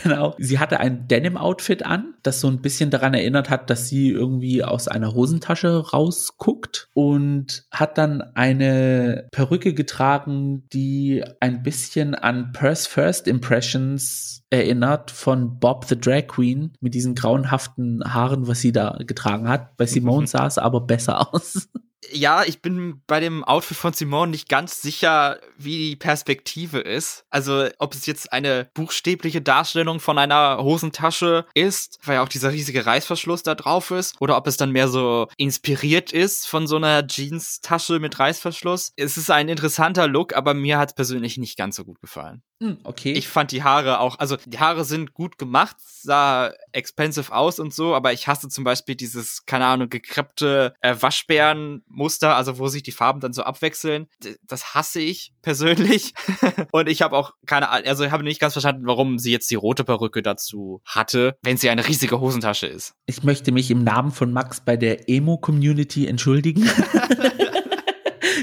Genau. 0.03 0.35
Sie 0.37 0.59
hatte 0.59 0.79
ein 0.79 1.07
Denim-Outfit 1.07 1.85
an, 1.85 2.15
das 2.23 2.41
so 2.41 2.47
ein 2.47 2.61
bisschen 2.61 2.89
daran 2.89 3.13
erinnert 3.13 3.49
hat, 3.49 3.69
dass 3.69 3.87
sie 3.87 4.09
irgendwie 4.09 4.63
aus 4.63 4.87
einer 4.87 5.13
Hosentasche 5.13 5.89
rausguckt 5.91 6.89
und 6.93 7.65
hat 7.71 7.97
dann 7.97 8.21
eine 8.21 9.27
Perücke 9.31 9.73
getragen, 9.73 10.67
die 10.73 11.23
ein 11.39 11.63
bisschen 11.63 12.15
an 12.15 12.51
Purse 12.51 12.89
First 12.89 13.27
Impressions 13.27 14.43
erinnert 14.49 15.11
von 15.11 15.59
Bob 15.59 15.85
the 15.85 15.99
Drag 15.99 16.27
Queen 16.27 16.73
mit 16.79 16.93
diesen 16.93 17.15
grauenhaften 17.15 18.01
Haaren, 18.05 18.47
was 18.47 18.61
sie 18.61 18.71
da 18.71 18.97
getragen 19.05 19.47
hat. 19.47 19.75
Bei 19.77 19.85
Simone 19.85 20.27
sah 20.27 20.47
es 20.47 20.57
aber 20.57 20.81
besser 20.81 21.33
aus 21.33 21.67
ja, 22.11 22.43
ich 22.43 22.61
bin 22.61 23.01
bei 23.07 23.19
dem 23.19 23.43
Outfit 23.43 23.77
von 23.77 23.93
Simone 23.93 24.31
nicht 24.31 24.49
ganz 24.49 24.81
sicher, 24.81 25.39
wie 25.57 25.89
die 25.89 25.95
Perspektive 25.95 26.79
ist. 26.79 27.25
Also, 27.29 27.67
ob 27.79 27.93
es 27.93 28.05
jetzt 28.05 28.31
eine 28.31 28.69
buchstäbliche 28.73 29.41
Darstellung 29.41 29.99
von 29.99 30.17
einer 30.17 30.57
Hosentasche 30.61 31.45
ist, 31.53 31.99
weil 32.03 32.15
ja 32.15 32.23
auch 32.23 32.29
dieser 32.29 32.51
riesige 32.51 32.85
Reißverschluss 32.85 33.43
da 33.43 33.55
drauf 33.55 33.91
ist, 33.91 34.15
oder 34.19 34.37
ob 34.37 34.47
es 34.47 34.57
dann 34.57 34.71
mehr 34.71 34.87
so 34.87 35.27
inspiriert 35.37 36.11
ist 36.11 36.47
von 36.47 36.67
so 36.67 36.77
einer 36.77 37.05
Jeans-Tasche 37.05 37.99
mit 37.99 38.19
Reißverschluss. 38.19 38.93
Es 38.95 39.17
ist 39.17 39.31
ein 39.31 39.49
interessanter 39.49 40.07
Look, 40.07 40.35
aber 40.35 40.53
mir 40.53 40.77
hat 40.77 40.89
es 40.89 40.95
persönlich 40.95 41.37
nicht 41.37 41.57
ganz 41.57 41.75
so 41.75 41.83
gut 41.83 41.99
gefallen. 42.01 42.41
Hm, 42.61 42.77
okay. 42.83 43.11
Ich 43.11 43.27
fand 43.27 43.51
die 43.51 43.63
Haare 43.63 43.99
auch, 43.99 44.17
also 44.19 44.37
die 44.45 44.59
Haare 44.59 44.85
sind 44.85 45.13
gut 45.13 45.37
gemacht, 45.37 45.75
sah 45.79 46.53
expensive 46.71 47.33
aus 47.33 47.59
und 47.59 47.73
so, 47.73 47.93
aber 47.93 48.13
ich 48.13 48.27
hasse 48.27 48.47
zum 48.47 48.63
Beispiel 48.63 48.95
dieses, 48.95 49.45
keine 49.45 49.65
Ahnung, 49.65 49.89
gekreppte 49.89 50.73
äh, 50.79 50.95
Waschbärenmuster, 50.97 52.35
also 52.35 52.57
wo 52.57 52.67
sich 52.67 52.83
die 52.83 52.93
Farben 52.93 53.19
dann 53.19 53.33
so 53.33 53.43
abwechseln. 53.43 54.07
Das 54.43 54.73
hasse 54.73 55.01
ich 55.01 55.33
persönlich. 55.41 56.13
und 56.71 56.87
ich 56.87 57.01
habe 57.01 57.17
auch 57.17 57.33
keine 57.45 57.69
Ahnung, 57.69 57.87
also 57.87 58.05
ich 58.05 58.11
habe 58.11 58.23
nicht 58.23 58.39
ganz 58.39 58.53
verstanden, 58.53 58.85
warum 58.85 59.19
sie 59.19 59.31
jetzt 59.31 59.51
die 59.51 59.55
rote 59.55 59.83
Perücke 59.83 60.21
dazu 60.21 60.81
hatte, 60.85 61.37
wenn 61.43 61.57
sie 61.57 61.69
eine 61.69 61.85
riesige 61.85 62.21
Hosentasche 62.21 62.67
ist. 62.67 62.93
Ich 63.05 63.23
möchte 63.23 63.51
mich 63.51 63.69
im 63.69 63.83
Namen 63.83 64.11
von 64.11 64.31
Max 64.31 64.61
bei 64.61 64.77
der 64.77 65.09
Emo-Community 65.09 66.07
entschuldigen. 66.07 66.69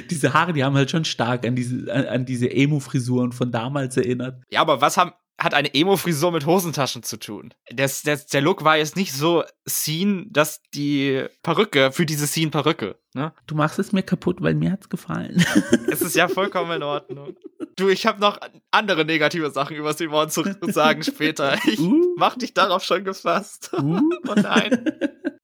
diese 0.10 0.34
Haare, 0.34 0.52
die 0.52 0.64
haben 0.64 0.76
halt 0.76 0.90
schon 0.90 1.04
stark 1.04 1.46
an 1.46 1.56
diese, 1.56 1.92
an, 1.92 2.06
an 2.06 2.24
diese 2.24 2.50
Emo-Frisuren 2.50 3.32
von 3.32 3.50
damals 3.50 3.96
erinnert. 3.96 4.42
Ja, 4.50 4.60
aber 4.60 4.80
was 4.80 4.96
haben, 4.96 5.12
hat 5.38 5.54
eine 5.54 5.74
Emo-Frisur 5.74 6.32
mit 6.32 6.46
Hosentaschen 6.46 7.02
zu 7.02 7.18
tun? 7.18 7.52
Das, 7.72 8.02
das, 8.02 8.26
der 8.26 8.40
Look 8.40 8.64
war 8.64 8.76
jetzt 8.76 8.96
nicht 8.96 9.12
so 9.12 9.44
Scene, 9.68 10.26
dass 10.30 10.62
die 10.74 11.24
Perücke, 11.42 11.92
für 11.92 12.06
diese 12.06 12.26
Scene-Perücke, 12.26 12.96
ne? 13.14 13.32
Du 13.46 13.54
machst 13.54 13.78
es 13.78 13.92
mir 13.92 14.02
kaputt, 14.02 14.40
weil 14.40 14.54
mir 14.54 14.72
hat's 14.72 14.88
gefallen. 14.88 15.44
es 15.90 16.02
ist 16.02 16.16
ja 16.16 16.28
vollkommen 16.28 16.72
in 16.72 16.82
Ordnung. 16.82 17.36
Du, 17.76 17.88
ich 17.88 18.06
habe 18.06 18.20
noch 18.20 18.38
andere 18.70 19.04
negative 19.04 19.50
Sachen 19.50 19.76
über 19.76 19.94
Simon 19.94 20.28
zu 20.28 20.44
sagen 20.60 21.02
später. 21.02 21.58
Ich 21.66 21.80
uh. 21.80 22.14
mach 22.16 22.36
dich 22.36 22.54
darauf 22.54 22.84
schon 22.84 23.04
gefasst. 23.04 23.70
Uh. 23.72 24.00
oh 24.28 24.34
nein. 24.34 24.84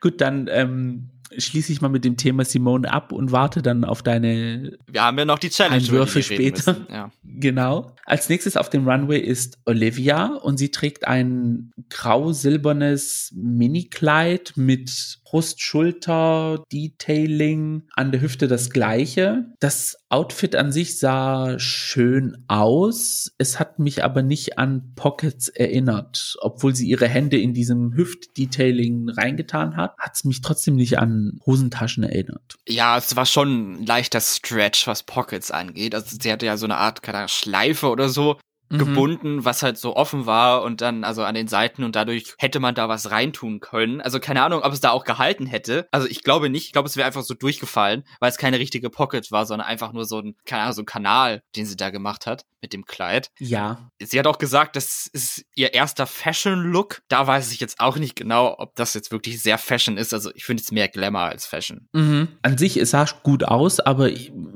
Gut, 0.01 0.21
dann 0.21 0.49
ähm, 0.51 1.11
schließe 1.37 1.73
ich 1.73 1.81
mal 1.81 1.89
mit 1.89 2.05
dem 2.05 2.17
Thema 2.17 2.45
Simone 2.45 2.93
ab 2.93 3.13
und 3.13 3.33
warte 3.33 3.63
dann 3.63 3.85
auf 3.85 4.03
deine 4.03 4.79
Wir 4.87 5.03
haben 5.03 5.19
ja 5.19 5.25
noch 5.25 5.39
die 5.39 5.51
Challenge 5.51 5.77
Einwürfe 5.77 6.23
später. 6.23 6.77
Ja. 6.91 7.11
Genau. 7.41 7.93
Als 8.05 8.29
nächstes 8.29 8.57
auf 8.57 8.69
dem 8.69 8.89
Runway 8.89 9.21
ist 9.21 9.59
Olivia 9.65 10.35
und 10.43 10.57
sie 10.57 10.71
trägt 10.71 11.07
ein 11.07 11.71
grau-silbernes 11.89 13.33
Mini-Kleid 13.37 14.55
mit 14.57 15.19
Brust, 15.29 15.61
Schulter, 15.61 16.65
Detailing, 16.73 17.83
an 17.95 18.13
der 18.13 18.23
Hüfte 18.23 18.49
das 18.49 18.71
gleiche. 18.71 19.45
Das 19.61 19.97
Outfit 20.09 20.57
an 20.57 20.73
sich 20.73 20.99
sah 20.99 21.59
schön 21.59 22.45
aus. 22.49 23.31
Es 23.37 23.61
hat 23.61 23.79
mich 23.79 24.03
aber 24.03 24.23
nicht 24.23 24.59
an 24.59 24.95
Pockets 24.95 25.49
erinnert. 25.49 26.37
Obwohl 26.41 26.75
sie 26.75 26.89
ihre 26.89 27.09
Hände 27.09 27.39
in 27.39 27.53
diesem 27.53 27.93
Hüft-Detailing 27.93 29.11
reingetan 29.11 29.77
hat, 29.77 29.95
hat 29.99 30.15
es 30.15 30.25
mich 30.25 30.41
trotzdem 30.41 30.77
nicht 30.77 30.99
an 30.99 31.39
Hosentaschen 31.45 32.05
erinnert. 32.05 32.57
Ja, 32.67 32.97
es 32.97 33.15
war 33.15 33.27
schon 33.27 33.73
ein 33.83 33.87
leichter 33.87 34.23
Stretch, 34.23 34.87
was 34.87 35.03
Pockets 35.03 35.51
angeht. 35.51 35.95
Also 35.95 36.17
sie 36.19 36.33
hatte 36.33 36.47
ja 36.47 36.57
so 36.57 36.65
eine 36.65 36.79
Art 36.79 37.03
keine 37.03 37.29
Schleife 37.29 37.89
oder 37.89 38.09
so, 38.09 38.39
mhm. 38.71 38.79
gebunden, 38.79 39.45
was 39.45 39.63
halt 39.63 39.79
so 39.79 39.97
offen 39.97 40.27
war 40.27 40.63
und 40.63 40.81
dann 40.81 41.05
also 41.05 41.23
an 41.25 41.35
den 41.35 41.49
Seiten 41.49 41.85
und 41.85 41.97
dadurch 41.97 42.35
hätte 42.39 42.61
man 42.61 42.75
da 42.75 42.89
was 42.89 43.11
reintun 43.11 43.61
können. 43.61 44.01
Also 44.01 44.21
keine 44.21 44.43
Ahnung, 44.43 44.63
ob 44.63 44.73
es 44.73 44.81
da 44.81 44.91
auch 44.91 45.05
gehalten 45.05 45.47
hätte. 45.47 45.89
Also 45.91 46.07
ich 46.09 46.23
glaube 46.23 46.51
nicht. 46.51 46.67
Ich 46.67 46.73
glaube, 46.73 46.89
es 46.89 46.97
wäre 46.97 47.07
einfach 47.07 47.23
so 47.23 47.35
durchgefallen, 47.35 48.05
weil 48.21 48.31
es 48.31 48.39
keine 48.39 48.59
richtige 48.59 48.91
Pocket 48.91 49.31
war, 49.31 49.47
sondern 49.47 49.67
einfach 49.69 49.93
nur 49.93 50.05
so 50.05 50.21
ein, 50.21 50.37
keine 50.45 50.63
Ahnung, 50.63 50.75
so 50.75 50.83
ein 50.83 50.87
Kanal, 50.87 51.43
den 51.57 51.67
sie 51.67 51.77
da 51.77 51.91
gemacht 51.91 52.27
hat 52.27 52.45
mit 52.61 52.73
dem 52.73 52.85
Kleid. 52.85 53.31
Ja. 53.39 53.91
Sie 54.03 54.19
hat 54.19 54.27
auch 54.27 54.39
gesagt, 54.39 54.77
das 54.77 55.07
ist 55.07 55.45
ihr 55.55 55.75
erster 55.75 56.07
Fashion-Look. 56.07 57.03
Da 57.09 57.27
weiß 57.27 57.53
ich 57.53 57.61
jetzt 57.61 57.81
auch 57.81 57.97
nicht 57.97 58.17
genau, 58.17 58.57
ob 58.59 58.75
das 58.75 58.95
jetzt 58.95 59.13
wirklich 59.13 59.41
sehr 59.43 59.59
Fashion 59.59 59.97
ist. 59.97 60.13
Also 60.13 60.31
ich 60.35 60.45
finde 60.45 60.63
es 60.63 60.73
mehr 60.73 60.89
Glamour 60.89 61.23
als 61.23 61.47
Fashion. 61.47 61.89
Mhm. 61.93 62.29
An 62.43 62.59
sich, 62.59 62.77
es 62.77 62.91
sah 62.91 63.07
gut 63.23 63.45
aus, 63.45 63.81
aber 63.81 64.11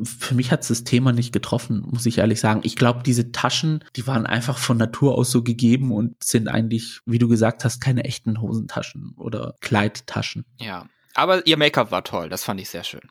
für 0.05 0.35
mich 0.35 0.51
hat 0.51 0.63
es 0.63 0.69
das 0.69 0.85
Thema 0.85 1.13
nicht 1.13 1.33
getroffen, 1.33 1.87
muss 1.91 2.07
ich 2.07 2.19
ehrlich 2.19 2.41
sagen. 2.41 2.61
Ich 2.65 2.77
glaube, 2.77 3.03
diese 3.05 3.33
Taschen, 3.33 3.85
die 3.97 4.02
waren 4.07 4.27
einfach 4.27 4.59
von 4.59 4.77
Natur 4.77 5.17
aus 5.17 5.31
so 5.31 5.43
gegeben 5.43 5.93
und 5.93 6.23
sind 6.23 6.49
eigentlich, 6.49 7.01
wie 7.07 7.19
du 7.19 7.29
gesagt 7.29 7.65
hast, 7.65 7.81
keine 7.81 8.05
echten 8.05 8.41
Hosentaschen 8.41 9.15
oder 9.17 9.55
Kleidtaschen. 9.61 10.45
Ja. 10.59 10.87
Aber 11.15 11.47
ihr 11.47 11.59
Make-up 11.59 11.91
war 11.91 12.05
toll, 12.05 12.29
das 12.29 12.45
fand 12.45 12.61
ich 12.61 12.71
sehr 12.71 12.85
schön. 12.85 13.03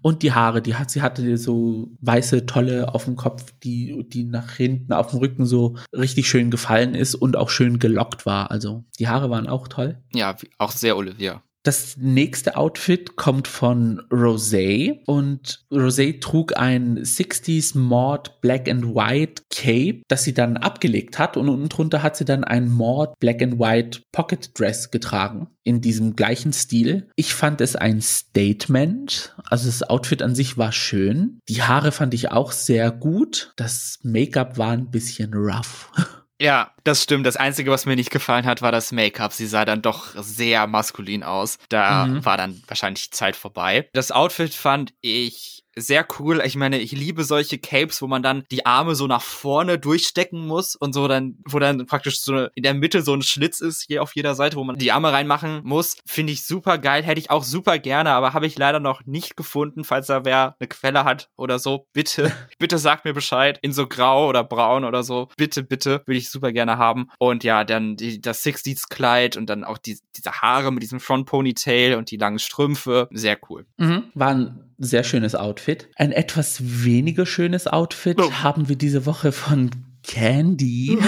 Und 0.00 0.22
die 0.22 0.32
Haare, 0.32 0.62
die 0.62 0.76
hat, 0.76 0.90
sie 0.90 1.02
hatte 1.02 1.36
so 1.36 1.90
weiße 2.00 2.46
Tolle 2.46 2.94
auf 2.94 3.04
dem 3.04 3.16
Kopf, 3.16 3.52
die, 3.62 4.04
die 4.08 4.24
nach 4.24 4.52
hinten 4.52 4.92
auf 4.92 5.10
dem 5.10 5.18
Rücken 5.18 5.44
so 5.44 5.76
richtig 5.92 6.28
schön 6.28 6.50
gefallen 6.50 6.94
ist 6.94 7.14
und 7.14 7.36
auch 7.36 7.50
schön 7.50 7.78
gelockt 7.78 8.24
war. 8.24 8.50
Also 8.50 8.84
die 8.98 9.08
Haare 9.08 9.28
waren 9.30 9.48
auch 9.48 9.68
toll. 9.68 10.00
Ja, 10.12 10.36
auch 10.58 10.70
sehr 10.70 10.96
Olivia. 10.96 11.42
Das 11.64 11.96
nächste 11.96 12.56
Outfit 12.56 13.14
kommt 13.14 13.46
von 13.46 14.00
Rosé 14.10 14.98
und 15.06 15.64
Rosé 15.70 16.20
trug 16.20 16.56
ein 16.56 16.98
60s 16.98 17.78
Maud 17.78 18.40
Black 18.40 18.68
and 18.68 18.96
White 18.96 19.44
Cape, 19.48 20.02
das 20.08 20.24
sie 20.24 20.34
dann 20.34 20.56
abgelegt 20.56 21.20
hat 21.20 21.36
und 21.36 21.48
unten 21.48 21.68
drunter 21.68 22.02
hat 22.02 22.16
sie 22.16 22.24
dann 22.24 22.42
ein 22.42 22.68
Maud 22.68 23.18
Black 23.20 23.42
and 23.42 23.60
White 23.60 24.02
Pocket 24.10 24.58
Dress 24.58 24.90
getragen 24.90 25.48
in 25.62 25.80
diesem 25.80 26.16
gleichen 26.16 26.52
Stil. 26.52 27.08
Ich 27.14 27.32
fand 27.32 27.60
es 27.60 27.76
ein 27.76 28.00
Statement, 28.00 29.36
also 29.44 29.66
das 29.66 29.84
Outfit 29.84 30.22
an 30.22 30.34
sich 30.34 30.58
war 30.58 30.72
schön. 30.72 31.38
Die 31.48 31.62
Haare 31.62 31.92
fand 31.92 32.12
ich 32.12 32.32
auch 32.32 32.50
sehr 32.50 32.90
gut. 32.90 33.52
Das 33.54 34.00
Make-up 34.02 34.58
war 34.58 34.72
ein 34.72 34.90
bisschen 34.90 35.32
rough. 35.34 35.92
Ja, 36.42 36.72
das 36.82 37.04
stimmt. 37.04 37.24
Das 37.24 37.36
Einzige, 37.36 37.70
was 37.70 37.86
mir 37.86 37.94
nicht 37.94 38.10
gefallen 38.10 38.46
hat, 38.46 38.62
war 38.62 38.72
das 38.72 38.90
Make-up. 38.90 39.32
Sie 39.32 39.46
sah 39.46 39.64
dann 39.64 39.80
doch 39.80 40.08
sehr 40.16 40.66
maskulin 40.66 41.22
aus. 41.22 41.56
Da 41.68 42.06
mhm. 42.06 42.24
war 42.24 42.36
dann 42.36 42.60
wahrscheinlich 42.66 43.12
Zeit 43.12 43.36
vorbei. 43.36 43.88
Das 43.92 44.10
Outfit 44.10 44.52
fand 44.52 44.92
ich 45.02 45.61
sehr 45.76 46.06
cool. 46.18 46.42
Ich 46.44 46.56
meine, 46.56 46.78
ich 46.78 46.92
liebe 46.92 47.24
solche 47.24 47.58
Capes, 47.58 48.02
wo 48.02 48.06
man 48.06 48.22
dann 48.22 48.44
die 48.50 48.66
Arme 48.66 48.94
so 48.94 49.06
nach 49.06 49.22
vorne 49.22 49.78
durchstecken 49.78 50.46
muss 50.46 50.76
und 50.76 50.92
so 50.92 51.08
dann, 51.08 51.38
wo 51.48 51.58
dann 51.58 51.86
praktisch 51.86 52.20
so 52.20 52.46
in 52.54 52.62
der 52.62 52.74
Mitte 52.74 53.02
so 53.02 53.14
ein 53.14 53.22
Schlitz 53.22 53.60
ist, 53.60 53.84
hier 53.86 54.02
auf 54.02 54.14
jeder 54.14 54.34
Seite, 54.34 54.56
wo 54.56 54.64
man 54.64 54.76
die 54.76 54.92
Arme 54.92 55.12
reinmachen 55.12 55.60
muss. 55.64 55.96
Finde 56.06 56.32
ich 56.32 56.44
super 56.44 56.78
geil. 56.78 57.02
Hätte 57.02 57.20
ich 57.20 57.30
auch 57.30 57.44
super 57.44 57.78
gerne, 57.78 58.10
aber 58.10 58.34
habe 58.34 58.46
ich 58.46 58.58
leider 58.58 58.80
noch 58.80 59.04
nicht 59.06 59.36
gefunden. 59.36 59.84
Falls 59.84 60.06
da 60.06 60.24
wer 60.24 60.56
eine 60.58 60.68
Quelle 60.68 61.04
hat 61.04 61.30
oder 61.36 61.58
so, 61.58 61.86
bitte, 61.92 62.32
bitte 62.58 62.78
sagt 62.78 63.04
mir 63.04 63.14
Bescheid. 63.14 63.58
In 63.62 63.72
so 63.72 63.86
grau 63.86 64.28
oder 64.28 64.44
braun 64.44 64.84
oder 64.84 65.02
so. 65.02 65.28
Bitte, 65.36 65.62
bitte, 65.62 66.02
würde 66.06 66.18
ich 66.18 66.30
super 66.30 66.52
gerne 66.52 66.78
haben. 66.78 67.08
Und 67.18 67.44
ja, 67.44 67.64
dann 67.64 67.96
die, 67.96 68.20
das 68.20 68.44
60s 68.44 68.88
Kleid 68.88 69.36
und 69.36 69.46
dann 69.48 69.64
auch 69.64 69.78
die, 69.78 69.98
diese 70.16 70.32
Haare 70.32 70.72
mit 70.72 70.82
diesem 70.82 71.00
Front 71.00 71.26
Ponytail 71.26 71.94
und 71.96 72.10
die 72.10 72.16
langen 72.16 72.38
Strümpfe. 72.38 73.08
Sehr 73.10 73.38
cool. 73.48 73.66
Mhm. 73.78 74.04
Waren 74.14 74.71
sehr 74.84 75.04
schönes 75.04 75.34
Outfit. 75.34 75.88
Ein 75.96 76.12
etwas 76.12 76.84
weniger 76.84 77.26
schönes 77.26 77.66
Outfit 77.66 78.20
oh. 78.20 78.32
haben 78.32 78.68
wir 78.68 78.76
diese 78.76 79.06
Woche 79.06 79.32
von 79.32 79.70
Candy. 80.02 80.98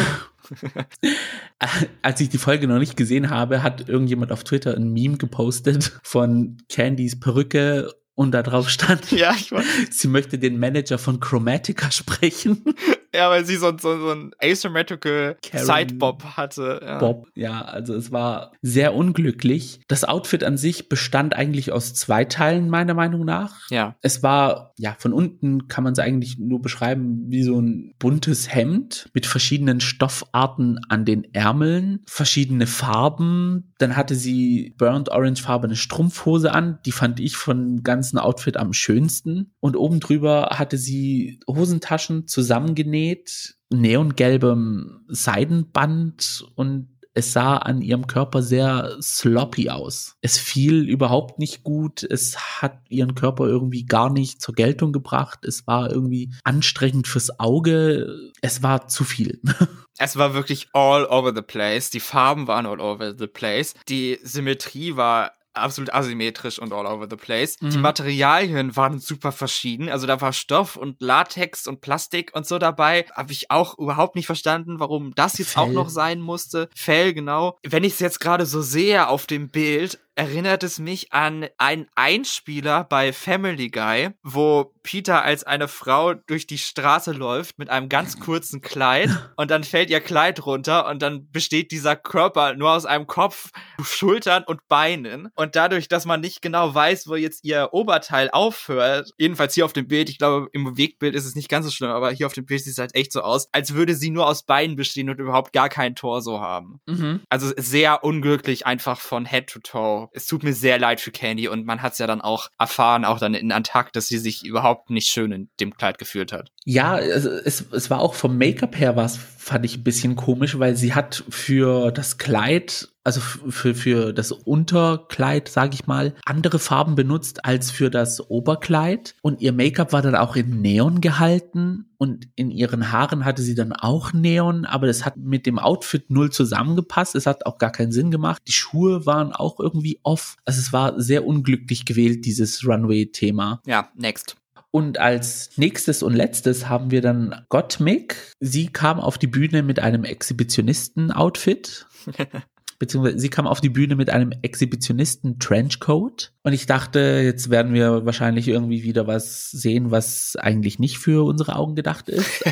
Als 2.03 2.21
ich 2.21 2.29
die 2.29 2.39
Folge 2.39 2.69
noch 2.69 2.79
nicht 2.79 2.97
gesehen 2.97 3.31
habe, 3.31 3.63
hat 3.63 3.89
irgendjemand 3.89 4.33
auf 4.33 4.45
Twitter 4.45 4.77
ein 4.77 4.93
Meme 4.93 5.17
gepostet 5.17 5.99
von 6.03 6.59
Candys 6.69 7.19
Perücke 7.19 7.91
und 8.15 8.33
da 8.33 8.43
drauf 8.43 8.69
stand, 8.69 9.11
ja, 9.13 9.33
ich 9.37 9.53
weiß. 9.53 9.65
sie 9.91 10.09
möchte 10.09 10.39
den 10.39 10.59
Manager 10.59 10.99
von 10.99 11.21
Chromatica 11.21 11.91
sprechen. 11.91 12.65
Ja, 13.15 13.31
weil 13.31 13.45
sie 13.45 13.57
so, 13.57 13.71
so, 13.79 13.97
so 13.97 14.11
ein 14.11 14.33
asymmetrical 14.43 15.37
Sidebob 15.53 16.25
hatte. 16.37 16.81
Ja. 16.85 16.99
Bob, 16.99 17.29
ja, 17.37 17.63
also 17.63 17.95
es 17.95 18.11
war 18.11 18.51
sehr 18.61 18.93
unglücklich. 18.93 19.81
Das 19.87 20.05
Outfit 20.05 20.43
an 20.43 20.57
sich 20.57 20.89
bestand 20.89 21.37
eigentlich 21.37 21.71
aus 21.71 21.95
zwei 21.95 22.25
Teilen, 22.25 22.69
meiner 22.69 22.95
Meinung 22.95 23.25
nach. 23.25 23.71
Ja. 23.71 23.95
Es 24.03 24.25
war, 24.25 24.73
ja, 24.79 24.97
von 24.99 25.13
unten 25.13 25.69
kann 25.69 25.85
man 25.85 25.93
es 25.93 26.01
eigentlich 26.01 26.39
nur 26.41 26.61
beschreiben 26.61 27.27
wie 27.29 27.45
so 27.45 27.61
ein 27.61 27.95
buntes 28.01 28.53
Hemd 28.53 29.09
mit 29.15 29.27
verschiedenen 29.27 29.81
Stoffarten 29.81 30.81
an 30.89 31.05
den 31.05 31.33
Ärmeln, 31.33 32.01
verschiedene 32.07 32.67
Farben, 32.67 33.73
Dann 33.79 33.97
hatte 33.97 34.17
sie 34.17 34.75
burnt 34.77 35.09
orangefarbene 35.09 35.77
Strumpfhose 35.77 36.51
an. 36.51 36.81
Die 36.85 36.93
fand 36.93 37.21
ich 37.21 37.37
von 37.37 37.85
ganzen 38.05 38.19
Outfit 38.19 38.57
am 38.59 38.73
schönsten. 38.75 39.55
Und 39.61 39.77
oben 39.77 40.01
drüber 40.01 40.51
hatte 40.53 40.77
sie 40.77 41.41
Hosentaschen 41.49 42.29
zusammengenäht, 42.29 43.57
neongelbem 43.71 45.05
Seidenband 45.09 46.45
und 46.55 46.89
es 47.17 47.33
sah 47.33 47.59
an 47.59 47.81
ihrem 47.81 48.09
Körper 48.09 48.43
sehr 48.43 48.97
sloppy 49.01 49.71
aus. 49.71 50.17
Es 50.21 50.37
fiel 50.37 50.89
überhaupt 50.89 51.39
nicht 51.39 51.63
gut. 51.63 52.03
Es 52.03 52.37
hat 52.61 52.81
ihren 52.89 53.15
Körper 53.15 53.47
irgendwie 53.47 53.87
gar 53.87 54.11
nicht 54.11 54.43
zur 54.43 54.55
Geltung 54.55 54.93
gebracht. 54.93 55.45
Es 55.45 55.65
war 55.69 55.91
irgendwie 55.93 56.35
anstrengend 56.43 57.07
fürs 57.07 57.39
Auge. 57.39 58.33
Es 58.43 58.63
war 58.63 58.89
zu 58.89 59.05
viel. 59.05 59.41
Es 59.97 60.17
war 60.17 60.35
wirklich 60.35 60.67
all 60.73 61.07
over 61.07 61.33
the 61.33 61.41
place. 61.41 61.89
Die 61.89 62.01
Farben 62.01 62.49
waren 62.49 62.67
all 62.67 62.81
over 62.81 63.15
the 63.17 63.29
place. 63.29 63.75
Die 63.89 64.19
Symmetrie 64.25 64.97
war 64.97 65.31
absolut 65.55 65.93
asymmetrisch 65.93 66.59
und 66.59 66.73
all 66.73 66.87
over 66.87 67.07
the 67.09 67.17
place. 67.17 67.57
Mhm. 67.61 67.71
Die 67.71 67.79
Materialien 67.79 68.77
waren 68.77 68.99
super 68.99 69.33
verschieden. 69.33 69.89
Also 69.89 70.07
da 70.07 70.21
war 70.21 70.33
Stoff 70.33 70.77
und 70.77 71.01
Latex 71.01 71.67
und 71.67 71.81
Plastik 71.81 72.31
und 72.35 72.47
so 72.47 72.59
dabei. 72.59 73.07
Habe 73.15 73.33
ich 73.33 73.51
auch 73.51 73.79
überhaupt 73.79 74.17
nicht 74.17 74.27
verstanden, 74.27 74.81
warum 74.81 75.15
das 75.15 75.39
jetzt 75.39 75.53
Fell. 75.53 75.63
auch 75.63 75.73
noch 75.73 75.89
sein 75.89 76.21
musste. 76.21 76.69
Fell, 76.75 77.15
genau. 77.15 77.59
Wenn 77.63 77.85
ich 77.85 77.95
es 77.95 78.01
jetzt 78.01 78.21
gerade 78.21 78.47
so 78.47 78.63
sehe 78.63 79.09
auf 79.09 79.27
dem 79.27 79.49
Bild, 79.49 79.99
erinnert 80.17 80.63
es 80.63 80.79
mich 80.79 81.13
an 81.13 81.47
einen 81.59 81.87
Einspieler 81.95 82.85
bei 82.85 83.13
Family 83.13 83.71
Guy, 83.71 84.11
wo 84.23 84.73
Peter 84.83 85.25
als 85.25 85.45
eine 85.45 85.67
Frau 85.67 86.15
durch 86.15 86.47
die 86.47 86.59
Straße 86.59 87.13
läuft 87.13 87.59
mit 87.59 87.71
einem 87.71 87.89
ganz 87.89 88.21
kurzen 88.21 88.61
Kleid 88.61 89.09
und 89.37 89.51
dann 89.51 89.65
fällt 89.65 89.91
ihr 89.91 90.01
Kleid 90.01 90.45
runter 90.47 90.89
und 90.89 91.03
dann 91.03 91.31
besteht 91.31 91.73
dieser 91.73 91.97
Körper 91.97 92.55
nur 92.55 92.73
aus 92.73 92.87
einem 92.87 93.07
Kopf, 93.07 93.51
Schultern 93.83 94.45
und 94.45 94.67
Beinen 94.69 95.31
und 95.35 95.57
dadurch, 95.57 95.89
dass 95.89 96.05
man 96.05 96.21
nicht 96.21 96.43
genau 96.43 96.75
weiß, 96.75 97.09
wo 97.09 97.17
jetzt 97.17 97.45
ihr 97.45 97.71
Oberteil 97.73 98.31
aufhört, 98.31 99.11
jedenfalls 99.19 99.55
hier 99.55 99.65
auf 99.65 99.73
dem 99.73 99.89
Bild, 99.89 100.11
ich 100.11 100.19
glaube 100.19 100.49
im 100.53 100.65
Bewegtbild 100.65 101.15
ist 101.15 101.25
es 101.25 101.35
nicht 101.35 101.49
ganz 101.49 101.67
so 101.67 101.73
schlimm, 101.73 101.91
aber 101.91 102.11
hier 102.11 102.27
auf 102.27 102.35
dem 102.35 102.47
Bild 102.47 102.63
sieht 102.63 102.73
es 102.73 102.79
halt 102.79 102.95
echt 102.95 103.13
so 103.13 103.23
aus, 103.23 103.49
als 103.53 103.75
würde 103.75 103.95
sie 103.95 104.11
nur 104.11 104.27
aus 104.27 104.45
Beinen 104.45 104.77
bestehen 104.77 105.11
und 105.11 105.19
überhaupt 105.19 105.53
gar 105.53 105.69
kein 105.69 105.97
Torso 105.97 106.41
haben. 106.41 106.81
Mhm. 106.87 107.23
Also 107.29 107.53
sehr 107.57 108.05
unglücklich 108.05 108.67
einfach 108.67 109.01
von 109.01 109.25
Head 109.27 109.49
to 109.49 109.61
Toe 109.61 110.04
es 110.13 110.27
tut 110.27 110.43
mir 110.43 110.53
sehr 110.53 110.79
leid 110.79 111.01
für 111.01 111.11
Candy 111.11 111.49
und 111.49 111.67
man 111.67 111.83
hat 111.83 111.93
es 111.93 111.99
ja 111.99 112.07
dann 112.07 112.21
auch 112.21 112.49
erfahren, 112.59 113.05
auch 113.05 113.19
dann 113.19 113.35
in 113.35 113.53
Antakt, 113.53 113.97
dass 113.97 114.09
sie 114.09 114.19
sich 114.19 114.45
überhaupt 114.45 114.91
nicht 114.91 115.09
schön 115.09 115.33
in 115.33 115.51
dem 115.61 115.75
Kleid 115.75 115.99
gefühlt 115.99 116.33
hat. 116.33 116.51
Ja, 116.65 116.93
also 116.93 117.31
es, 117.31 117.65
es 117.73 117.91
war 117.91 118.01
auch 118.01 118.15
vom 118.15 118.39
Make-up 118.39 118.79
her 118.79 118.97
was, 118.97 119.17
fand 119.17 119.65
ich 119.65 119.77
ein 119.77 119.85
bisschen 119.85 120.17
komisch, 120.17 120.59
weil 120.59 120.77
sie 120.77 120.95
hat 120.95 121.25
für 121.29 121.91
das 121.91 122.19
Kleid 122.19 122.89
also 123.05 123.21
für, 123.21 123.75
für 123.75 124.13
das 124.15 124.33
Unterkleid, 124.33 125.49
sage 125.49 125.75
ich 125.75 125.87
mal, 125.87 126.15
andere 126.25 126.59
Farben 126.59 126.95
benutzt 126.95 127.45
als 127.45 127.71
für 127.71 127.91
das 127.91 128.31
Oberkleid. 128.31 129.15
Und 129.21 129.43
ihr 129.43 129.53
Make-up 129.53 129.93
war 129.93 130.01
dann 130.01 130.17
auch 130.17 130.37
in 130.37 130.63
Neon 130.63 131.03
gehalten 131.03 131.91
und 131.99 132.29
in 132.35 132.51
ihren 132.51 132.93
Haaren 132.93 133.27
hatte 133.27 133.43
sie 133.43 133.55
dann 133.55 133.75
auch 133.75 134.15
Neon, 134.15 134.65
aber 134.65 134.87
das 134.87 135.05
hat 135.05 135.19
mit 135.19 135.45
dem 135.45 135.59
Outfit 135.59 136.11
null 136.11 136.33
zusammengepasst. 136.33 137.15
Es 137.15 137.27
hat 137.27 137.45
auch 137.45 137.59
gar 137.59 137.73
keinen 137.73 137.93
Sinn 137.93 138.11
gemacht. 138.11 138.43
Die 138.49 138.53
Schuhe 138.53 139.05
waren 139.05 139.33
auch 139.33 139.61
irgendwie 139.61 140.01
off. 140.03 140.37
Also 140.47 140.61
es 140.61 140.73
war 140.73 140.99
sehr 141.01 141.27
unglücklich 141.27 141.85
gewählt, 141.85 142.25
dieses 142.25 142.67
Runway-Thema. 142.67 143.61
Ja, 143.67 143.91
next. 143.97 144.37
Und 144.71 144.99
als 144.99 145.51
nächstes 145.57 146.03
und 146.03 146.15
letztes 146.15 146.69
haben 146.69 146.91
wir 146.91 147.01
dann 147.01 147.45
Gottmik. 147.49 148.17
Sie 148.41 148.67
kam 148.67 148.99
auf 148.99 149.19
die 149.19 149.29
Bühne 149.29 149.63
mit 149.63 149.79
einem 149.79 150.05
Exhibitionisten-Outfit. 150.05 151.87
beziehungsweise 152.85 153.19
sie 153.19 153.31
kam 153.31 153.47
auf 153.47 153.63
die 153.63 153.71
Bühne 153.71 153.97
mit 153.97 154.11
einem 154.11 154.33
Exhibitionisten 154.43 155.39
Trenchcoat 155.39 156.34
und 156.47 156.53
ich 156.53 156.67
dachte, 156.67 157.23
jetzt 157.25 157.49
werden 157.49 157.73
wir 157.73 158.05
wahrscheinlich 158.05 158.49
irgendwie 158.49 158.83
wieder 158.83 159.07
was 159.07 159.51
sehen, 159.51 159.91
was 159.91 160.37
eigentlich 160.37 160.79
nicht 160.79 160.99
für 160.99 161.25
unsere 161.25 161.57
Augen 161.57 161.75
gedacht 161.75 162.11
ist. 162.11 162.45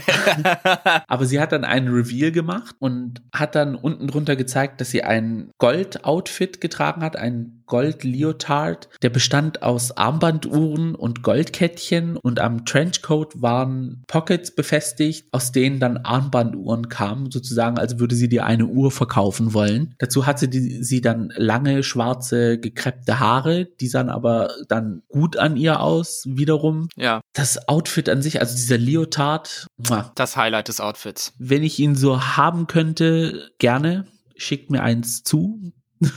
Aber 1.08 1.26
sie 1.26 1.38
hat 1.38 1.52
dann 1.52 1.64
einen 1.64 1.88
Reveal 1.88 2.32
gemacht 2.32 2.74
und 2.78 3.20
hat 3.34 3.54
dann 3.54 3.74
unten 3.74 4.06
drunter 4.06 4.34
gezeigt, 4.34 4.80
dass 4.80 4.90
sie 4.90 5.04
ein 5.04 5.50
Gold-Outfit 5.58 6.62
getragen 6.62 7.02
hat, 7.02 7.16
ein 7.16 7.62
Gold-Leotard. 7.66 8.88
Der 9.02 9.10
bestand 9.10 9.62
aus 9.62 9.96
Armbanduhren 9.96 10.94
und 10.94 11.22
Goldkettchen 11.22 12.16
und 12.16 12.40
am 12.40 12.64
Trenchcoat 12.64 13.40
waren 13.40 14.04
Pockets 14.08 14.54
befestigt, 14.54 15.26
aus 15.32 15.52
denen 15.52 15.80
dann 15.80 15.98
Armbanduhren 15.98 16.88
kamen, 16.88 17.30
sozusagen, 17.30 17.78
als 17.78 17.98
würde 17.98 18.14
sie 18.14 18.28
dir 18.28 18.44
eine 18.44 18.66
Uhr 18.66 18.90
verkaufen 18.90 19.54
wollen. 19.54 19.94
Dazu 19.98 20.26
hatte 20.26 20.48
sie 20.50 21.00
dann 21.00 21.32
lange 21.36 21.82
schwarze 21.82 22.58
gekreppte 22.58 23.20
Haare, 23.20 23.66
die 23.82 23.88
sahen 23.88 24.08
aber 24.08 24.54
dann 24.68 25.02
gut 25.08 25.36
an 25.36 25.56
ihr 25.56 25.80
aus, 25.80 26.24
wiederum. 26.26 26.88
Ja. 26.96 27.20
Das 27.32 27.68
Outfit 27.68 28.08
an 28.08 28.22
sich, 28.22 28.40
also 28.40 28.54
dieser 28.54 28.78
Leotard. 28.78 29.66
Das 30.14 30.36
Highlight 30.36 30.68
des 30.68 30.80
Outfits. 30.80 31.34
Wenn 31.38 31.64
ich 31.64 31.78
ihn 31.78 31.96
so 31.96 32.36
haben 32.36 32.68
könnte, 32.68 33.50
gerne. 33.58 34.06
Schickt 34.36 34.70
mir 34.70 34.82
eins 34.82 35.22
zu. 35.22 35.72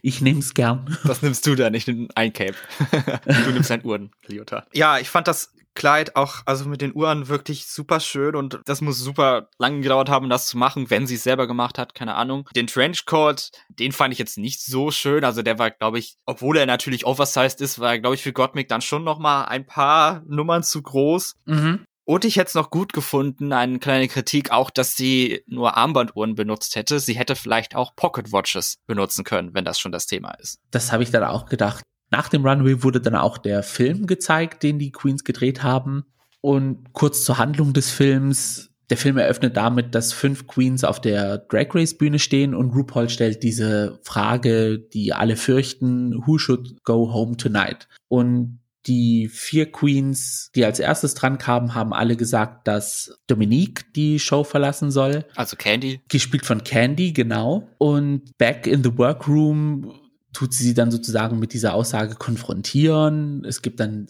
Ich 0.00 0.20
nehm's 0.20 0.54
gern. 0.54 0.96
Das 1.04 1.22
nimmst 1.22 1.44
du 1.46 1.56
dann, 1.56 1.74
ich 1.74 1.88
nehme 1.88 2.06
ein 2.14 2.32
Cape. 2.32 2.54
du 3.24 3.50
nimmst 3.50 3.70
ein 3.72 3.84
Uhren, 3.84 4.12
Leotard. 4.26 4.68
Ja, 4.72 4.98
ich 4.98 5.08
fand 5.08 5.26
das 5.26 5.52
Kleid 5.78 6.16
auch, 6.16 6.42
also 6.44 6.68
mit 6.68 6.80
den 6.80 6.92
Uhren 6.92 7.28
wirklich 7.28 7.66
super 7.66 8.00
schön 8.00 8.34
und 8.34 8.60
das 8.64 8.80
muss 8.80 8.98
super 8.98 9.48
lang 9.58 9.80
gedauert 9.80 10.08
haben, 10.08 10.28
das 10.28 10.46
zu 10.46 10.58
machen, 10.58 10.90
wenn 10.90 11.06
sie 11.06 11.14
es 11.14 11.22
selber 11.22 11.46
gemacht 11.46 11.78
hat, 11.78 11.94
keine 11.94 12.16
Ahnung. 12.16 12.48
Den 12.56 12.66
Trenchcoat, 12.66 13.52
den 13.68 13.92
fand 13.92 14.12
ich 14.12 14.18
jetzt 14.18 14.38
nicht 14.38 14.60
so 14.60 14.90
schön, 14.90 15.24
also 15.24 15.42
der 15.42 15.60
war, 15.60 15.70
glaube 15.70 16.00
ich, 16.00 16.16
obwohl 16.26 16.58
er 16.58 16.66
natürlich 16.66 17.06
oversized 17.06 17.60
ist, 17.60 17.78
war, 17.78 17.96
glaube 18.00 18.16
ich, 18.16 18.22
für 18.22 18.32
Gottmik 18.32 18.66
dann 18.66 18.82
schon 18.82 19.04
noch 19.04 19.20
mal 19.20 19.44
ein 19.44 19.66
paar 19.66 20.24
Nummern 20.26 20.64
zu 20.64 20.82
groß. 20.82 21.36
Mhm. 21.46 21.84
Und 22.04 22.24
ich 22.24 22.36
hätte 22.36 22.48
es 22.48 22.54
noch 22.54 22.70
gut 22.70 22.94
gefunden, 22.94 23.52
eine 23.52 23.78
kleine 23.78 24.08
Kritik 24.08 24.50
auch, 24.50 24.70
dass 24.70 24.96
sie 24.96 25.42
nur 25.46 25.76
Armbanduhren 25.76 26.34
benutzt 26.34 26.74
hätte. 26.74 27.00
Sie 27.00 27.18
hätte 27.18 27.36
vielleicht 27.36 27.76
auch 27.76 27.94
Pocket 27.94 28.32
Watches 28.32 28.78
benutzen 28.86 29.24
können, 29.24 29.52
wenn 29.52 29.66
das 29.66 29.78
schon 29.78 29.92
das 29.92 30.06
Thema 30.06 30.30
ist. 30.40 30.58
Das 30.70 30.90
habe 30.90 31.02
ich 31.02 31.10
dann 31.10 31.22
auch 31.22 31.46
gedacht. 31.46 31.84
Nach 32.10 32.28
dem 32.28 32.46
Runway 32.46 32.82
wurde 32.82 33.00
dann 33.00 33.14
auch 33.14 33.38
der 33.38 33.62
Film 33.62 34.06
gezeigt, 34.06 34.62
den 34.62 34.78
die 34.78 34.92
Queens 34.92 35.24
gedreht 35.24 35.62
haben. 35.62 36.04
Und 36.40 36.92
kurz 36.92 37.24
zur 37.24 37.38
Handlung 37.38 37.72
des 37.72 37.90
Films. 37.90 38.70
Der 38.90 38.96
Film 38.96 39.18
eröffnet 39.18 39.56
damit, 39.56 39.94
dass 39.94 40.14
fünf 40.14 40.46
Queens 40.46 40.82
auf 40.82 41.00
der 41.00 41.38
Drag 41.38 41.74
Race 41.74 41.98
Bühne 41.98 42.18
stehen 42.18 42.54
und 42.54 42.70
RuPaul 42.70 43.10
stellt 43.10 43.42
diese 43.42 44.00
Frage, 44.02 44.78
die 44.78 45.12
alle 45.12 45.36
fürchten, 45.36 46.26
who 46.26 46.38
should 46.38 46.82
go 46.84 47.12
home 47.12 47.36
tonight? 47.36 47.86
Und 48.08 48.60
die 48.86 49.28
vier 49.28 49.70
Queens, 49.70 50.50
die 50.54 50.64
als 50.64 50.80
erstes 50.80 51.14
dran 51.14 51.36
kamen, 51.36 51.74
haben 51.74 51.92
alle 51.92 52.16
gesagt, 52.16 52.66
dass 52.66 53.18
Dominique 53.26 53.92
die 53.92 54.18
Show 54.18 54.44
verlassen 54.44 54.90
soll. 54.90 55.26
Also 55.36 55.56
Candy. 55.56 56.00
Gespielt 56.08 56.46
von 56.46 56.64
Candy, 56.64 57.12
genau. 57.12 57.68
Und 57.76 58.36
Back 58.38 58.66
in 58.66 58.82
the 58.82 58.96
Workroom 58.96 59.92
tut 60.32 60.54
sie 60.54 60.74
dann 60.74 60.90
sozusagen 60.90 61.38
mit 61.38 61.52
dieser 61.52 61.74
Aussage 61.74 62.14
konfrontieren. 62.14 63.44
Es 63.44 63.62
gibt 63.62 63.80
dann 63.80 64.06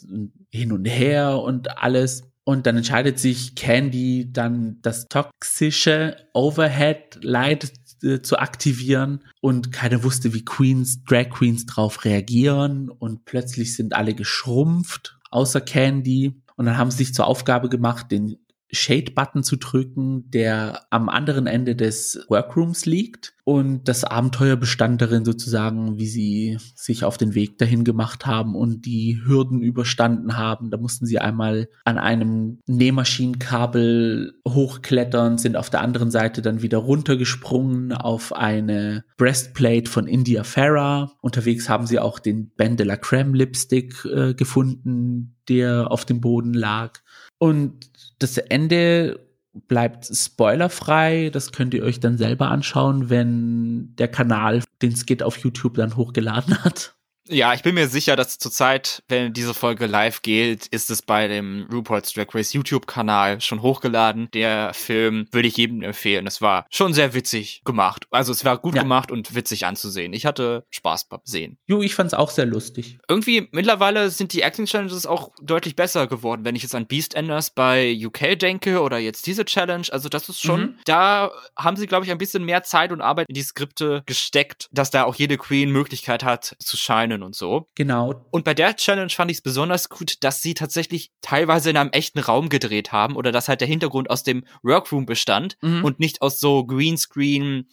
hin 0.51 0.73
und 0.73 0.85
her 0.85 1.41
und 1.41 1.79
alles. 1.79 2.23
Und 2.45 2.67
dann 2.67 2.79
entscheidet 2.79 3.19
sich 3.19 3.55
Candy 3.57 4.33
dann 4.33 4.79
das 4.81 5.07
toxische 5.09 6.17
Overhead-Light 6.33 7.73
äh, 8.03 8.23
zu 8.23 8.39
aktivieren 8.39 9.25
und 9.41 9.71
keiner 9.71 10.03
wusste, 10.03 10.33
wie 10.33 10.45
Queens, 10.45 11.05
Drag 11.05 11.29
Queens 11.29 11.67
drauf 11.67 12.05
reagieren 12.05 12.89
und 12.89 13.25
plötzlich 13.27 13.77
sind 13.77 13.95
alle 13.95 14.15
geschrumpft, 14.15 15.19
außer 15.31 15.61
Candy. 15.61 16.41
Und 16.57 16.67
dann 16.67 16.79
haben 16.79 16.91
sie 16.91 16.99
sich 16.99 17.15
zur 17.15 17.27
Aufgabe 17.27 17.69
gemacht, 17.69 18.11
den 18.11 18.39
Shade-Button 18.71 19.43
zu 19.43 19.57
drücken, 19.57 20.31
der 20.31 20.83
am 20.91 21.09
anderen 21.09 21.47
Ende 21.47 21.75
des 21.75 22.25
Workrooms 22.29 22.87
liegt. 22.87 23.35
Und 23.45 23.89
das 23.89 24.05
Abenteuer 24.05 24.57
bestand 24.57 25.01
darin 25.01 25.25
sozusagen, 25.25 25.99
wie 25.99 26.07
sie 26.07 26.59
sich 26.75 27.03
auf 27.05 27.17
den 27.17 27.35
Weg 27.35 27.57
dahin 27.57 27.83
gemacht 27.83 28.27
haben 28.27 28.55
und 28.55 28.85
die 28.85 29.23
Hürden 29.25 29.63
überstanden 29.63 30.37
haben. 30.37 30.71
Da 30.71 30.77
mussten 30.77 31.07
sie 31.07 31.19
einmal 31.19 31.69
an 31.85 31.97
einem 31.97 32.59
Nähmaschinenkabel 32.67 34.35
hochklettern, 34.47 35.39
sind 35.39 35.57
auf 35.57 35.71
der 35.71 35.81
anderen 35.81 36.11
Seite 36.11 36.43
dann 36.43 36.61
wieder 36.61 36.77
runtergesprungen 36.79 37.93
auf 37.93 38.35
eine 38.35 39.05
Breastplate 39.17 39.91
von 39.91 40.07
India 40.07 40.45
Farah. 40.45 41.13
Unterwegs 41.23 41.71
haben 41.71 41.87
sie 41.87 41.99
auch 41.99 42.19
den 42.19 42.51
Ben 42.51 42.77
de 42.77 42.87
la 42.87 42.99
Creme 42.99 43.33
Lipstick 43.33 44.05
äh, 44.05 44.35
gefunden, 44.35 45.37
der 45.49 45.91
auf 45.91 46.05
dem 46.05 46.21
Boden 46.21 46.53
lag. 46.53 47.01
Und 47.39 47.88
das 48.19 48.39
Ende 48.39 49.21
bleibt 49.67 50.07
spoilerfrei. 50.07 51.31
Das 51.31 51.53
könnt 51.53 51.75
ihr 51.75 51.83
euch 51.83 52.01
dann 52.01 52.19
selber 52.19 52.51
anschauen, 52.51 53.11
wenn 53.11 53.95
der 53.97 54.09
Kanal 54.09 54.63
den 54.83 54.95
Skit 54.95 55.23
auf 55.23 55.39
YouTube 55.39 55.75
dann 55.75 55.97
hochgeladen 55.97 56.63
hat. 56.65 56.95
Ja, 57.29 57.53
ich 57.53 57.63
bin 57.63 57.75
mir 57.75 57.89
sicher, 57.89 58.17
dass 58.17 58.39
zurzeit, 58.39 59.03
wenn 59.09 59.33
diese 59.33 59.55
Folge 59.55 59.87
live 59.87 60.23
geht, 60.23 60.67
ist 60.67 60.91
es 60.91 61.03
bei 61.03 61.29
dem 61.29 61.67
RuPaul's 61.71 62.13
Drag 62.13 62.35
Race 62.35 62.53
YouTube-Kanal 62.53 63.41
schon 63.41 63.63
hochgeladen. 63.63 64.29
Der 64.33 64.73
Film 64.73 65.27
würde 65.31 65.49
ich 65.49 65.57
jedem 65.57 65.83
empfehlen. 65.83 66.27
Es 66.27 66.41
war 66.41 66.67
schon 66.71 66.95
sehr 66.95 67.15
witzig 67.15 67.63
gemacht. 67.65 68.07
Also 68.11 68.33
es 68.33 68.45
war 68.45 68.59
gut 68.59 68.75
ja. 68.75 68.83
gemacht 68.83 69.11
und 69.11 69.35
witzig 69.35 69.67
anzusehen. 69.67 70.13
Ich 70.13 70.27
hatte 70.27 70.65
Spaß 70.71 71.09
beim 71.09 71.21
Sehen. 71.25 71.59
Jo, 71.67 71.83
ich 71.83 71.95
fand's 71.95 72.15
auch 72.15 72.31
sehr 72.31 72.47
lustig. 72.47 72.99
Irgendwie 73.09 73.49
mittlerweile 73.53 74.11
sind 74.11 74.33
die 74.33 74.43
Acting 74.43 74.67
Challenges 74.67 75.07
auch 75.07 75.33
deutlich 75.43 75.77
besser 75.77 76.07
geworden, 76.07 76.45
wenn 76.45 76.57
ich 76.57 76.63
jetzt 76.63 76.75
an 76.75 76.87
Beastenders 76.87 77.51
bei 77.51 77.95
UK 78.03 78.39
denke 78.39 78.81
oder 78.81 78.99
jetzt 78.99 79.27
diese 79.27 79.45
Challenge. 79.45 79.87
Also 79.91 80.09
das 80.09 80.29
ist 80.29 80.41
schon, 80.41 80.61
mhm. 80.61 80.75
da 80.87 81.31
haben 81.57 81.77
sie, 81.77 81.87
glaube 81.87 82.07
ich, 82.07 82.11
ein 82.11 82.19
bisschen 82.19 82.45
mehr 82.45 82.63
Zeit 82.63 82.93
und 82.93 83.01
Arbeit 83.01 83.29
in 83.29 83.35
die 83.35 83.43
Skripte 83.43 84.03
gesteckt, 84.07 84.69
dass 84.73 84.91
da 84.91 85.05
auch 85.05 85.15
jede 85.15 85.37
Queen 85.37 85.71
Möglichkeit 85.71 86.25
hat 86.25 86.57
zu 86.59 86.77
scheinen 86.77 87.18
und 87.23 87.35
so. 87.35 87.67
Genau. 87.75 88.27
Und 88.31 88.45
bei 88.45 88.55
der 88.55 88.77
Challenge 88.77 89.11
fand 89.11 89.31
ich 89.31 89.39
es 89.39 89.43
besonders 89.43 89.89
gut, 89.89 90.23
dass 90.25 90.43
sie 90.43 90.55
tatsächlich 90.55 91.11
teilweise 91.21 91.71
in 91.71 91.77
einem 91.77 91.91
echten 91.91 92.19
Raum 92.19 92.49
gedreht 92.49 92.93
haben 92.93 93.17
oder 93.17 93.33
dass 93.33 93.49
halt 93.49 93.61
der 93.61 93.69
Hintergrund 93.69 94.11
aus 94.11 94.23
dem 94.23 94.45
Workroom 94.63 95.07
bestand 95.07 95.57
mhm. 95.61 95.85
und 95.85 96.01
nicht 96.01 96.23
aus 96.23 96.41
so 96.41 96.65
Greenscreen 96.65 97.69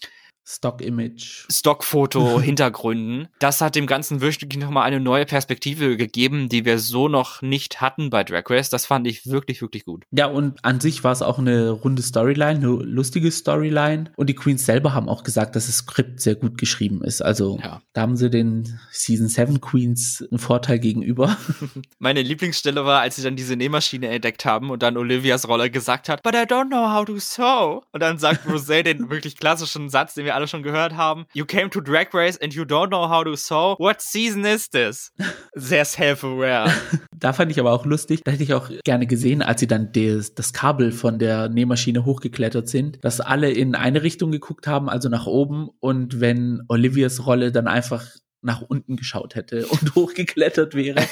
Stock-Image. 0.45 1.45
Stockfoto, 1.51 2.39
Hintergründen. 2.41 3.27
Das 3.39 3.61
hat 3.61 3.75
dem 3.75 3.87
Ganzen 3.87 4.21
wirklich 4.21 4.57
nochmal 4.57 4.83
eine 4.83 4.99
neue 4.99 5.25
Perspektive 5.25 5.97
gegeben, 5.97 6.49
die 6.49 6.65
wir 6.65 6.79
so 6.79 7.07
noch 7.07 7.41
nicht 7.41 7.81
hatten 7.81 8.09
bei 8.09 8.23
Drag 8.23 8.43
Race. 8.49 8.69
Das 8.69 8.85
fand 8.85 9.07
ich 9.07 9.25
wirklich, 9.27 9.61
wirklich 9.61 9.85
gut. 9.85 10.03
Ja, 10.11 10.27
und 10.27 10.63
an 10.63 10.79
sich 10.79 11.03
war 11.03 11.11
es 11.11 11.21
auch 11.21 11.39
eine 11.39 11.71
runde 11.71 12.01
Storyline, 12.01 12.59
eine 12.59 12.67
lustige 12.67 13.31
Storyline. 13.31 14.11
Und 14.15 14.29
die 14.29 14.35
Queens 14.35 14.65
selber 14.65 14.93
haben 14.93 15.09
auch 15.09 15.23
gesagt, 15.23 15.55
dass 15.55 15.65
das 15.65 15.77
Skript 15.77 16.21
sehr 16.21 16.35
gut 16.35 16.57
geschrieben 16.57 17.03
ist. 17.03 17.21
Also 17.21 17.59
ja. 17.61 17.81
da 17.93 18.01
haben 18.01 18.15
sie 18.15 18.29
den 18.29 18.79
Season 18.91 19.27
7 19.27 19.61
Queens 19.61 20.23
einen 20.29 20.39
Vorteil 20.39 20.79
gegenüber. 20.79 21.35
Meine 21.99 22.21
Lieblingsstelle 22.21 22.85
war, 22.85 23.01
als 23.01 23.15
sie 23.15 23.23
dann 23.23 23.35
diese 23.35 23.55
Nähmaschine 23.55 24.09
entdeckt 24.09 24.45
haben 24.45 24.69
und 24.69 24.83
dann 24.83 24.97
Olivias 24.97 25.47
Rolle 25.47 25.71
gesagt 25.71 26.07
hat, 26.07 26.21
but 26.21 26.35
I 26.35 26.39
don't 26.39 26.67
know 26.67 26.91
how 26.91 27.05
to 27.05 27.17
sew. 27.17 27.81
Und 27.91 28.01
dann 28.01 28.19
sagt 28.19 28.45
Rosé 28.47 28.83
den 28.83 29.09
wirklich 29.09 29.37
klassischen 29.37 29.89
Satz, 29.89 30.13
den 30.13 30.25
wir 30.25 30.34
alle 30.35 30.47
schon 30.47 30.61
gehört 30.61 30.95
haben. 30.95 31.25
You 31.33 31.45
came 31.45 31.69
to 31.69 31.81
Drag 31.81 32.13
Race 32.13 32.37
and 32.41 32.53
you 32.53 32.63
don't 32.63 32.89
know 32.89 33.09
how 33.09 33.23
to 33.23 33.35
sew. 33.35 33.75
What 33.79 34.01
season 34.01 34.45
is 34.45 34.69
this? 34.69 35.11
Sehr 35.55 35.85
self-aware. 35.85 36.71
da 37.17 37.33
fand 37.33 37.51
ich 37.51 37.59
aber 37.59 37.71
auch 37.71 37.85
lustig. 37.85 38.21
Da 38.23 38.31
hätte 38.31 38.43
ich 38.43 38.53
auch 38.53 38.69
gerne 38.83 39.07
gesehen, 39.07 39.41
als 39.41 39.61
sie 39.61 39.67
dann 39.67 39.91
des, 39.91 40.35
das 40.35 40.53
Kabel 40.53 40.91
von 40.91 41.17
der 41.17 41.49
Nähmaschine 41.49 42.05
hochgeklettert 42.05 42.69
sind, 42.69 43.03
dass 43.03 43.21
alle 43.21 43.49
in 43.49 43.75
eine 43.75 44.03
Richtung 44.03 44.31
geguckt 44.31 44.67
haben, 44.67 44.89
also 44.89 45.09
nach 45.09 45.25
oben. 45.25 45.69
Und 45.79 46.19
wenn 46.19 46.61
Olivias 46.67 47.25
Rolle 47.25 47.51
dann 47.51 47.67
einfach 47.67 48.05
nach 48.45 48.61
unten 48.61 48.95
geschaut 48.95 49.35
hätte 49.35 49.65
und 49.67 49.95
hochgeklettert 49.95 50.75
wäre. 50.75 51.03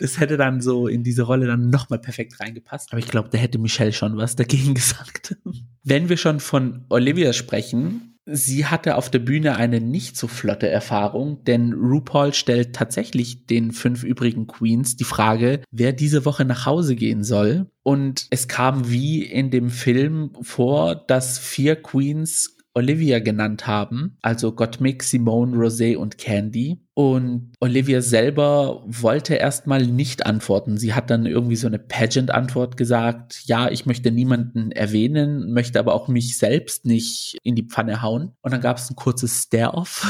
das 0.00 0.18
hätte 0.18 0.36
dann 0.36 0.60
so 0.60 0.88
in 0.88 1.02
diese 1.04 1.22
Rolle 1.22 1.46
dann 1.46 1.70
nochmal 1.70 2.00
perfekt 2.00 2.40
reingepasst. 2.40 2.92
Aber 2.92 2.98
ich 2.98 3.08
glaube, 3.08 3.28
da 3.30 3.38
hätte 3.38 3.58
Michelle 3.58 3.92
schon 3.92 4.16
was 4.16 4.36
dagegen 4.36 4.74
gesagt. 4.74 5.36
Wenn 5.84 6.08
wir 6.08 6.16
schon 6.16 6.40
von 6.40 6.84
Olivia 6.88 7.32
sprechen, 7.32 8.11
Sie 8.24 8.66
hatte 8.66 8.96
auf 8.96 9.10
der 9.10 9.18
Bühne 9.18 9.56
eine 9.56 9.80
nicht 9.80 10.16
so 10.16 10.28
flotte 10.28 10.68
Erfahrung, 10.68 11.42
denn 11.44 11.72
RuPaul 11.72 12.32
stellt 12.32 12.74
tatsächlich 12.74 13.46
den 13.46 13.72
fünf 13.72 14.04
übrigen 14.04 14.46
Queens 14.46 14.96
die 14.96 15.04
Frage, 15.04 15.62
wer 15.72 15.92
diese 15.92 16.24
Woche 16.24 16.44
nach 16.44 16.64
Hause 16.64 16.94
gehen 16.94 17.24
soll. 17.24 17.70
Und 17.82 18.26
es 18.30 18.46
kam 18.46 18.88
wie 18.88 19.24
in 19.24 19.50
dem 19.50 19.70
Film 19.70 20.30
vor, 20.42 20.94
dass 20.94 21.38
vier 21.38 21.74
Queens 21.74 22.56
Olivia 22.74 23.18
genannt 23.18 23.66
haben, 23.66 24.16
also 24.22 24.52
Gottmik, 24.52 25.02
Simone, 25.02 25.56
Rosé 25.56 25.96
und 25.96 26.16
Candy. 26.16 26.80
Und 26.94 27.52
Olivia 27.58 28.02
selber 28.02 28.82
wollte 28.86 29.34
erstmal 29.34 29.86
nicht 29.86 30.26
antworten. 30.26 30.76
Sie 30.76 30.92
hat 30.92 31.08
dann 31.08 31.24
irgendwie 31.24 31.56
so 31.56 31.66
eine 31.66 31.78
Pageant-Antwort 31.78 32.76
gesagt, 32.76 33.42
ja, 33.46 33.70
ich 33.70 33.86
möchte 33.86 34.10
niemanden 34.10 34.72
erwähnen, 34.72 35.52
möchte 35.54 35.78
aber 35.78 35.94
auch 35.94 36.08
mich 36.08 36.36
selbst 36.36 36.84
nicht 36.84 37.38
in 37.42 37.54
die 37.54 37.62
Pfanne 37.62 38.02
hauen. 38.02 38.32
Und 38.42 38.52
dann 38.52 38.60
gab 38.60 38.76
es 38.76 38.90
ein 38.90 38.96
kurzes 38.96 39.44
Stare-off, 39.44 40.06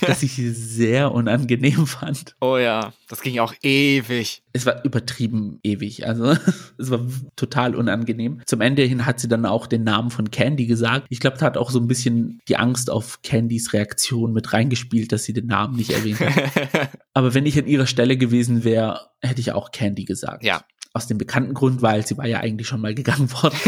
das 0.00 0.24
ich 0.24 0.34
sehr 0.34 1.12
unangenehm 1.12 1.86
fand. 1.86 2.34
Oh 2.40 2.58
ja, 2.58 2.92
das 3.08 3.22
ging 3.22 3.38
auch 3.38 3.54
ewig. 3.62 4.42
Es 4.52 4.66
war 4.66 4.84
übertrieben 4.84 5.60
ewig, 5.62 6.06
also 6.06 6.32
es 6.78 6.90
war 6.90 7.00
total 7.36 7.76
unangenehm. 7.76 8.40
Zum 8.46 8.60
Ende 8.60 8.82
hin 8.82 9.06
hat 9.06 9.20
sie 9.20 9.28
dann 9.28 9.46
auch 9.46 9.68
den 9.68 9.84
Namen 9.84 10.10
von 10.10 10.32
Candy 10.32 10.66
gesagt. 10.66 11.06
Ich 11.08 11.20
glaube, 11.20 11.38
da 11.38 11.46
hat 11.46 11.56
auch 11.56 11.70
so 11.70 11.78
ein 11.78 11.86
bisschen 11.86 12.40
die 12.48 12.56
Angst 12.56 12.90
auf 12.90 13.22
Candys 13.22 13.72
Reaktion 13.72 14.32
mit 14.32 14.52
reingespielt, 14.52 15.12
dass 15.12 15.22
sie 15.22 15.32
den 15.32 15.46
Namen 15.46 15.76
nicht 15.76 15.83
nicht 15.88 15.96
erwähnt 15.96 16.20
hat. 16.20 16.90
Aber 17.14 17.34
wenn 17.34 17.46
ich 17.46 17.58
an 17.58 17.66
ihrer 17.66 17.86
Stelle 17.86 18.16
gewesen 18.16 18.64
wäre, 18.64 19.10
hätte 19.20 19.40
ich 19.40 19.52
auch 19.52 19.70
Candy 19.70 20.04
gesagt. 20.04 20.44
Ja. 20.44 20.64
Aus 20.92 21.06
dem 21.08 21.18
bekannten 21.18 21.54
Grund, 21.54 21.82
weil 21.82 22.06
sie 22.06 22.16
war 22.16 22.26
ja 22.26 22.38
eigentlich 22.38 22.68
schon 22.68 22.80
mal 22.80 22.94
gegangen 22.94 23.30
worden. 23.32 23.58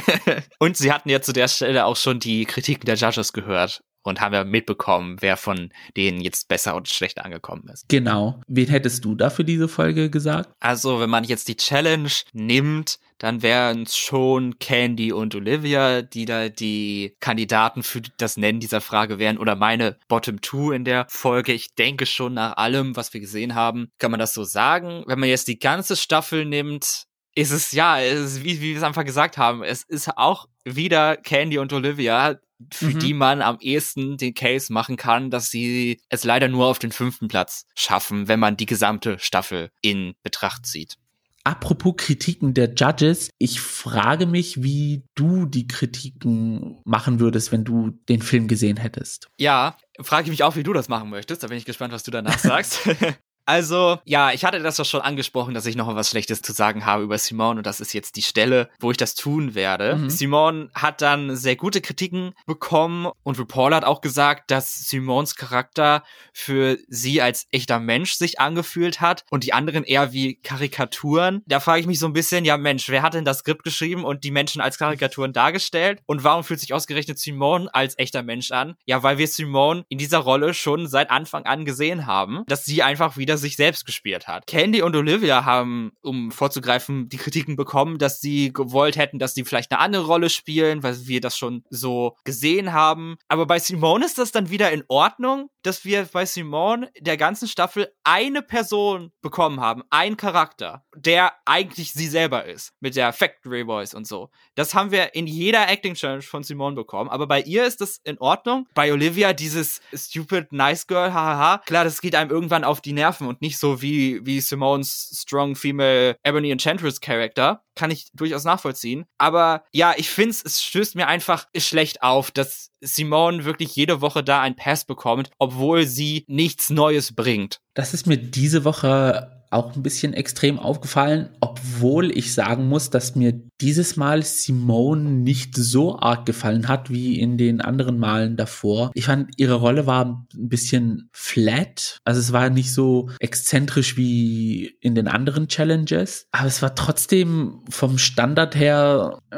Und 0.58 0.76
sie 0.76 0.92
hatten 0.92 1.08
ja 1.08 1.20
zu 1.20 1.32
der 1.32 1.48
Stelle 1.48 1.84
auch 1.84 1.96
schon 1.96 2.20
die 2.20 2.44
Kritiken 2.44 2.86
der 2.86 2.94
Judges 2.94 3.32
gehört 3.32 3.82
und 4.02 4.20
haben 4.20 4.34
ja 4.34 4.44
mitbekommen, 4.44 5.16
wer 5.20 5.36
von 5.36 5.70
denen 5.96 6.20
jetzt 6.20 6.48
besser 6.48 6.76
oder 6.76 6.86
schlechter 6.86 7.24
angekommen 7.24 7.68
ist. 7.72 7.88
Genau. 7.88 8.40
Wen 8.46 8.68
hättest 8.68 9.04
du 9.04 9.14
da 9.14 9.30
für 9.30 9.44
diese 9.44 9.68
Folge 9.68 10.10
gesagt? 10.10 10.50
Also, 10.60 11.00
wenn 11.00 11.10
man 11.10 11.24
jetzt 11.24 11.48
die 11.48 11.56
Challenge 11.56 12.10
nimmt, 12.32 12.98
dann 13.18 13.42
wären 13.42 13.82
es 13.82 13.96
schon 13.96 14.58
Candy 14.58 15.12
und 15.12 15.34
Olivia, 15.34 16.02
die 16.02 16.24
da 16.24 16.48
die 16.48 17.16
Kandidaten 17.20 17.82
für 17.82 18.00
das 18.16 18.36
Nennen 18.36 18.60
dieser 18.60 18.80
Frage 18.80 19.18
wären 19.18 19.38
oder 19.38 19.56
meine 19.56 19.98
Bottom 20.08 20.40
Two 20.40 20.70
in 20.72 20.84
der 20.84 21.06
Folge. 21.08 21.52
Ich 21.52 21.74
denke 21.74 22.06
schon 22.06 22.34
nach 22.34 22.56
allem, 22.56 22.96
was 22.96 23.12
wir 23.12 23.20
gesehen 23.20 23.54
haben, 23.54 23.90
kann 23.98 24.12
man 24.12 24.20
das 24.20 24.34
so 24.34 24.44
sagen. 24.44 25.02
Wenn 25.06 25.18
man 25.18 25.28
jetzt 25.28 25.48
die 25.48 25.58
ganze 25.58 25.96
Staffel 25.96 26.44
nimmt, 26.44 27.08
ist 27.34 27.50
es 27.50 27.72
ja, 27.72 28.00
es 28.00 28.20
ist, 28.20 28.44
wie, 28.44 28.60
wie 28.60 28.70
wir 28.70 28.76
es 28.76 28.82
einfach 28.82 29.04
gesagt 29.04 29.38
haben, 29.38 29.62
es 29.62 29.82
ist 29.82 30.16
auch 30.16 30.48
wieder 30.64 31.16
Candy 31.16 31.58
und 31.58 31.72
Olivia, 31.72 32.36
für 32.72 32.86
mhm. 32.86 32.98
die 32.98 33.14
man 33.14 33.42
am 33.42 33.58
ehesten 33.60 34.16
den 34.16 34.34
Case 34.34 34.72
machen 34.72 34.96
kann, 34.96 35.30
dass 35.30 35.50
sie 35.50 36.00
es 36.08 36.24
leider 36.24 36.48
nur 36.48 36.66
auf 36.66 36.78
den 36.78 36.92
fünften 36.92 37.28
Platz 37.28 37.66
schaffen, 37.74 38.28
wenn 38.28 38.40
man 38.40 38.56
die 38.56 38.66
gesamte 38.66 39.18
Staffel 39.18 39.70
in 39.80 40.14
Betracht 40.22 40.66
zieht. 40.66 40.96
Apropos 41.44 41.94
Kritiken 41.96 42.52
der 42.52 42.74
Judges, 42.74 43.30
ich 43.38 43.60
frage 43.60 44.26
mich, 44.26 44.62
wie 44.62 45.04
du 45.14 45.46
die 45.46 45.66
Kritiken 45.66 46.78
machen 46.84 47.20
würdest, 47.20 47.52
wenn 47.52 47.64
du 47.64 47.90
den 48.08 48.20
Film 48.20 48.48
gesehen 48.48 48.76
hättest. 48.76 49.28
Ja, 49.38 49.78
frage 50.00 50.24
ich 50.24 50.30
mich 50.30 50.42
auch, 50.42 50.56
wie 50.56 50.62
du 50.62 50.74
das 50.74 50.88
machen 50.88 51.08
möchtest. 51.08 51.42
Da 51.42 51.46
bin 51.46 51.56
ich 51.56 51.64
gespannt, 51.64 51.94
was 51.94 52.02
du 52.02 52.10
danach 52.10 52.38
sagst. 52.38 52.80
Also, 53.48 53.98
ja, 54.04 54.30
ich 54.32 54.44
hatte 54.44 54.60
das 54.60 54.76
doch 54.76 54.84
schon 54.84 55.00
angesprochen, 55.00 55.54
dass 55.54 55.64
ich 55.64 55.74
noch 55.74 55.94
was 55.94 56.10
Schlechtes 56.10 56.42
zu 56.42 56.52
sagen 56.52 56.84
habe 56.84 57.02
über 57.02 57.16
Simone 57.16 57.60
und 57.60 57.66
das 57.66 57.80
ist 57.80 57.94
jetzt 57.94 58.16
die 58.16 58.22
Stelle, 58.22 58.68
wo 58.78 58.90
ich 58.90 58.98
das 58.98 59.14
tun 59.14 59.54
werde. 59.54 59.96
Mhm. 59.96 60.10
Simone 60.10 60.68
hat 60.74 61.00
dann 61.00 61.34
sehr 61.34 61.56
gute 61.56 61.80
Kritiken 61.80 62.34
bekommen 62.44 63.08
und 63.22 63.38
RuPaul 63.38 63.74
hat 63.74 63.84
auch 63.84 64.02
gesagt, 64.02 64.50
dass 64.50 64.90
Simons 64.90 65.34
Charakter 65.34 66.02
für 66.34 66.76
sie 66.88 67.22
als 67.22 67.46
echter 67.50 67.80
Mensch 67.80 68.12
sich 68.12 68.38
angefühlt 68.38 69.00
hat 69.00 69.24
und 69.30 69.44
die 69.44 69.54
anderen 69.54 69.84
eher 69.84 70.12
wie 70.12 70.34
Karikaturen. 70.34 71.42
Da 71.46 71.60
frage 71.60 71.80
ich 71.80 71.86
mich 71.86 72.00
so 72.00 72.06
ein 72.06 72.12
bisschen, 72.12 72.44
ja 72.44 72.58
Mensch, 72.58 72.90
wer 72.90 73.00
hat 73.00 73.14
denn 73.14 73.24
das 73.24 73.38
Skript 73.38 73.64
geschrieben 73.64 74.04
und 74.04 74.24
die 74.24 74.30
Menschen 74.30 74.60
als 74.60 74.76
Karikaturen 74.76 75.32
dargestellt? 75.32 76.02
Und 76.04 76.22
warum 76.22 76.44
fühlt 76.44 76.60
sich 76.60 76.74
ausgerechnet 76.74 77.18
Simone 77.18 77.72
als 77.72 77.98
echter 77.98 78.22
Mensch 78.22 78.50
an? 78.50 78.74
Ja, 78.84 79.02
weil 79.02 79.16
wir 79.16 79.26
Simone 79.26 79.86
in 79.88 79.96
dieser 79.96 80.18
Rolle 80.18 80.52
schon 80.52 80.86
seit 80.86 81.10
Anfang 81.10 81.46
an 81.46 81.64
gesehen 81.64 82.04
haben, 82.04 82.44
dass 82.46 82.66
sie 82.66 82.82
einfach 82.82 83.16
wieder 83.16 83.37
sich 83.38 83.56
selbst 83.56 83.86
gespielt 83.86 84.28
hat. 84.28 84.46
Candy 84.46 84.82
und 84.82 84.94
Olivia 84.94 85.44
haben, 85.44 85.92
um 86.02 86.30
vorzugreifen, 86.30 87.08
die 87.08 87.16
Kritiken 87.16 87.56
bekommen, 87.56 87.98
dass 87.98 88.20
sie 88.20 88.52
gewollt 88.52 88.96
hätten, 88.96 89.18
dass 89.18 89.34
sie 89.34 89.44
vielleicht 89.44 89.72
eine 89.72 89.80
andere 89.80 90.06
Rolle 90.06 90.30
spielen, 90.30 90.82
weil 90.82 91.06
wir 91.06 91.20
das 91.20 91.36
schon 91.36 91.64
so 91.70 92.16
gesehen 92.24 92.72
haben. 92.72 93.16
Aber 93.28 93.46
bei 93.46 93.58
Simone 93.58 94.04
ist 94.04 94.18
das 94.18 94.32
dann 94.32 94.50
wieder 94.50 94.70
in 94.70 94.84
Ordnung, 94.88 95.50
dass 95.62 95.84
wir 95.84 96.08
bei 96.12 96.24
Simone 96.24 96.90
der 96.98 97.16
ganzen 97.16 97.46
Staffel 97.46 97.92
eine 98.04 98.42
Person 98.42 99.12
bekommen 99.20 99.60
haben, 99.60 99.82
ein 99.90 100.16
Charakter, 100.16 100.84
der 100.96 101.32
eigentlich 101.44 101.92
sie 101.92 102.06
selber 102.06 102.44
ist, 102.46 102.72
mit 102.80 102.96
der 102.96 103.12
Factory 103.12 103.64
Voice 103.64 103.94
und 103.94 104.06
so. 104.06 104.30
Das 104.54 104.74
haben 104.74 104.90
wir 104.90 105.14
in 105.14 105.26
jeder 105.26 105.68
Acting 105.68 105.94
Challenge 105.94 106.22
von 106.22 106.42
Simone 106.42 106.74
bekommen, 106.74 107.10
aber 107.10 107.26
bei 107.26 107.42
ihr 107.42 107.66
ist 107.66 107.80
das 107.80 108.00
in 108.04 108.18
Ordnung. 108.18 108.66
Bei 108.74 108.92
Olivia 108.92 109.32
dieses 109.32 109.80
stupid 109.92 110.52
nice 110.52 110.86
girl, 110.86 111.12
hahaha, 111.12 111.58
klar, 111.66 111.84
das 111.84 112.00
geht 112.00 112.14
einem 112.14 112.30
irgendwann 112.30 112.64
auf 112.64 112.80
die 112.80 112.92
Nerven 112.92 113.27
und 113.28 113.40
nicht 113.40 113.58
so 113.58 113.82
wie, 113.82 114.24
wie 114.26 114.40
Simone's 114.40 115.10
strong 115.14 115.54
female 115.54 116.16
Ebony 116.24 116.50
Enchantress 116.50 117.00
Character. 117.00 117.62
Kann 117.74 117.90
ich 117.90 118.08
durchaus 118.12 118.44
nachvollziehen. 118.44 119.04
Aber 119.18 119.64
ja, 119.72 119.94
ich 119.96 120.08
finde 120.10 120.34
es 120.44 120.62
stößt 120.62 120.96
mir 120.96 121.06
einfach 121.06 121.46
schlecht 121.56 122.02
auf, 122.02 122.30
dass 122.30 122.70
Simone 122.80 123.44
wirklich 123.44 123.76
jede 123.76 124.00
Woche 124.00 124.24
da 124.24 124.40
ein 124.40 124.56
Pass 124.56 124.84
bekommt, 124.84 125.30
obwohl 125.38 125.86
sie 125.86 126.24
nichts 126.26 126.70
Neues 126.70 127.14
bringt. 127.14 127.60
Das 127.74 127.94
ist 127.94 128.06
mir 128.06 128.16
diese 128.16 128.64
Woche 128.64 129.38
auch 129.50 129.74
ein 129.74 129.82
bisschen 129.82 130.12
extrem 130.12 130.58
aufgefallen, 130.58 131.30
obwohl 131.40 132.16
ich 132.16 132.34
sagen 132.34 132.68
muss, 132.68 132.90
dass 132.90 133.14
mir 133.14 133.40
dieses 133.60 133.96
Mal 133.96 134.22
Simone 134.22 135.02
nicht 135.02 135.56
so 135.56 135.98
arg 135.98 136.26
gefallen 136.26 136.68
hat 136.68 136.90
wie 136.90 137.18
in 137.18 137.36
den 137.36 137.60
anderen 137.60 137.98
Malen 137.98 138.36
davor. 138.36 138.90
Ich 138.94 139.06
fand, 139.06 139.30
ihre 139.36 139.54
Rolle 139.54 139.86
war 139.86 140.26
ein 140.34 140.48
bisschen 140.48 141.08
flat. 141.12 141.98
Also 142.04 142.20
es 142.20 142.32
war 142.32 142.50
nicht 142.50 142.72
so 142.72 143.10
exzentrisch 143.18 143.96
wie 143.96 144.76
in 144.80 144.94
den 144.94 145.08
anderen 145.08 145.48
Challenges. 145.48 146.26
Aber 146.30 146.46
es 146.46 146.62
war 146.62 146.74
trotzdem 146.74 147.60
vom 147.68 147.98
Standard 147.98 148.54
her, 148.54 149.18
äh, 149.30 149.36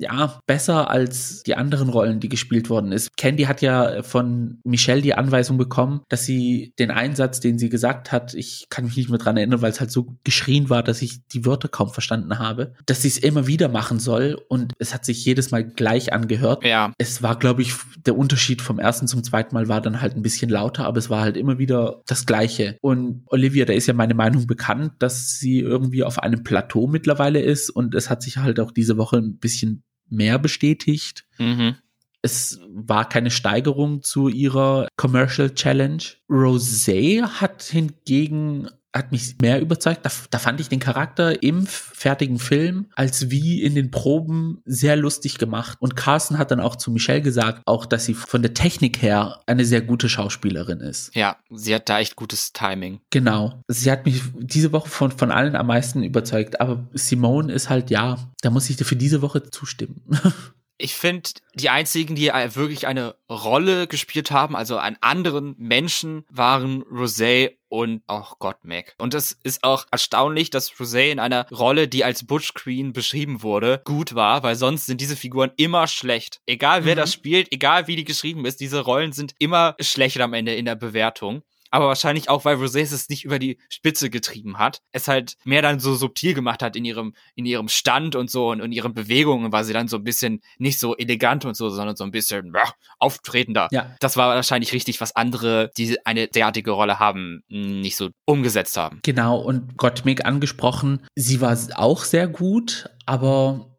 ja, 0.00 0.38
besser 0.46 0.90
als 0.90 1.42
die 1.44 1.54
anderen 1.54 1.88
Rollen, 1.88 2.20
die 2.20 2.28
gespielt 2.28 2.68
worden 2.68 2.92
ist. 2.92 3.16
Candy 3.16 3.44
hat 3.44 3.62
ja 3.62 4.02
von 4.02 4.58
Michelle 4.64 5.02
die 5.02 5.14
Anweisung 5.14 5.56
bekommen, 5.56 6.02
dass 6.08 6.24
sie 6.24 6.72
den 6.78 6.90
Einsatz, 6.90 7.40
den 7.40 7.58
sie 7.58 7.68
gesagt 7.68 8.10
hat, 8.10 8.34
ich 8.34 8.66
kann 8.70 8.84
mich 8.84 8.96
nicht 8.96 9.08
mehr 9.08 9.18
dran 9.18 9.36
erinnern, 9.36 9.62
weil 9.62 9.70
es 9.70 9.80
halt 9.80 9.92
so 9.92 10.16
geschrien 10.24 10.68
war, 10.70 10.82
dass 10.82 11.02
ich 11.02 11.26
die 11.28 11.44
Wörter 11.44 11.68
kaum 11.68 11.90
verstanden 11.90 12.38
habe, 12.38 12.74
dass 12.86 13.02
sie 13.02 13.08
es 13.08 13.18
immer 13.18 13.46
wieder 13.46 13.51
machen 13.68 13.98
soll 13.98 14.38
und 14.48 14.72
es 14.78 14.94
hat 14.94 15.04
sich 15.04 15.24
jedes 15.24 15.50
Mal 15.50 15.64
gleich 15.64 16.12
angehört. 16.12 16.64
Ja. 16.64 16.92
Es 16.98 17.22
war, 17.22 17.38
glaube 17.38 17.62
ich, 17.62 17.74
der 18.06 18.16
Unterschied 18.16 18.62
vom 18.62 18.78
ersten 18.78 19.06
zum 19.06 19.22
zweiten 19.22 19.54
Mal 19.54 19.68
war 19.68 19.80
dann 19.80 20.00
halt 20.00 20.16
ein 20.16 20.22
bisschen 20.22 20.50
lauter, 20.50 20.86
aber 20.86 20.98
es 20.98 21.10
war 21.10 21.22
halt 21.22 21.36
immer 21.36 21.58
wieder 21.58 22.02
das 22.06 22.26
Gleiche. 22.26 22.76
Und 22.80 23.22
Olivia, 23.26 23.64
da 23.64 23.72
ist 23.72 23.86
ja 23.86 23.94
meine 23.94 24.14
Meinung 24.14 24.46
bekannt, 24.46 24.94
dass 24.98 25.38
sie 25.38 25.60
irgendwie 25.60 26.04
auf 26.04 26.18
einem 26.18 26.42
Plateau 26.42 26.86
mittlerweile 26.86 27.40
ist 27.40 27.70
und 27.70 27.94
es 27.94 28.10
hat 28.10 28.22
sich 28.22 28.38
halt 28.38 28.60
auch 28.60 28.70
diese 28.70 28.96
Woche 28.96 29.18
ein 29.18 29.38
bisschen 29.38 29.82
mehr 30.08 30.38
bestätigt. 30.38 31.24
Mhm. 31.38 31.76
Es 32.24 32.60
war 32.68 33.08
keine 33.08 33.32
Steigerung 33.32 34.02
zu 34.02 34.28
ihrer 34.28 34.86
Commercial 34.96 35.52
Challenge. 35.54 36.02
Rosé 36.30 37.22
hat 37.22 37.64
hingegen 37.64 38.68
hat 38.94 39.12
mich 39.12 39.36
mehr 39.40 39.60
überzeugt. 39.60 40.04
Da, 40.04 40.10
da, 40.30 40.38
fand 40.38 40.60
ich 40.60 40.68
den 40.68 40.80
Charakter 40.80 41.42
im 41.42 41.66
fertigen 41.66 42.38
Film 42.38 42.86
als 42.94 43.30
wie 43.30 43.62
in 43.62 43.74
den 43.74 43.90
Proben 43.90 44.60
sehr 44.64 44.96
lustig 44.96 45.38
gemacht. 45.38 45.78
Und 45.80 45.96
Carson 45.96 46.38
hat 46.38 46.50
dann 46.50 46.60
auch 46.60 46.76
zu 46.76 46.90
Michelle 46.90 47.22
gesagt, 47.22 47.62
auch, 47.66 47.86
dass 47.86 48.04
sie 48.04 48.14
von 48.14 48.42
der 48.42 48.54
Technik 48.54 49.00
her 49.00 49.40
eine 49.46 49.64
sehr 49.64 49.80
gute 49.80 50.08
Schauspielerin 50.08 50.80
ist. 50.80 51.14
Ja, 51.14 51.36
sie 51.50 51.74
hat 51.74 51.88
da 51.88 52.00
echt 52.00 52.16
gutes 52.16 52.52
Timing. 52.52 53.00
Genau. 53.10 53.62
Sie 53.68 53.90
hat 53.90 54.04
mich 54.04 54.22
diese 54.38 54.72
Woche 54.72 54.88
von, 54.88 55.10
von 55.10 55.30
allen 55.30 55.56
am 55.56 55.66
meisten 55.66 56.02
überzeugt. 56.02 56.60
Aber 56.60 56.86
Simone 56.92 57.52
ist 57.52 57.70
halt, 57.70 57.90
ja, 57.90 58.18
da 58.42 58.50
muss 58.50 58.68
ich 58.68 58.76
dir 58.76 58.84
für 58.84 58.96
diese 58.96 59.22
Woche 59.22 59.50
zustimmen. 59.50 60.02
ich 60.82 60.94
finde, 60.94 61.30
die 61.54 61.70
einzigen, 61.70 62.14
die 62.14 62.28
wirklich 62.28 62.86
eine 62.86 63.14
Rolle 63.30 63.86
gespielt 63.86 64.30
haben, 64.30 64.56
also 64.56 64.76
einen 64.78 64.96
anderen 65.00 65.54
Menschen, 65.56 66.24
waren 66.28 66.82
Rosé 66.84 67.56
und 67.68 68.02
auch 68.06 68.38
Gottmik. 68.38 68.94
Und 68.98 69.14
es 69.14 69.38
ist 69.44 69.64
auch 69.64 69.86
erstaunlich, 69.90 70.50
dass 70.50 70.72
Rosé 70.72 71.10
in 71.10 71.20
einer 71.20 71.46
Rolle, 71.50 71.88
die 71.88 72.04
als 72.04 72.26
Butch 72.26 72.54
Queen 72.54 72.92
beschrieben 72.92 73.42
wurde, 73.42 73.80
gut 73.84 74.14
war, 74.14 74.42
weil 74.42 74.56
sonst 74.56 74.86
sind 74.86 75.00
diese 75.00 75.16
Figuren 75.16 75.52
immer 75.56 75.86
schlecht. 75.86 76.40
Egal 76.46 76.84
wer 76.84 76.96
mhm. 76.96 77.00
das 77.00 77.12
spielt, 77.12 77.52
egal 77.52 77.86
wie 77.86 77.96
die 77.96 78.04
geschrieben 78.04 78.44
ist, 78.44 78.60
diese 78.60 78.80
Rollen 78.80 79.12
sind 79.12 79.34
immer 79.38 79.76
schlecht 79.80 80.20
am 80.20 80.34
Ende 80.34 80.54
in 80.54 80.64
der 80.64 80.74
Bewertung 80.74 81.42
aber 81.72 81.88
wahrscheinlich 81.88 82.28
auch, 82.28 82.44
weil 82.44 82.56
Rosé 82.56 82.82
es 82.82 83.08
nicht 83.08 83.24
über 83.24 83.38
die 83.38 83.58
Spitze 83.68 84.10
getrieben 84.10 84.58
hat. 84.58 84.82
Es 84.92 85.08
halt 85.08 85.36
mehr 85.44 85.62
dann 85.62 85.80
so 85.80 85.94
subtil 85.94 86.34
gemacht 86.34 86.62
hat 86.62 86.76
in 86.76 86.84
ihrem, 86.84 87.14
in 87.34 87.46
ihrem 87.46 87.68
Stand 87.68 88.14
und 88.14 88.30
so 88.30 88.50
und 88.50 88.60
in 88.60 88.72
ihren 88.72 88.92
Bewegungen 88.92 89.52
war 89.52 89.64
sie 89.64 89.72
dann 89.72 89.88
so 89.88 89.96
ein 89.96 90.04
bisschen 90.04 90.42
nicht 90.58 90.78
so 90.78 90.94
elegant 90.96 91.44
und 91.46 91.56
so, 91.56 91.70
sondern 91.70 91.96
so 91.96 92.04
ein 92.04 92.10
bisschen 92.10 92.52
ja, 92.54 92.70
auftretender. 92.98 93.68
Ja. 93.72 93.96
Das 94.00 94.16
war 94.16 94.34
wahrscheinlich 94.34 94.72
richtig, 94.72 95.00
was 95.00 95.16
andere, 95.16 95.70
die 95.78 95.96
eine 96.04 96.28
derartige 96.28 96.72
Rolle 96.72 96.98
haben, 96.98 97.42
nicht 97.48 97.96
so 97.96 98.10
umgesetzt 98.26 98.76
haben. 98.76 99.00
Genau, 99.02 99.38
und 99.38 99.78
Gottmik 99.78 100.26
angesprochen, 100.26 101.00
sie 101.14 101.40
war 101.40 101.56
auch 101.74 102.04
sehr 102.04 102.28
gut, 102.28 102.90
aber 103.06 103.72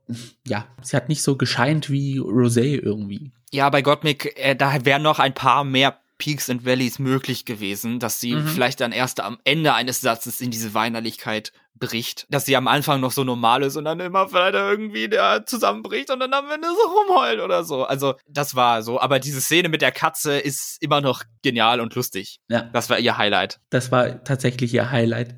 ja, 0.48 0.66
sie 0.82 0.96
hat 0.96 1.10
nicht 1.10 1.22
so 1.22 1.38
gescheint 1.38 1.90
wie 1.90 2.20
Rosé 2.20 2.82
irgendwie. 2.82 3.32
Ja, 3.52 3.70
bei 3.70 3.84
Gottmik, 3.84 4.34
äh, 4.36 4.56
da 4.56 4.84
wären 4.84 5.04
noch 5.04 5.20
ein 5.20 5.36
paar 5.36 5.64
mehr 5.64 6.00
Peaks 6.18 6.50
and 6.50 6.66
Valleys 6.66 7.00
möglich 7.00 7.46
gewesen, 7.46 8.00
dass 8.00 8.20
sie 8.20 8.36
mhm. 8.36 8.48
vielleicht 8.48 8.80
dann 8.80 8.92
erst 8.92 9.20
am 9.20 9.38
Ende 9.44 9.74
eines 9.74 10.02
Satzes 10.02 10.42
in 10.42 10.52
diese 10.52 10.74
Weinerlichkeit 10.74 11.52
bricht, 11.76 12.28
dass 12.30 12.46
sie 12.46 12.56
am 12.56 12.68
Anfang 12.68 13.02
noch 13.02 13.12
so 13.12 13.24
normal 13.24 13.64
ist 13.64 13.76
und 13.76 13.86
dann 13.86 14.00
immer 14.00 14.30
vielleicht 14.30 14.54
irgendwie 14.54 15.10
der 15.10 15.46
zusammenbricht 15.46 16.12
und 16.12 16.20
dann 16.20 16.34
am 16.34 16.50
Ende 16.50 16.68
so 16.68 17.16
rumheult 17.16 17.42
oder 17.42 17.64
so. 17.64 17.84
Also 17.84 18.16
das 18.28 18.56
war 18.56 18.84
so, 18.84 19.02
aber 19.02 19.20
diese 19.20 19.42
Szene 19.42 19.70
mit 19.70 19.82
der 19.82 19.92
Katze 19.92 20.40
ist 20.40 20.78
immer 20.82 21.02
noch 21.02 21.24
genial 21.42 21.82
und 21.82 21.96
lustig. 21.96 22.40
Ja. 22.50 22.70
Das 22.74 22.90
war 22.90 23.00
ihr 23.00 23.18
Highlight. 23.18 23.60
Das 23.70 23.92
war 23.92 24.24
tatsächlich 24.24 24.74
ihr 24.74 24.92
Highlight. 24.92 25.36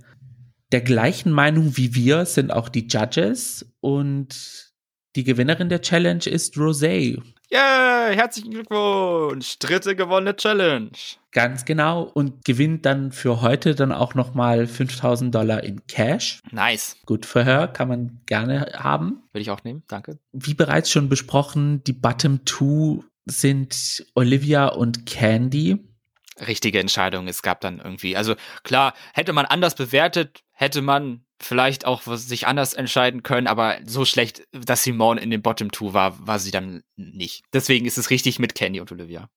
Der 0.72 0.82
gleichen 0.82 1.32
Meinung 1.32 1.78
wie 1.78 1.96
wir 1.96 2.26
sind 2.26 2.52
auch 2.52 2.70
die 2.70 2.88
Judges 2.88 3.66
und 3.80 4.74
die 5.16 5.24
Gewinnerin 5.24 5.70
der 5.70 5.82
Challenge 5.82 6.26
ist 6.26 6.56
Rosé. 6.56 7.22
Yeah, 7.56 8.10
herzlichen 8.10 8.52
Glückwunsch. 8.52 9.58
Dritte 9.60 9.96
gewonnene 9.96 10.36
Challenge. 10.36 10.92
Ganz 11.32 11.64
genau. 11.64 12.02
Und 12.02 12.44
gewinnt 12.44 12.86
dann 12.86 13.14
für 13.14 13.40
heute 13.40 13.76
dann 13.76 13.94
auch 13.94 14.14
nochmal 14.14 14.68
5000 14.68 15.34
Dollar 15.34 15.64
in 15.64 15.88
Cash. 15.88 16.42
Nice. 16.52 16.98
Gut 17.06 17.26
für 17.26 17.46
her, 17.46 17.70
kann 17.70 17.88
man 17.88 18.20
gerne 18.26 18.74
haben. 18.74 19.24
Würde 19.32 19.42
ich 19.42 19.52
auch 19.52 19.64
nehmen, 19.64 19.84
danke. 19.88 20.20
Wie 20.34 20.54
bereits 20.54 20.92
schon 20.92 21.08
besprochen, 21.08 21.82
die 21.86 21.94
Bottom 21.94 22.44
Two 22.44 23.06
sind 23.24 24.06
Olivia 24.16 24.68
und 24.68 25.06
Candy. 25.06 25.78
Richtige 26.46 26.82
Entscheidung. 26.82 27.30
Es 27.30 27.42
gab 27.42 27.62
dann 27.62 27.80
irgendwie, 27.80 28.18
also 28.18 28.36
klar, 28.64 28.94
hätte 29.14 29.32
man 29.32 29.46
anders 29.46 29.76
bewertet, 29.76 30.44
hätte 30.52 30.82
man 30.82 31.25
vielleicht 31.42 31.86
auch 31.86 32.02
sich 32.04 32.48
anders 32.48 32.74
entscheiden 32.74 33.24
können, 33.24 33.48
aber 33.48 33.78
so 33.86 34.06
schlecht, 34.06 34.48
dass 34.52 34.84
Simone 34.84 35.22
in 35.22 35.30
den 35.30 35.42
Bottom 35.42 35.72
Two 35.72 35.94
war, 35.94 36.26
war 36.26 36.40
sie 36.40 36.52
dann 36.52 36.84
nicht. 36.96 37.44
Deswegen 37.54 37.86
ist 37.86 37.98
es 37.98 38.10
richtig 38.10 38.40
mit 38.40 38.56
Candy 38.56 38.80
und 38.80 38.92
Olivia. 38.92 39.30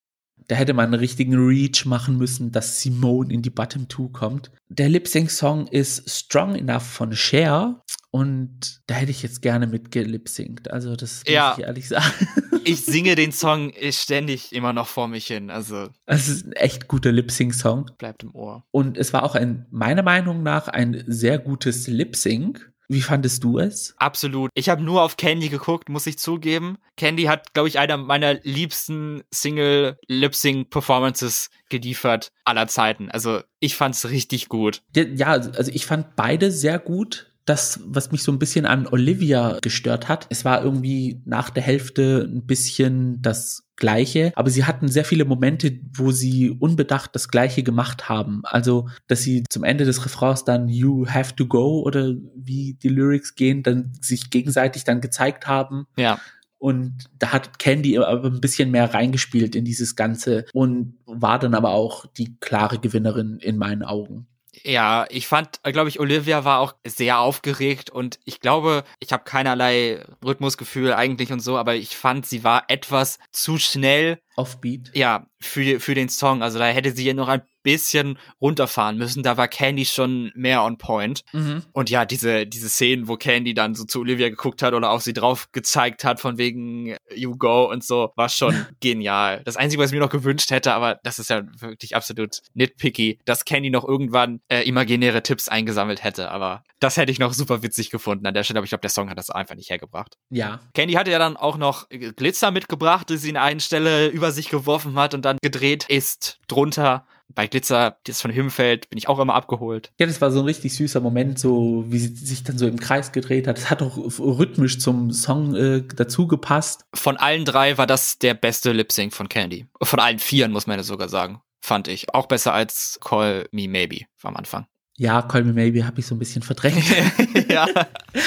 Da 0.46 0.54
hätte 0.54 0.72
man 0.72 0.86
einen 0.86 0.94
richtigen 0.94 1.34
Reach 1.34 1.84
machen 1.84 2.16
müssen, 2.16 2.52
dass 2.52 2.80
Simone 2.80 3.34
in 3.34 3.42
die 3.42 3.50
Bottom 3.50 3.88
Two 3.88 4.08
kommt. 4.08 4.52
Der 4.68 4.88
Lip-Sync-Song 4.88 5.66
ist 5.66 6.08
Strong 6.08 6.54
Enough 6.54 6.84
von 6.84 7.14
Cher 7.14 7.82
und 8.10 8.80
da 8.86 8.94
hätte 8.94 9.10
ich 9.10 9.22
jetzt 9.22 9.42
gerne 9.42 9.66
mit 9.66 9.90
gelip-synct. 9.90 10.70
Also 10.70 10.96
das 10.96 11.24
muss 11.24 11.32
ja. 11.32 11.54
ich 11.56 11.64
ehrlich 11.64 11.88
sagen. 11.88 12.12
Ich 12.64 12.84
singe 12.84 13.14
den 13.14 13.32
Song 13.32 13.72
ständig 13.90 14.52
immer 14.52 14.74
noch 14.74 14.88
vor 14.88 15.08
mich 15.08 15.26
hin. 15.26 15.48
Also 15.48 15.88
es 16.04 16.28
ist 16.28 16.44
ein 16.44 16.52
echt 16.52 16.86
guter 16.86 17.12
Lip-Sync-Song. 17.12 17.92
Bleibt 17.96 18.24
im 18.24 18.34
Ohr. 18.34 18.62
Und 18.70 18.98
es 18.98 19.14
war 19.14 19.22
auch 19.22 19.34
ein, 19.34 19.64
meiner 19.70 20.02
Meinung 20.02 20.42
nach, 20.42 20.68
ein 20.68 21.02
sehr 21.06 21.38
gutes 21.38 21.86
Lip-Sync. 21.86 22.70
Wie 22.90 23.00
fandest 23.00 23.42
du 23.44 23.58
es? 23.58 23.94
Absolut. 23.98 24.50
Ich 24.54 24.68
habe 24.68 24.82
nur 24.82 25.02
auf 25.02 25.16
Candy 25.16 25.48
geguckt, 25.48 25.88
muss 25.88 26.06
ich 26.06 26.18
zugeben. 26.18 26.76
Candy 26.96 27.22
hat, 27.24 27.54
glaube 27.54 27.68
ich, 27.68 27.78
einer 27.78 27.96
meiner 27.96 28.34
liebsten 28.42 29.22
Single-Lip-Sync-Performances 29.30 31.48
geliefert 31.70 32.32
aller 32.44 32.66
Zeiten. 32.66 33.10
Also 33.10 33.40
ich 33.60 33.76
fand's 33.76 34.10
richtig 34.10 34.48
gut. 34.48 34.82
Ja, 34.94 35.28
also 35.28 35.70
ich 35.70 35.86
fand 35.86 36.16
beide 36.16 36.50
sehr 36.50 36.78
gut 36.78 37.27
das, 37.48 37.80
was 37.84 38.12
mich 38.12 38.22
so 38.22 38.32
ein 38.32 38.38
bisschen 38.38 38.66
an 38.66 38.86
Olivia 38.86 39.58
gestört 39.62 40.08
hat. 40.08 40.26
Es 40.30 40.44
war 40.44 40.62
irgendwie 40.62 41.22
nach 41.24 41.50
der 41.50 41.62
Hälfte 41.62 42.28
ein 42.30 42.46
bisschen 42.46 43.22
das 43.22 43.68
Gleiche, 43.76 44.32
aber 44.34 44.50
sie 44.50 44.64
hatten 44.64 44.88
sehr 44.88 45.04
viele 45.04 45.24
Momente, 45.24 45.78
wo 45.94 46.10
sie 46.10 46.50
unbedacht 46.50 47.14
das 47.14 47.28
Gleiche 47.28 47.62
gemacht 47.62 48.08
haben. 48.08 48.42
Also, 48.44 48.88
dass 49.06 49.22
sie 49.22 49.44
zum 49.48 49.64
Ende 49.64 49.84
des 49.84 50.04
Refrains 50.04 50.44
dann 50.44 50.68
You 50.68 51.06
have 51.08 51.36
to 51.36 51.46
go 51.46 51.82
oder 51.82 52.14
wie 52.34 52.74
die 52.74 52.88
Lyrics 52.88 53.34
gehen, 53.34 53.62
dann 53.62 53.92
sich 54.00 54.30
gegenseitig 54.30 54.84
dann 54.84 55.00
gezeigt 55.00 55.46
haben. 55.46 55.86
Ja. 55.96 56.18
Und 56.58 57.04
da 57.18 57.32
hat 57.32 57.58
Candy 57.60 57.98
aber 57.98 58.24
ein 58.24 58.40
bisschen 58.40 58.72
mehr 58.72 58.92
reingespielt 58.92 59.54
in 59.54 59.64
dieses 59.64 59.94
Ganze 59.94 60.44
und 60.52 60.98
war 61.06 61.38
dann 61.38 61.54
aber 61.54 61.70
auch 61.70 62.06
die 62.06 62.36
klare 62.40 62.78
Gewinnerin 62.78 63.38
in 63.40 63.58
meinen 63.58 63.84
Augen. 63.84 64.26
Ja, 64.64 65.06
ich 65.08 65.26
fand, 65.26 65.62
glaube 65.62 65.88
ich, 65.88 66.00
Olivia 66.00 66.44
war 66.44 66.60
auch 66.60 66.74
sehr 66.86 67.18
aufgeregt 67.20 67.90
und 67.90 68.18
ich 68.24 68.40
glaube, 68.40 68.84
ich 69.00 69.12
habe 69.12 69.24
keinerlei 69.24 70.04
Rhythmusgefühl 70.24 70.92
eigentlich 70.92 71.32
und 71.32 71.40
so, 71.40 71.56
aber 71.56 71.74
ich 71.74 71.96
fand, 71.96 72.26
sie 72.26 72.44
war 72.44 72.64
etwas 72.68 73.18
zu 73.30 73.58
schnell. 73.58 74.20
Offbeat. 74.36 74.90
Ja, 74.94 75.26
für, 75.40 75.80
für 75.80 75.94
den 75.94 76.08
Song. 76.08 76.42
Also 76.42 76.58
da 76.58 76.66
hätte 76.66 76.92
sie 76.92 77.04
ja 77.04 77.14
noch 77.14 77.28
ein 77.28 77.42
bisschen 77.68 78.18
runterfahren 78.40 78.96
müssen. 78.96 79.22
Da 79.22 79.36
war 79.36 79.46
Candy 79.46 79.84
schon 79.84 80.32
mehr 80.34 80.64
on 80.64 80.78
point. 80.78 81.22
Mhm. 81.32 81.64
Und 81.72 81.90
ja, 81.90 82.06
diese, 82.06 82.46
diese 82.46 82.70
Szenen, 82.70 83.08
wo 83.08 83.16
Candy 83.16 83.52
dann 83.52 83.74
so 83.74 83.84
zu 83.84 84.00
Olivia 84.00 84.30
geguckt 84.30 84.62
hat 84.62 84.72
oder 84.72 84.90
auf 84.90 85.02
sie 85.02 85.12
drauf 85.12 85.52
gezeigt 85.52 86.02
hat, 86.02 86.18
von 86.18 86.38
wegen 86.38 86.96
You 87.14 87.36
Go 87.36 87.70
und 87.70 87.84
so, 87.84 88.10
war 88.16 88.30
schon 88.30 88.54
genial. 88.80 89.42
Das 89.44 89.58
Einzige, 89.58 89.82
was 89.82 89.90
ich 89.90 89.94
mir 89.94 90.02
noch 90.02 90.08
gewünscht 90.08 90.50
hätte, 90.50 90.72
aber 90.72 90.98
das 91.02 91.18
ist 91.18 91.28
ja 91.28 91.42
wirklich 91.58 91.94
absolut 91.94 92.40
nitpicky, 92.54 93.18
dass 93.26 93.44
Candy 93.44 93.68
noch 93.68 93.86
irgendwann 93.86 94.40
äh, 94.48 94.62
imaginäre 94.62 95.22
Tipps 95.22 95.50
eingesammelt 95.50 96.02
hätte. 96.02 96.30
Aber 96.30 96.64
das 96.80 96.96
hätte 96.96 97.12
ich 97.12 97.18
noch 97.18 97.34
super 97.34 97.62
witzig 97.62 97.90
gefunden 97.90 98.26
an 98.26 98.32
der 98.32 98.44
Stelle. 98.44 98.60
Aber 98.60 98.64
ich 98.64 98.70
glaube, 98.70 98.80
der 98.80 98.90
Song 98.90 99.10
hat 99.10 99.18
das 99.18 99.28
einfach 99.28 99.56
nicht 99.56 99.68
hergebracht. 99.68 100.16
Ja. 100.30 100.60
Candy 100.72 100.94
hatte 100.94 101.10
ja 101.10 101.18
dann 101.18 101.36
auch 101.36 101.58
noch 101.58 101.86
Glitzer 101.90 102.50
mitgebracht, 102.50 103.10
die 103.10 103.18
sie 103.18 103.28
in 103.28 103.36
einer 103.36 103.60
Stelle 103.60 104.06
über 104.08 104.32
sich 104.32 104.48
geworfen 104.48 104.94
hat 104.98 105.12
und 105.12 105.26
dann 105.26 105.36
gedreht 105.42 105.84
ist 105.90 106.38
drunter 106.48 107.04
Bei 107.34 107.46
Glitzer, 107.46 107.98
das 108.04 108.22
von 108.22 108.30
Himfeld, 108.30 108.88
bin 108.88 108.98
ich 108.98 109.08
auch 109.08 109.18
immer 109.18 109.34
abgeholt. 109.34 109.92
Ja, 110.00 110.06
das 110.06 110.20
war 110.20 110.30
so 110.30 110.40
ein 110.40 110.46
richtig 110.46 110.74
süßer 110.74 111.00
Moment, 111.00 111.38
so 111.38 111.84
wie 111.88 111.98
sie 111.98 112.14
sich 112.14 112.42
dann 112.42 112.56
so 112.56 112.66
im 112.66 112.80
Kreis 112.80 113.12
gedreht 113.12 113.46
hat. 113.46 113.58
Das 113.58 113.70
hat 113.70 113.82
auch 113.82 113.96
rhythmisch 114.18 114.78
zum 114.78 115.12
Song 115.12 115.54
äh, 115.54 115.82
dazu 115.94 116.26
gepasst. 116.26 116.86
Von 116.94 117.16
allen 117.16 117.44
drei 117.44 117.76
war 117.76 117.86
das 117.86 118.18
der 118.18 118.34
beste 118.34 118.72
Lip 118.72 118.92
Sync 118.92 119.12
von 119.12 119.28
Candy. 119.28 119.66
Von 119.82 120.00
allen 120.00 120.18
vieren, 120.18 120.52
muss 120.52 120.66
man 120.66 120.78
ja 120.78 120.82
sogar 120.82 121.08
sagen. 121.08 121.42
Fand 121.60 121.86
ich. 121.88 122.14
Auch 122.14 122.26
besser 122.26 122.54
als 122.54 122.98
Call 123.02 123.46
Me 123.52 123.68
Maybe 123.68 124.06
am 124.22 124.36
Anfang. 124.36 124.66
Ja, 124.96 125.22
Call 125.22 125.44
Me 125.44 125.52
Maybe 125.52 125.86
habe 125.86 126.00
ich 126.00 126.06
so 126.06 126.14
ein 126.14 126.18
bisschen 126.18 126.42
verdrängt. 126.42 126.84
ja. 127.48 127.66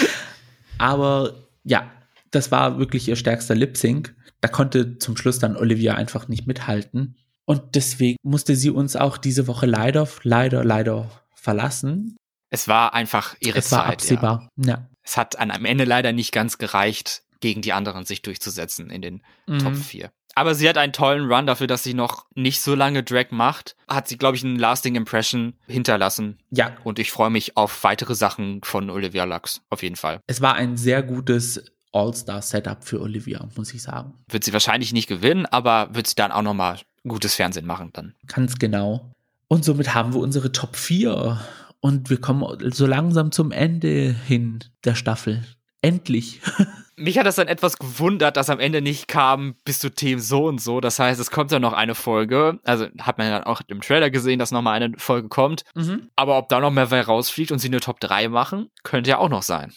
Aber 0.78 1.34
ja, 1.64 1.92
das 2.32 2.52
war 2.52 2.80
wirklich 2.80 3.08
ihr 3.08 3.16
stärkster 3.16 3.56
Lip 3.56 3.78
Sync. 3.78 4.16
Da 4.42 4.48
konnte 4.48 4.98
zum 4.98 5.18
Schluss 5.18 5.40
dann 5.40 5.58
Olivia 5.58 5.96
einfach 5.96 6.28
nicht 6.28 6.48
mithalten. 6.48 7.18
Und 7.46 7.76
deswegen 7.76 8.18
musste 8.24 8.56
sie 8.56 8.70
uns 8.70 8.96
auch 8.96 9.18
diese 9.18 9.48
Woche 9.48 9.66
leider, 9.66 10.08
leider, 10.24 10.64
leider 10.64 11.10
verlassen. 11.34 12.16
Es 12.50 12.68
war 12.68 12.94
einfach 12.94 13.36
ihre 13.40 13.60
es 13.60 13.70
Zeit. 13.70 13.80
war 13.80 13.86
absehbar. 13.88 14.50
Ja. 14.58 14.68
Ja. 14.68 14.88
Es 15.04 15.18
hat 15.18 15.40
an, 15.40 15.52
am 15.52 15.66
Ende 15.66 15.84
leider 15.86 16.12
nicht 16.12 16.32
ganz 16.32 16.58
gereicht, 16.58 17.24
gegen 17.40 17.62
die 17.62 17.74
anderen 17.74 18.06
sich 18.06 18.22
durchzusetzen 18.22 18.90
in 18.92 19.02
den 19.02 19.24
Mhm. 19.48 19.60
Top 19.60 19.76
4. 19.76 20.12
Aber 20.36 20.56
sie 20.56 20.70
hat 20.70 20.78
einen 20.78 20.94
tollen 20.94 21.30
Run 21.30 21.46
dafür, 21.48 21.68
dass 21.68 21.84
sie 21.84 21.94
noch 21.94 22.26
nicht 22.36 22.62
so 22.62 22.74
lange 22.76 23.04
Drag 23.04 23.32
macht. 23.32 23.76
Hat 23.90 24.08
sie, 24.08 24.18
glaube 24.18 24.38
ich, 24.38 24.44
einen 24.46 24.58
lasting 24.60 24.96
Impression 24.96 25.56
hinterlassen. 25.68 26.38
ja, 26.52 26.78
Und 26.86 27.00
ich 27.00 27.12
freue 27.12 27.32
mich 27.32 27.58
auf 27.58 27.84
weitere 27.84 28.16
Sachen 28.16 28.62
von 28.64 28.90
Olivia 28.90 29.26
Lux. 29.26 29.62
Auf 29.70 29.82
jeden 29.84 29.98
Fall. 29.98 30.22
es 30.28 30.40
war 30.40 30.54
ein 30.54 30.78
sehr 30.78 31.04
gutes 31.04 31.66
All-Star-Setup 31.92 32.84
für 32.86 33.02
Olivia, 33.02 33.46
muss 33.58 33.74
ich 33.74 33.82
sagen. 33.82 34.14
Wird 34.30 34.46
sie 34.46 34.54
wahrscheinlich 34.54 34.94
nicht 34.94 35.08
gewinnen, 35.08 35.46
aber 35.46 35.90
wird 35.94 36.08
sie 36.08 36.16
dann 36.16 36.32
auch 36.32 36.42
nochmal 36.44 36.80
gutes 37.08 37.36
Fernsehen 37.36 37.66
machen 37.66 37.90
dann. 37.94 38.14
Ganz 38.28 38.58
genau. 38.58 39.12
Und 39.48 39.66
somit 39.66 39.94
haben 39.94 40.14
wir 40.14 40.22
unsere 40.22 40.52
Top 40.52 40.76
4. 40.76 41.40
Und 41.80 42.10
wir 42.10 42.22
kommen 42.22 42.46
so 42.72 42.86
langsam 42.86 43.32
zum 43.32 43.52
Ende 43.52 44.16
hin 44.28 44.60
der 44.84 44.96
Staffel. 44.96 45.44
Endlich. 45.82 46.42
Mich 46.98 47.18
hat 47.18 47.26
das 47.26 47.36
dann 47.36 47.48
etwas 47.48 47.78
gewundert, 47.78 48.38
dass 48.38 48.52
am 48.52 48.60
Ende 48.60 48.80
nicht 48.80 49.08
kam, 49.08 49.56
bist 49.66 49.84
du 49.84 49.90
Team 49.90 50.20
so 50.20 50.46
und 50.46 50.62
so. 50.62 50.82
Das 50.82 51.00
heißt, 51.00 51.20
es 51.20 51.32
kommt 51.32 51.52
dann 51.52 51.64
noch 51.64 51.74
eine 51.74 51.96
Folge. 51.96 52.60
Also 52.64 52.86
hat 53.00 53.18
man 53.18 53.32
dann 53.32 53.44
auch 53.44 53.62
im 53.68 53.82
Trailer 53.82 54.12
gesehen, 54.12 54.38
dass 54.38 54.52
nochmal 54.52 54.80
eine 54.80 54.96
Folge 55.00 55.28
kommt. 55.28 55.64
Aber 56.16 56.38
ob 56.38 56.50
da 56.50 56.60
noch 56.60 56.70
mehr 56.70 56.92
rausfliegt 56.92 57.52
und 57.52 57.58
sie 57.58 57.70
eine 57.70 57.80
Top 57.80 58.00
3 58.02 58.28
machen, 58.28 58.70
könnte 58.84 59.10
ja 59.10 59.18
auch 59.18 59.30
noch 59.30 59.42
sein. 59.42 59.74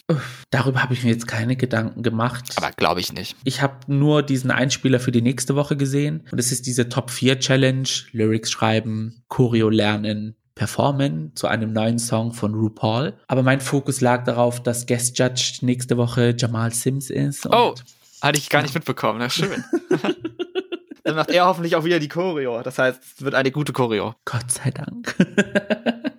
Darüber 0.50 0.82
habe 0.82 0.92
ich 0.92 1.02
mir 1.02 1.10
jetzt 1.12 1.26
keine 1.26 1.56
Gedanken 1.56 2.02
gemacht. 2.02 2.44
Aber 2.56 2.72
glaube 2.72 3.00
ich 3.00 3.12
nicht. 3.14 3.36
Ich 3.44 3.62
habe 3.62 3.76
nur 3.86 4.22
diesen 4.22 4.50
Einspieler 4.50 5.00
für 5.00 5.12
die 5.12 5.22
nächste 5.22 5.56
Woche 5.56 5.78
gesehen. 5.78 6.26
Und 6.30 6.38
es 6.38 6.52
ist 6.52 6.66
diese 6.66 6.90
Top 6.90 7.10
4 7.10 7.40
Challenge. 7.40 7.88
Lyrics 8.12 8.50
schreiben, 8.50 9.24
Choreo 9.28 9.70
lernen, 9.70 10.36
performen 10.54 11.32
zu 11.34 11.46
einem 11.46 11.72
neuen 11.72 11.98
Song 11.98 12.32
von 12.32 12.54
RuPaul. 12.54 13.14
Aber 13.26 13.42
mein 13.42 13.60
Fokus 13.60 14.00
lag 14.00 14.24
darauf, 14.24 14.62
dass 14.62 14.86
Guest 14.86 15.18
Judge 15.18 15.58
nächste 15.62 15.96
Woche 15.96 16.34
Jamal 16.36 16.72
Sims 16.72 17.10
ist. 17.10 17.46
Oh, 17.46 17.74
hatte 18.20 18.38
ich 18.38 18.48
gar 18.50 18.62
nicht 18.62 18.74
mitbekommen. 18.74 19.18
Na 19.18 19.28
schön. 19.28 19.64
dann 21.04 21.16
macht 21.16 21.30
er 21.30 21.46
hoffentlich 21.46 21.76
auch 21.76 21.84
wieder 21.84 21.98
die 21.98 22.08
Choreo. 22.08 22.62
Das 22.62 22.78
heißt, 22.78 23.00
es 23.16 23.22
wird 23.24 23.34
eine 23.34 23.50
gute 23.50 23.72
Choreo. 23.72 24.14
Gott 24.24 24.50
sei 24.50 24.70
Dank. 24.70 25.14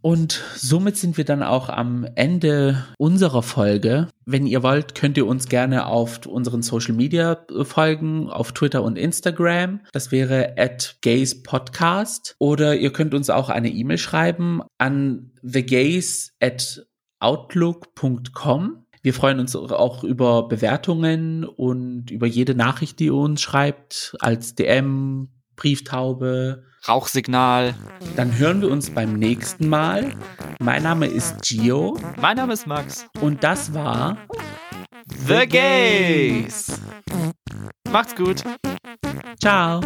Und 0.00 0.44
somit 0.54 0.96
sind 0.96 1.16
wir 1.16 1.24
dann 1.24 1.42
auch 1.42 1.68
am 1.68 2.06
Ende 2.14 2.84
unserer 2.98 3.42
Folge. 3.42 4.08
Wenn 4.24 4.46
ihr 4.46 4.62
wollt, 4.62 4.94
könnt 4.94 5.16
ihr 5.16 5.26
uns 5.26 5.48
gerne 5.48 5.86
auf 5.86 6.24
unseren 6.26 6.62
Social 6.62 6.94
Media 6.94 7.44
folgen, 7.62 8.30
auf 8.30 8.52
Twitter 8.52 8.84
und 8.84 8.96
Instagram. 8.96 9.80
Das 9.92 10.12
wäre 10.12 10.54
at 10.56 10.98
Gays 11.00 11.42
Podcast. 11.42 12.36
Oder 12.38 12.76
ihr 12.76 12.92
könnt 12.92 13.12
uns 13.12 13.28
auch 13.28 13.48
eine 13.48 13.70
E-Mail 13.70 13.98
schreiben 13.98 14.62
an 14.78 15.32
thegays 15.42 16.32
at 16.40 16.86
outlook.com. 17.18 18.84
Wir 19.02 19.14
freuen 19.14 19.40
uns 19.40 19.56
auch 19.56 20.04
über 20.04 20.48
Bewertungen 20.48 21.44
und 21.44 22.10
über 22.10 22.26
jede 22.26 22.54
Nachricht, 22.54 23.00
die 23.00 23.06
ihr 23.06 23.14
uns 23.14 23.40
schreibt, 23.40 24.16
als 24.20 24.54
DM, 24.54 25.28
Brieftaube, 25.56 26.64
Rauchsignal. 26.88 27.74
dann 28.16 28.36
hören 28.36 28.60
wir 28.62 28.70
uns 28.70 28.90
beim 28.90 29.14
nächsten 29.14 29.68
Mal. 29.68 30.14
Mein 30.60 30.82
Name 30.82 31.06
ist 31.06 31.42
Gio 31.42 31.98
Mein 32.20 32.36
Name 32.36 32.54
ist 32.54 32.66
Max. 32.66 33.06
und 33.20 33.44
das 33.44 33.74
war 33.74 34.16
The 35.26 35.46
Gays. 35.46 36.80
Macht's 37.90 38.14
gut. 38.14 38.42
Ciao. 39.40 39.80